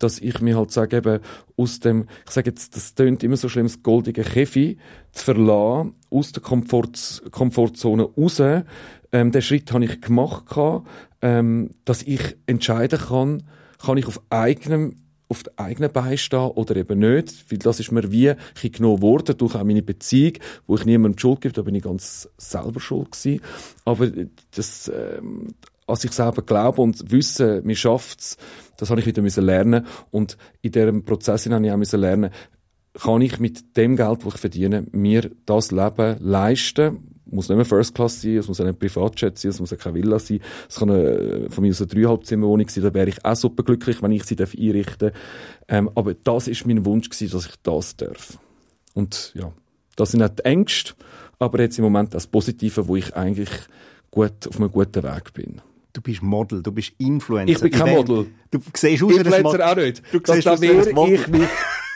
dass 0.00 0.18
ich 0.18 0.40
mir 0.40 0.56
halt 0.56 0.72
sage, 0.72 0.96
eben 0.96 1.20
aus 1.56 1.78
dem, 1.78 2.08
ich 2.24 2.32
sage 2.32 2.50
jetzt, 2.50 2.74
das 2.74 2.96
tönt 2.96 3.22
immer 3.22 3.36
so 3.36 3.48
schlimm, 3.48 3.66
das 3.66 3.84
goldige 3.84 4.24
Käfi 4.24 4.78
zu 5.12 5.26
verlassen, 5.26 5.94
aus 6.10 6.32
der 6.32 6.42
Komfort, 6.42 7.22
Komfortzone 7.30 8.02
raus. 8.02 8.40
Ähm, 8.40 9.30
den 9.30 9.42
Schritt 9.42 9.72
habe 9.72 9.84
ich 9.84 10.00
gemacht, 10.00 10.44
ähm, 11.22 11.70
dass 11.84 12.02
ich 12.02 12.36
entscheiden 12.46 12.98
kann, 12.98 13.44
kann 13.78 13.96
ich 13.96 14.08
auf 14.08 14.20
eigenem 14.28 14.96
auf 15.28 15.42
den 15.42 15.58
eigenen 15.58 15.92
Beinen 15.92 16.18
stehen 16.18 16.50
oder 16.50 16.76
eben 16.76 16.98
nicht, 16.98 17.50
weil 17.50 17.58
das 17.58 17.80
ist 17.80 17.92
mir 17.92 18.12
wie 18.12 18.34
genommen 18.62 19.02
worden 19.02 19.36
durch 19.36 19.54
auch 19.54 19.64
meine 19.64 19.82
Beziehung, 19.82 20.34
wo 20.66 20.76
ich 20.76 20.84
niemandem 20.84 21.18
Schuld 21.18 21.40
gebe, 21.40 21.54
da 21.54 21.62
bin 21.62 21.74
ich 21.74 21.82
ganz 21.82 22.28
selber 22.38 22.80
schuld 22.80 23.12
gewesen. 23.12 23.40
Aber 23.84 24.10
das, 24.54 24.90
ähm, 24.94 25.54
als 25.86 26.04
ich 26.04 26.12
selber 26.12 26.42
glaube 26.42 26.82
und 26.82 27.10
wisse, 27.10 27.62
mir 27.64 27.76
schafft's, 27.76 28.36
das 28.76 28.90
habe 28.90 29.00
ich 29.00 29.06
wieder 29.06 29.22
müssen 29.22 29.44
lernen. 29.44 29.86
Und 30.10 30.36
in 30.62 30.72
diesem 30.72 31.04
Prozess 31.04 31.46
habe 31.46 31.64
ich 31.64 31.72
auch 31.72 31.76
müssen 31.76 32.00
lernen, 32.00 32.30
kann 32.94 33.20
ich 33.20 33.38
mit 33.38 33.76
dem 33.76 33.96
Geld, 33.96 34.24
das 34.24 34.34
ich 34.34 34.40
verdiene, 34.40 34.86
mir 34.92 35.30
das 35.44 35.70
Leben 35.70 36.16
leisten, 36.20 37.15
muss 37.26 37.48
nicht 37.48 37.56
mehr 37.56 37.64
First 37.64 37.94
Class 37.94 38.22
sein, 38.22 38.36
es 38.36 38.48
muss 38.48 38.60
auch 38.60 38.66
ein 38.66 38.78
Privatjet 38.78 39.38
sein, 39.38 39.50
es 39.50 39.60
muss 39.60 39.72
auch 39.72 39.78
keine 39.78 39.96
Villa 39.96 40.18
sein, 40.18 40.40
es 40.68 40.76
kann 40.76 40.90
eine, 40.90 41.48
von 41.50 41.62
mir 41.62 41.70
aus 41.70 41.80
eine 41.80 41.88
Dreieinhalbzimmerwohnung 41.88 42.68
sein, 42.68 42.84
da 42.84 42.94
wäre 42.94 43.08
ich 43.08 43.24
auch 43.24 43.36
super 43.36 43.62
glücklich, 43.62 44.02
wenn 44.02 44.12
ich 44.12 44.24
sie 44.24 44.36
einrichten 44.38 45.10
darf. 45.10 45.12
Ähm, 45.68 45.90
aber 45.94 46.14
das 46.14 46.48
ist 46.48 46.66
mein 46.66 46.84
Wunsch 46.84 47.08
gewesen, 47.08 47.32
dass 47.32 47.46
ich 47.46 47.54
das 47.62 47.96
darf. 47.96 48.38
Und 48.94 49.32
ja, 49.34 49.52
das 49.96 50.12
sind 50.12 50.20
nicht 50.20 50.38
die 50.38 50.44
Ängste, 50.44 50.94
aber 51.38 51.60
jetzt 51.60 51.78
im 51.78 51.84
Moment 51.84 52.14
das 52.14 52.26
Positive, 52.26 52.86
wo 52.88 52.96
ich 52.96 53.14
eigentlich 53.14 53.50
gut, 54.10 54.46
auf 54.48 54.56
einem 54.56 54.70
guten 54.70 55.02
Weg 55.02 55.32
bin. 55.34 55.60
Du 55.92 56.00
bist 56.02 56.22
Model, 56.22 56.62
du 56.62 56.72
bist 56.72 56.92
Influencer. 56.98 57.52
Ich 57.52 57.60
bin 57.60 57.70
kein 57.70 57.94
Model. 57.94 58.26
Du 58.50 58.60
siehst 58.74 59.02
aus 59.02 59.10
wie 59.10 59.34
ein 59.34 59.46
auch 59.62 59.76
nicht. 59.76 60.02
Du 60.12 60.20
das, 60.20 60.36
siehst 60.36 60.46
da 60.46 60.60
wäre 60.60 60.90
ich 60.90 61.26
nicht. 61.28 61.48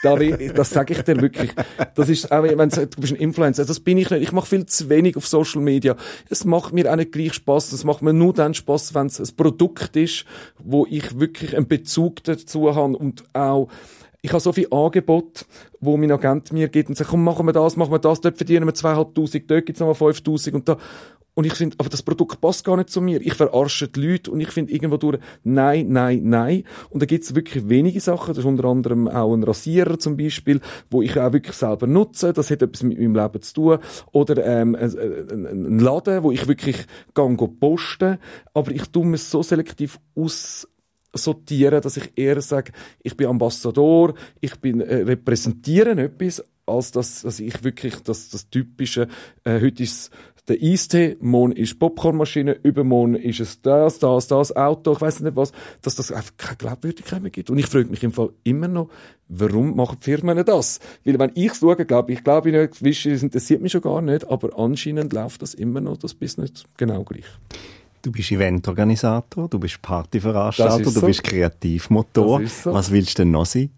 Da, 0.03 0.15
das 0.15 0.69
sage 0.71 0.93
ich 0.93 1.01
dir 1.03 1.21
wirklich. 1.21 1.51
Das 1.95 2.09
ist 2.09 2.31
auch, 2.31 2.43
wenn 2.43 2.69
du 2.69 2.87
bist 2.97 3.13
ein 3.13 3.19
Influencer, 3.19 3.65
das 3.65 3.79
bin 3.79 3.97
ich 3.97 4.09
nicht. 4.09 4.23
Ich 4.23 4.31
mache 4.31 4.47
viel 4.47 4.65
zu 4.65 4.89
wenig 4.89 5.15
auf 5.15 5.27
Social 5.27 5.61
Media. 5.61 5.95
Es 6.29 6.43
macht 6.43 6.73
mir 6.73 6.91
auch 6.91 6.95
nicht 6.95 7.11
gleich 7.11 7.33
Spaß. 7.33 7.71
Es 7.71 7.83
macht 7.83 8.01
mir 8.01 8.13
nur 8.13 8.33
dann 8.33 8.53
Spaß, 8.53 8.95
wenn 8.95 9.07
es 9.07 9.19
ein 9.19 9.35
Produkt 9.35 9.95
ist, 9.95 10.25
wo 10.57 10.87
ich 10.89 11.19
wirklich 11.19 11.55
einen 11.55 11.67
Bezug 11.67 12.23
dazu 12.23 12.73
habe 12.73 12.97
und 12.97 13.23
auch 13.33 13.69
ich 14.23 14.31
habe 14.31 14.39
so 14.39 14.53
viel 14.53 14.67
Angebot, 14.71 15.45
wo 15.79 15.97
mein 15.97 16.11
Agent 16.11 16.53
mir 16.53 16.67
gibt 16.67 16.89
und 16.89 16.95
sagt, 16.95 17.09
komm, 17.09 17.23
machen 17.23 17.45
wir 17.45 17.53
das, 17.53 17.75
machen 17.75 17.91
wir 17.91 17.99
das, 17.99 18.21
dort 18.21 18.37
verdienen 18.37 18.67
wir 18.67 18.73
zweieinhalbtausend, 18.73 19.49
dort 19.49 19.65
gibt's 19.65 19.79
nochmal 19.79 19.95
fünftausend 19.95 20.55
und 20.55 20.69
da. 20.69 20.77
Und 21.33 21.45
ich 21.45 21.53
finde, 21.53 21.77
aber 21.79 21.89
das 21.89 22.03
Produkt 22.03 22.41
passt 22.41 22.65
gar 22.65 22.75
nicht 22.75 22.89
zu 22.89 22.99
mir. 22.99 23.21
Ich 23.21 23.35
verarsche 23.35 23.87
die 23.87 24.01
Leute 24.01 24.31
und 24.31 24.41
ich 24.41 24.49
finde 24.49 24.73
irgendwo 24.73 24.97
durch, 24.97 25.19
nein, 25.43 25.87
nein, 25.89 26.21
nein. 26.23 26.63
Und 26.89 27.01
da 27.01 27.05
gibt's 27.05 27.33
wirklich 27.33 27.69
wenige 27.69 28.01
Sachen. 28.01 28.29
Das 28.29 28.39
ist 28.39 28.45
unter 28.45 28.65
anderem 28.65 29.07
auch 29.07 29.33
ein 29.33 29.43
Rasierer 29.43 29.97
zum 29.97 30.17
Beispiel, 30.17 30.59
wo 30.89 31.01
ich 31.01 31.17
auch 31.17 31.31
wirklich 31.31 31.55
selber 31.55 31.87
nutze. 31.87 32.33
Das 32.33 32.51
hat 32.51 32.61
etwas 32.61 32.83
mit 32.83 32.99
meinem 32.99 33.15
Leben 33.15 33.41
zu 33.41 33.53
tun. 33.53 33.79
Oder 34.11 34.45
ähm, 34.45 34.75
ein, 34.75 34.97
ein, 34.97 35.45
ein 35.45 35.79
Laden, 35.79 36.23
wo 36.23 36.31
ich 36.31 36.47
wirklich 36.47 36.85
gang 37.13 37.39
posten. 37.59 38.17
Aber 38.53 38.71
ich 38.71 38.83
tue 38.89 39.05
mir 39.05 39.17
so 39.17 39.41
selektiv 39.41 39.99
aus 40.15 40.67
sortieren, 41.13 41.81
dass 41.81 41.97
ich 41.97 42.11
eher 42.15 42.41
sage, 42.41 42.71
ich 43.03 43.17
bin 43.17 43.27
Ambassador, 43.27 44.13
ich 44.39 44.55
bin 44.57 44.79
äh, 44.79 44.95
repräsentiere 45.03 45.91
etwas, 45.91 46.43
als 46.65 46.91
dass, 46.91 47.23
dass 47.23 47.39
ich 47.39 47.63
wirklich 47.63 47.95
das, 48.01 48.29
das 48.29 48.49
typische, 48.49 49.07
äh, 49.43 49.59
heute 49.59 49.83
ist 49.83 50.11
der 50.47 50.57
Eistee, 50.61 51.17
morgen 51.19 51.51
ist 51.51 51.77
Popcornmaschine, 51.77 52.53
übermorgen 52.63 53.15
ist 53.15 53.39
es 53.39 53.61
das, 53.61 53.99
das, 53.99 54.27
das, 54.27 54.55
Auto, 54.55 54.93
ich 54.93 55.01
weiß 55.01 55.19
nicht 55.21 55.35
was, 55.35 55.51
dass 55.81 55.95
das 55.95 56.11
einfach 56.11 56.35
keine 56.37 56.57
Glaubwürdigkeit 56.57 57.21
mehr 57.21 57.31
gibt. 57.31 57.49
Und 57.49 57.59
ich 57.59 57.67
frage 57.67 57.89
mich 57.89 58.03
im 58.03 58.11
Fall 58.11 58.31
immer 58.43 58.67
noch, 58.67 58.89
warum 59.27 59.75
machen 59.75 59.97
die 59.99 60.05
Firmen 60.05 60.43
das? 60.43 60.79
Weil 61.05 61.19
wenn 61.19 61.31
ich 61.35 61.53
schaue, 61.53 61.85
glaube 61.85 62.13
ich, 62.13 62.23
glaube 62.23 62.51
nicht, 62.51 62.83
Wischi 62.83 63.11
interessiert 63.11 63.61
mich 63.61 63.71
schon 63.71 63.81
gar 63.81 64.01
nicht, 64.01 64.27
aber 64.27 64.57
anscheinend 64.57 65.13
läuft 65.13 65.41
das 65.43 65.53
immer 65.53 65.79
noch, 65.79 65.97
das 65.97 66.15
Business 66.15 66.63
genau 66.75 67.03
gleich. 67.03 67.25
Du 68.01 68.11
bist 68.11 68.31
Eventorganisator, 68.31 69.47
du 69.47 69.59
bist 69.59 69.79
Partyveranstalter, 69.79 70.89
so. 70.89 71.01
du 71.01 71.05
bist 71.05 71.23
Kreativmotor. 71.23 72.41
So. 72.47 72.73
Was 72.73 72.91
willst 72.91 73.19
du 73.19 73.23
denn 73.23 73.31
noch 73.31 73.45
sein? 73.45 73.69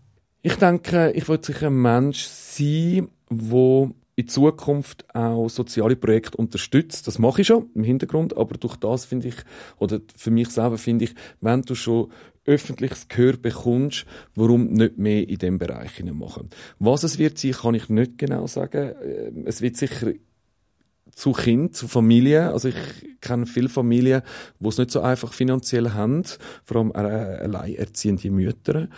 Ich 0.41 0.55
denke, 0.55 1.11
ich 1.11 1.27
will 1.27 1.39
sicher 1.43 1.67
ein 1.67 1.81
Mensch 1.81 2.23
sein, 2.23 3.09
der 3.29 3.89
in 4.15 4.27
Zukunft 4.27 5.05
auch 5.15 5.49
soziale 5.49 5.95
Projekte 5.95 6.37
unterstützt. 6.37 7.07
Das 7.07 7.19
mache 7.19 7.41
ich 7.41 7.47
schon 7.47 7.69
im 7.73 7.83
Hintergrund, 7.83 8.37
aber 8.37 8.57
durch 8.57 8.75
das 8.75 9.05
finde 9.05 9.29
ich, 9.29 9.35
oder 9.79 9.99
für 10.15 10.31
mich 10.31 10.49
selber 10.49 10.77
finde 10.77 11.05
ich, 11.05 11.15
wenn 11.41 11.63
du 11.63 11.75
schon 11.75 12.11
öffentliches 12.45 13.07
Gehör 13.07 13.37
bekommst, 13.37 14.05
warum 14.35 14.73
nicht 14.73 14.97
mehr 14.97 15.27
in 15.27 15.37
dem 15.37 15.57
Bereich 15.57 16.03
machen. 16.03 16.49
Was 16.79 17.03
es 17.03 17.17
wird 17.17 17.37
sein, 17.37 17.53
kann 17.53 17.73
ich 17.73 17.89
nicht 17.89 18.17
genau 18.17 18.47
sagen. 18.47 18.93
Ähm, 19.01 19.43
Es 19.47 19.61
wird 19.61 19.77
sicher 19.77 20.13
zu 21.15 21.31
Kind, 21.31 21.75
zu 21.75 21.87
Familie. 21.87 22.51
Also 22.51 22.69
ich 22.69 22.75
kenne 23.21 23.45
viele 23.45 23.69
Familien, 23.69 24.23
die 24.59 24.67
es 24.67 24.77
nicht 24.77 24.91
so 24.91 25.01
einfach 25.01 25.31
finanziell 25.31 25.91
haben, 25.91 26.23
vor 26.63 26.77
allem 26.77 26.91
alleinerziehende 26.91 28.29
Mütter, 28.29 28.89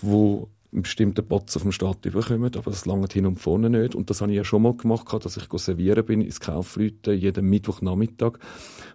wo 0.00 0.48
einen 0.72 0.82
bestimmten 0.82 1.26
Potz 1.26 1.56
auf 1.56 1.62
dem 1.62 1.72
Staat 1.72 2.02
bekommen, 2.02 2.50
aber 2.54 2.70
das 2.70 2.86
lange 2.86 3.06
hin 3.12 3.26
und 3.26 3.38
vorne 3.38 3.70
nicht. 3.70 3.94
Und 3.94 4.10
das 4.10 4.20
habe 4.20 4.32
ich 4.32 4.36
ja 4.36 4.44
schon 4.44 4.62
mal 4.62 4.76
gemacht, 4.76 5.06
dass 5.24 5.36
ich 5.36 5.46
servieren 5.58 6.04
bin 6.04 6.20
ins 6.20 6.40
Kaufleute 6.40 7.12
jeden 7.12 7.46
Mittwochnachmittag, 7.46 8.38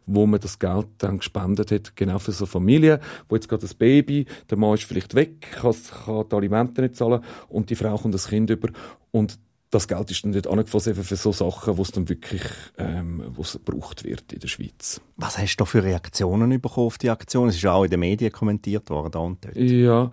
wo 0.06 0.26
man 0.28 0.40
das 0.40 0.60
Geld 0.60 0.88
dann 1.00 1.20
gespendet 1.20 1.72
hat, 1.72 1.96
genau 1.96 2.20
für 2.20 2.32
so 2.32 2.46
Familien, 2.46 3.00
wo 3.30 3.36
jetzt 3.36 3.48
gerade 3.48 3.62
das 3.62 3.74
Baby, 3.74 4.26
der 4.50 4.58
Mann 4.58 4.76
ist 4.76 4.84
vielleicht 4.84 5.16
weg, 5.16 5.42
kann, 5.52 5.76
kann 6.06 6.26
die 6.30 6.36
Alimente 6.36 6.82
nicht 6.82 6.96
zahlen 6.96 7.22
und 7.50 7.70
die 7.70 7.76
Frau 7.76 7.98
kommt 7.98 8.14
das 8.14 8.28
Kind 8.28 8.50
über 8.50 8.70
und 9.12 9.40
das 9.72 9.88
Geld 9.88 10.12
ist 10.12 10.24
dann 10.24 10.32
nicht 10.32 10.48
angeflossen 10.48 10.96
für 10.96 11.16
so 11.16 11.32
Sachen, 11.32 11.78
wo 11.78 11.82
es 11.82 11.92
dann 11.92 12.10
wirklich 12.10 12.44
ähm, 12.78 13.24
wo 13.34 13.42
es 13.42 13.54
gebraucht 13.54 14.04
wird 14.04 14.34
in 14.34 14.40
der 14.40 14.50
Schweiz. 14.50 15.02
Was 15.16 15.38
hast 15.38 15.56
du 15.56 15.64
da 15.64 15.66
für 15.66 15.82
Reaktionen 15.82 16.60
bekommen 16.60 16.88
auf 16.88 16.98
die 16.98 17.10
Aktion? 17.10 17.48
Es 17.48 17.56
ist 17.56 17.62
ja 17.62 17.72
auch 17.72 17.86
in 17.86 17.90
den 17.90 18.02
Medien 18.02 18.32
kommentiert 18.32 18.90
worden, 18.90 19.12
da 19.12 19.20
und 19.20 19.44
dort. 19.46 19.56
Ja, 19.56 20.12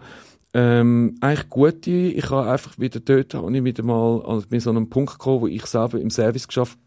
ähm, 0.55 1.17
eigentlich 1.21 1.49
gute. 1.49 1.91
Ich 1.91 2.31
habe 2.31 2.51
einfach 2.51 2.79
wieder 2.79 3.01
dort, 3.01 3.35
habe 3.35 3.57
ich 3.57 3.65
wieder 3.65 3.83
mal 3.83 4.23
an 4.25 4.61
so 4.61 4.71
einen 4.71 4.89
Punkt 4.89 5.13
gekommen, 5.13 5.41
wo 5.43 5.47
ich 5.47 5.67
selber 5.67 6.01
im 6.01 6.11
Service 6.11 6.49
geschafft 6.49 6.79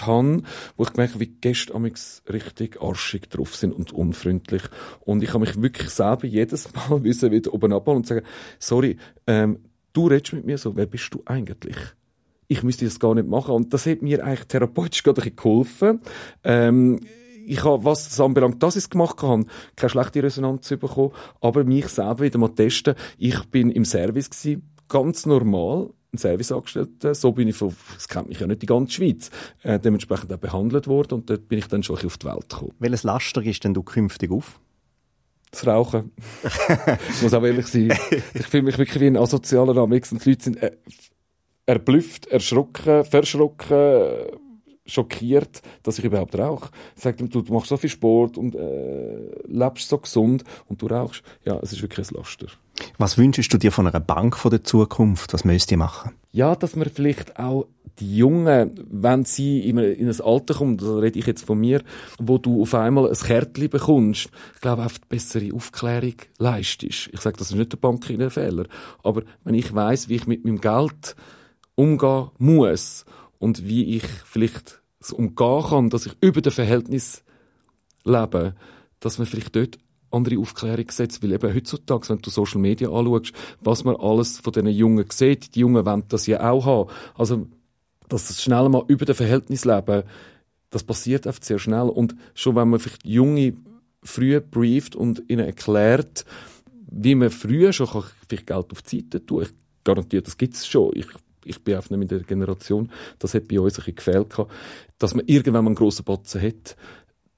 habe, 0.00 0.42
wo 0.76 0.82
ich 0.82 0.92
gemerkt 0.92 1.14
habe, 1.14 1.24
wie 1.24 1.34
Gäste 1.40 1.74
amix 1.74 2.22
richtig 2.28 2.80
arschig 2.82 3.28
drauf 3.30 3.54
sind 3.54 3.72
und 3.72 3.92
unfreundlich. 3.92 4.62
Und 5.00 5.22
ich 5.22 5.30
habe 5.30 5.40
mich 5.40 5.60
wirklich 5.60 5.90
selber 5.90 6.26
jedes 6.26 6.72
Mal 6.88 7.04
wieder 7.04 7.54
oben 7.54 7.72
abholen 7.72 7.98
und 7.98 8.06
sagen, 8.06 8.26
sorry, 8.58 8.96
ähm, 9.26 9.60
du 9.92 10.08
redest 10.08 10.32
mit 10.32 10.44
mir 10.44 10.58
so, 10.58 10.76
wer 10.76 10.86
bist 10.86 11.12
du 11.14 11.22
eigentlich? 11.24 11.76
Ich 12.48 12.62
müsste 12.62 12.84
das 12.84 12.98
gar 12.98 13.14
nicht 13.14 13.28
machen. 13.28 13.54
Und 13.54 13.72
das 13.72 13.86
hat 13.86 14.02
mir 14.02 14.24
eigentlich 14.24 14.46
therapeutisch 14.46 15.02
gerade 15.02 15.20
ein 15.20 15.24
bisschen 15.24 15.36
geholfen. 15.36 16.00
Ähm, 16.44 17.00
ich 17.46 17.64
habe, 17.64 17.84
was 17.84 18.08
das 18.08 18.20
anbelangt, 18.20 18.62
dass 18.62 18.76
ich 18.76 18.84
es 18.84 18.90
gemacht 18.90 19.22
habe, 19.22 19.46
keine 19.76 19.90
schlechte 19.90 20.22
Resonanz 20.22 20.68
bekommen, 20.68 21.12
aber 21.40 21.64
mich 21.64 21.88
selber 21.88 22.20
wieder 22.20 22.38
mal 22.38 22.48
testen. 22.48 22.94
Ich 23.18 23.44
bin 23.46 23.70
im 23.70 23.84
Service 23.84 24.30
gewesen, 24.30 24.74
ganz 24.88 25.26
normal, 25.26 25.90
ein 26.12 26.18
Serviceangestellter, 26.18 27.14
so 27.14 27.32
bin 27.32 27.48
ich 27.48 27.56
von, 27.56 27.74
das 27.94 28.06
kennt 28.06 28.28
mich 28.28 28.38
ja 28.38 28.46
nicht 28.46 28.62
die 28.62 28.66
ganze 28.66 28.92
Schweiz, 28.92 29.30
äh, 29.62 29.78
dementsprechend 29.78 30.32
auch 30.32 30.38
behandelt 30.38 30.86
worden 30.86 31.14
und 31.14 31.30
dort 31.30 31.48
bin 31.48 31.58
ich 31.58 31.68
dann 31.68 31.82
schon 31.82 31.96
auf 31.96 32.18
die 32.18 32.26
Welt 32.26 32.50
gekommen. 32.50 32.72
Welches 32.78 33.02
Laster 33.02 33.40
gehst 33.40 33.64
denn 33.64 33.72
du 33.72 33.82
künftig 33.82 34.30
auf? 34.30 34.60
Das 35.50 35.66
Rauchen. 35.66 36.12
ich 37.10 37.22
muss 37.22 37.34
auch 37.34 37.42
ehrlich 37.42 37.66
sein. 37.66 37.92
Ich 38.34 38.46
fühle 38.46 38.62
mich 38.64 38.78
wirklich 38.78 39.00
wie 39.00 39.06
ein 39.06 39.18
asozialer 39.18 39.76
Amix 39.76 40.12
und 40.12 40.24
die 40.24 40.30
Leute 40.30 40.44
sind 40.44 40.62
äh, 40.62 40.72
erblüfft, 41.66 42.26
erschrocken, 42.26 43.04
verschrocken, 43.04 44.38
schockiert, 44.86 45.62
dass 45.82 45.98
ich 45.98 46.04
überhaupt 46.04 46.36
rauche. 46.36 46.70
Sagt 46.96 47.20
ihm, 47.20 47.30
du 47.30 47.42
machst 47.52 47.68
so 47.68 47.76
viel 47.76 47.90
Sport 47.90 48.36
und 48.38 48.54
äh, 48.54 49.30
lebst 49.46 49.88
so 49.88 49.98
gesund 49.98 50.44
und 50.68 50.82
du 50.82 50.86
rauchst. 50.86 51.22
Ja, 51.44 51.58
es 51.62 51.72
ist 51.72 51.82
wirklich 51.82 52.10
ein 52.10 52.16
Laster. 52.16 52.46
Was 52.98 53.18
wünschst 53.18 53.52
du 53.52 53.58
dir 53.58 53.70
von 53.70 53.86
einer 53.86 54.00
Bank 54.00 54.36
von 54.36 54.50
der 54.50 54.64
Zukunft? 54.64 55.32
Was 55.32 55.44
müsst 55.44 55.70
ihr 55.70 55.76
machen? 55.76 56.12
Ja, 56.32 56.56
dass 56.56 56.74
man 56.76 56.88
vielleicht 56.88 57.38
auch 57.38 57.66
die 57.98 58.16
Jungen, 58.16 58.72
wenn 58.90 59.24
sie 59.24 59.60
in 59.60 59.78
ein, 59.78 59.92
in 59.92 60.08
ein 60.08 60.20
Alter 60.20 60.54
kommen, 60.54 60.78
da 60.78 60.96
rede 60.96 61.18
ich 61.18 61.26
jetzt 61.26 61.44
von 61.44 61.58
mir, 61.58 61.82
wo 62.18 62.38
du 62.38 62.62
auf 62.62 62.74
einmal 62.74 63.08
ein 63.08 63.14
Kärtchen 63.14 63.68
bekommst, 63.68 64.30
ich 64.54 64.60
glaube, 64.60 64.84
auf 64.84 65.00
bessere 65.02 65.54
Aufklärung 65.54 66.14
leistest. 66.38 67.10
Ich 67.12 67.20
sage, 67.20 67.36
das 67.36 67.50
ist 67.50 67.56
nicht 67.56 67.72
der 67.72 67.76
Bank 67.76 68.08
in 68.08 68.30
Fehler. 68.30 68.64
Aber 69.02 69.22
wenn 69.44 69.54
ich 69.54 69.74
weiß, 69.74 70.08
wie 70.08 70.16
ich 70.16 70.26
mit 70.26 70.44
meinem 70.44 70.60
Geld 70.60 71.14
umgehen 71.74 72.30
muss 72.38 73.04
und 73.42 73.66
wie 73.66 73.96
ich 73.96 74.04
vielleicht 74.24 74.80
es 75.00 75.12
umgehen 75.12 75.64
kann, 75.68 75.90
dass 75.90 76.06
ich 76.06 76.12
über 76.20 76.40
dem 76.40 76.52
Verhältnis 76.52 77.24
lebe, 78.04 78.54
dass 79.00 79.18
man 79.18 79.26
vielleicht 79.26 79.56
dort 79.56 79.78
andere 80.12 80.38
Aufklärung 80.38 80.88
setzt, 80.90 81.24
weil 81.24 81.32
eben 81.32 81.52
heutzutage, 81.52 82.08
wenn 82.08 82.18
du 82.18 82.30
Social 82.30 82.60
Media 82.60 82.88
anschaust, 82.88 83.32
was 83.60 83.82
man 83.82 83.96
alles 83.96 84.38
von 84.38 84.52
diesen 84.52 84.68
Jungen 84.68 85.06
sieht, 85.10 85.56
die 85.56 85.60
Jungen 85.60 85.84
wollen 85.84 86.04
das 86.06 86.28
ja 86.28 86.48
auch 86.48 86.66
haben. 86.66 86.90
Also, 87.16 87.48
dass 88.08 88.28
das 88.28 88.40
schnell 88.40 88.68
mal 88.68 88.84
über 88.86 89.06
dem 89.06 89.16
Verhältnis 89.16 89.64
leben, 89.64 90.04
das 90.70 90.84
passiert 90.84 91.26
oft 91.26 91.44
sehr 91.44 91.58
schnell. 91.58 91.88
Und 91.88 92.14
schon 92.34 92.54
wenn 92.54 92.68
man 92.68 92.78
vielleicht 92.78 93.04
Junge 93.04 93.54
früh 94.04 94.40
brieft 94.40 94.94
und 94.94 95.20
ihnen 95.26 95.46
erklärt, 95.46 96.24
wie 96.92 97.16
man 97.16 97.30
früher 97.30 97.72
schon 97.72 98.04
vielleicht 98.28 98.46
Geld 98.46 98.70
auf 98.70 98.82
die 98.82 99.00
Seite 99.00 99.26
tun, 99.26 99.42
ich 99.42 99.50
garantiere, 99.82 100.22
das 100.22 100.36
gibt's 100.36 100.64
schon. 100.64 100.92
Ich 100.94 101.08
ich 101.44 101.62
bin 101.62 101.76
auch 101.76 101.88
nicht 101.90 101.98
mit 101.98 102.10
der 102.10 102.20
Generation, 102.20 102.90
das 103.18 103.34
hat 103.34 103.48
bei 103.48 103.60
uns 103.60 103.78
ein 103.78 103.84
bisschen 103.84 103.96
gefehlt 103.96 104.36
dass 104.98 105.14
man 105.14 105.26
irgendwann 105.26 105.64
mal 105.64 105.70
einen 105.70 105.76
grossen 105.76 106.04
Batzen 106.04 106.40
hat, 106.40 106.76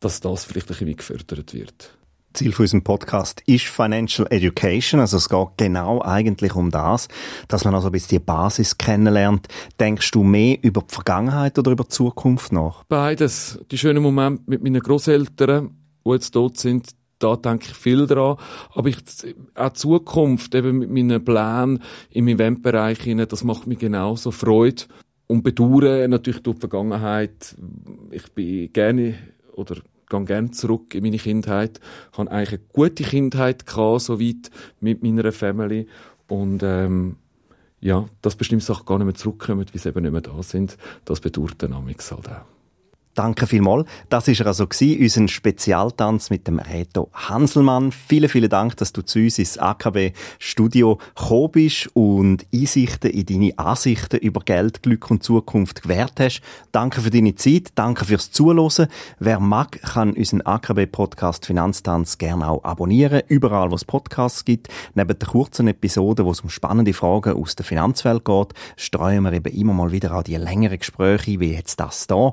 dass 0.00 0.20
das 0.20 0.44
vielleicht 0.44 0.68
ein 0.70 0.76
bisschen 0.76 0.96
gefördert 0.96 1.54
wird. 1.54 1.96
Ziel 2.34 2.52
von 2.52 2.64
unserem 2.64 2.82
Podcast 2.82 3.42
ist 3.46 3.66
Financial 3.66 4.26
Education. 4.28 5.00
Also 5.00 5.16
es 5.16 5.28
geht 5.28 5.48
genau 5.56 6.02
eigentlich 6.02 6.54
um 6.56 6.70
das, 6.70 7.08
dass 7.46 7.64
man 7.64 7.74
also 7.74 7.88
ein 7.88 7.92
bisschen 7.92 8.18
die 8.18 8.24
Basis 8.24 8.76
kennenlernt. 8.76 9.46
Denkst 9.78 10.10
du 10.10 10.24
mehr 10.24 10.58
über 10.62 10.82
die 10.82 10.92
Vergangenheit 10.92 11.58
oder 11.58 11.70
über 11.70 11.84
die 11.84 11.90
Zukunft 11.90 12.52
nach? 12.52 12.84
Beides. 12.84 13.60
Die 13.70 13.78
schönen 13.78 14.02
Momente 14.02 14.42
mit 14.46 14.62
meinen 14.62 14.80
Großeltern, 14.80 15.70
die 16.04 16.10
jetzt 16.10 16.32
tot 16.32 16.58
sind, 16.58 16.90
da 17.18 17.36
denke 17.36 17.66
ich 17.68 17.74
viel 17.74 18.06
dran. 18.06 18.36
Aber 18.74 18.88
ich, 18.88 18.96
auch 19.54 19.72
Zukunft, 19.72 20.54
eben 20.54 20.78
mit 20.78 20.90
meinen 20.90 21.24
Plänen 21.24 21.82
im 22.10 22.28
Eventbereich, 22.28 22.98
das 23.28 23.44
macht 23.44 23.66
mir 23.66 23.76
genauso 23.76 24.30
Freude. 24.30 24.84
Und 25.26 25.42
bedauern 25.42 26.10
natürlich 26.10 26.42
durch 26.42 26.56
die 26.56 26.60
Vergangenheit. 26.60 27.56
Ich 28.10 28.30
bin 28.32 28.72
gerne, 28.72 29.14
oder 29.52 29.76
gehe 30.08 30.24
gerne 30.24 30.50
zurück 30.50 30.94
in 30.94 31.02
meine 31.02 31.16
Kindheit. 31.16 31.80
Ich 32.12 32.18
hatte 32.18 32.30
eigentlich 32.30 32.60
eine 32.60 32.68
gute 32.72 33.02
Kindheit 33.04 33.66
gehabt, 33.66 34.02
soweit 34.02 34.50
mit 34.80 35.02
meiner 35.02 35.32
Family. 35.32 35.86
Und, 36.28 36.62
ähm, 36.62 37.16
ja, 37.80 38.06
dass 38.22 38.36
bestimmte 38.36 38.64
Sachen 38.64 38.86
gar 38.86 38.98
nicht 38.98 39.06
mehr 39.06 39.14
zurückkommen, 39.14 39.60
weil 39.60 39.78
sie 39.80 39.88
eben 39.88 40.02
nicht 40.02 40.12
mehr 40.12 40.20
da 40.22 40.42
sind, 40.42 40.78
das 41.04 41.20
bedauert 41.20 41.62
dann 41.62 41.74
halt 41.74 42.12
auch. 42.12 42.53
Danke 43.14 43.46
vielmals. 43.46 43.86
Das 44.08 44.26
ist 44.26 44.40
er 44.40 44.48
also 44.48 44.64
unser 44.64 45.28
Spezialtanz 45.28 46.30
mit 46.30 46.48
dem 46.48 46.58
Reto 46.58 47.10
Hanselmann. 47.12 47.92
Vielen, 47.92 48.28
vielen 48.28 48.50
Dank, 48.50 48.76
dass 48.76 48.92
du 48.92 49.02
zu 49.02 49.20
uns 49.20 49.38
ins 49.38 49.56
AKB 49.56 50.12
Studio 50.40 50.98
gekommen 51.14 51.50
bist 51.52 51.90
und 51.94 52.44
Einsichten 52.52 53.10
in 53.12 53.26
deine 53.26 53.56
Ansichten 53.56 54.16
über 54.16 54.40
Geld, 54.40 54.82
Glück 54.82 55.12
und 55.12 55.22
Zukunft 55.22 55.82
gewährt 55.82 56.18
hast. 56.18 56.40
Danke 56.72 57.02
für 57.02 57.10
deine 57.10 57.36
Zeit. 57.36 57.68
Danke 57.76 58.04
fürs 58.04 58.32
Zuhören. 58.32 58.88
Wer 59.20 59.38
mag, 59.38 59.80
kann 59.82 60.14
unseren 60.14 60.40
AKB 60.42 60.86
Podcast 60.86 61.46
Finanztanz 61.46 62.18
gerne 62.18 62.48
auch 62.48 62.64
abonnieren. 62.64 63.22
Überall, 63.28 63.70
wo 63.70 63.76
es 63.76 63.84
Podcasts 63.84 64.44
gibt. 64.44 64.68
Neben 64.94 65.16
der 65.16 65.28
kurzen 65.28 65.68
Episode, 65.68 66.24
wo 66.24 66.32
es 66.32 66.40
um 66.40 66.50
spannende 66.50 66.92
Fragen 66.92 67.40
aus 67.40 67.54
der 67.54 67.64
Finanzwelt 67.64 68.24
geht, 68.24 68.54
streuen 68.76 69.22
wir 69.22 69.32
eben 69.32 69.54
immer 69.54 69.72
mal 69.72 69.92
wieder 69.92 70.16
auch 70.16 70.24
die 70.24 70.34
längeren 70.34 70.78
Gespräche, 70.78 71.38
wie 71.38 71.52
jetzt 71.52 71.78
das 71.78 72.08
da. 72.08 72.32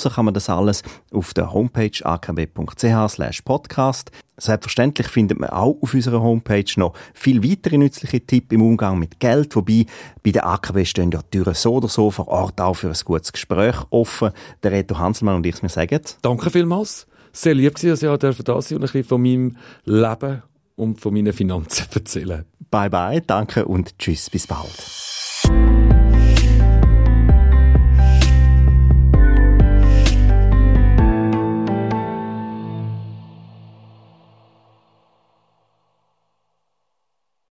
Nachlesen 0.00 0.14
kann 0.14 0.24
man 0.24 0.34
das 0.34 0.48
alles 0.48 0.82
auf 1.12 1.34
der 1.34 1.52
Homepage 1.52 2.04
akb.ch 2.04 3.44
podcast. 3.44 4.10
Selbstverständlich 4.36 5.08
findet 5.08 5.38
man 5.38 5.50
auch 5.50 5.76
auf 5.82 5.92
unserer 5.92 6.22
Homepage 6.22 6.64
noch 6.76 6.94
viel 7.12 7.44
weitere 7.44 7.76
nützliche 7.76 8.20
Tipps 8.20 8.52
im 8.54 8.62
Umgang 8.62 8.98
mit 8.98 9.20
Geld, 9.20 9.54
wobei 9.54 9.84
bei 10.22 10.30
der 10.30 10.46
AKB 10.46 10.84
stehen 10.86 11.10
ja 11.10 11.20
die 11.20 11.38
Türen 11.38 11.54
so 11.54 11.74
oder 11.74 11.88
so 11.88 12.10
vor 12.10 12.28
Ort 12.28 12.60
auch 12.60 12.74
für 12.74 12.88
ein 12.88 12.96
gutes 13.04 13.32
Gespräch 13.32 13.76
offen. 13.90 14.30
Der 14.62 14.72
Reto 14.72 14.98
Hanselmann 14.98 15.36
und 15.36 15.46
ich 15.46 15.62
mir 15.62 15.68
sagen. 15.68 16.00
Danke 16.22 16.50
vielmals. 16.50 17.06
Sehr 17.32 17.54
lieb 17.54 17.74
gewesen, 17.74 18.18
dass 18.18 18.38
ich 18.38 18.44
da 18.44 18.62
sein 18.62 18.76
und 18.76 18.82
ein 18.82 18.86
bisschen 18.86 19.04
von 19.04 19.22
meinem 19.22 19.56
Leben 19.84 20.42
und 20.76 21.00
von 21.00 21.12
meinen 21.12 21.32
Finanzen 21.32 21.86
erzählen. 21.94 22.44
Bye 22.70 22.90
bye, 22.90 23.20
danke 23.20 23.66
und 23.66 23.98
tschüss, 23.98 24.30
bis 24.30 24.46
bald. 24.46 25.79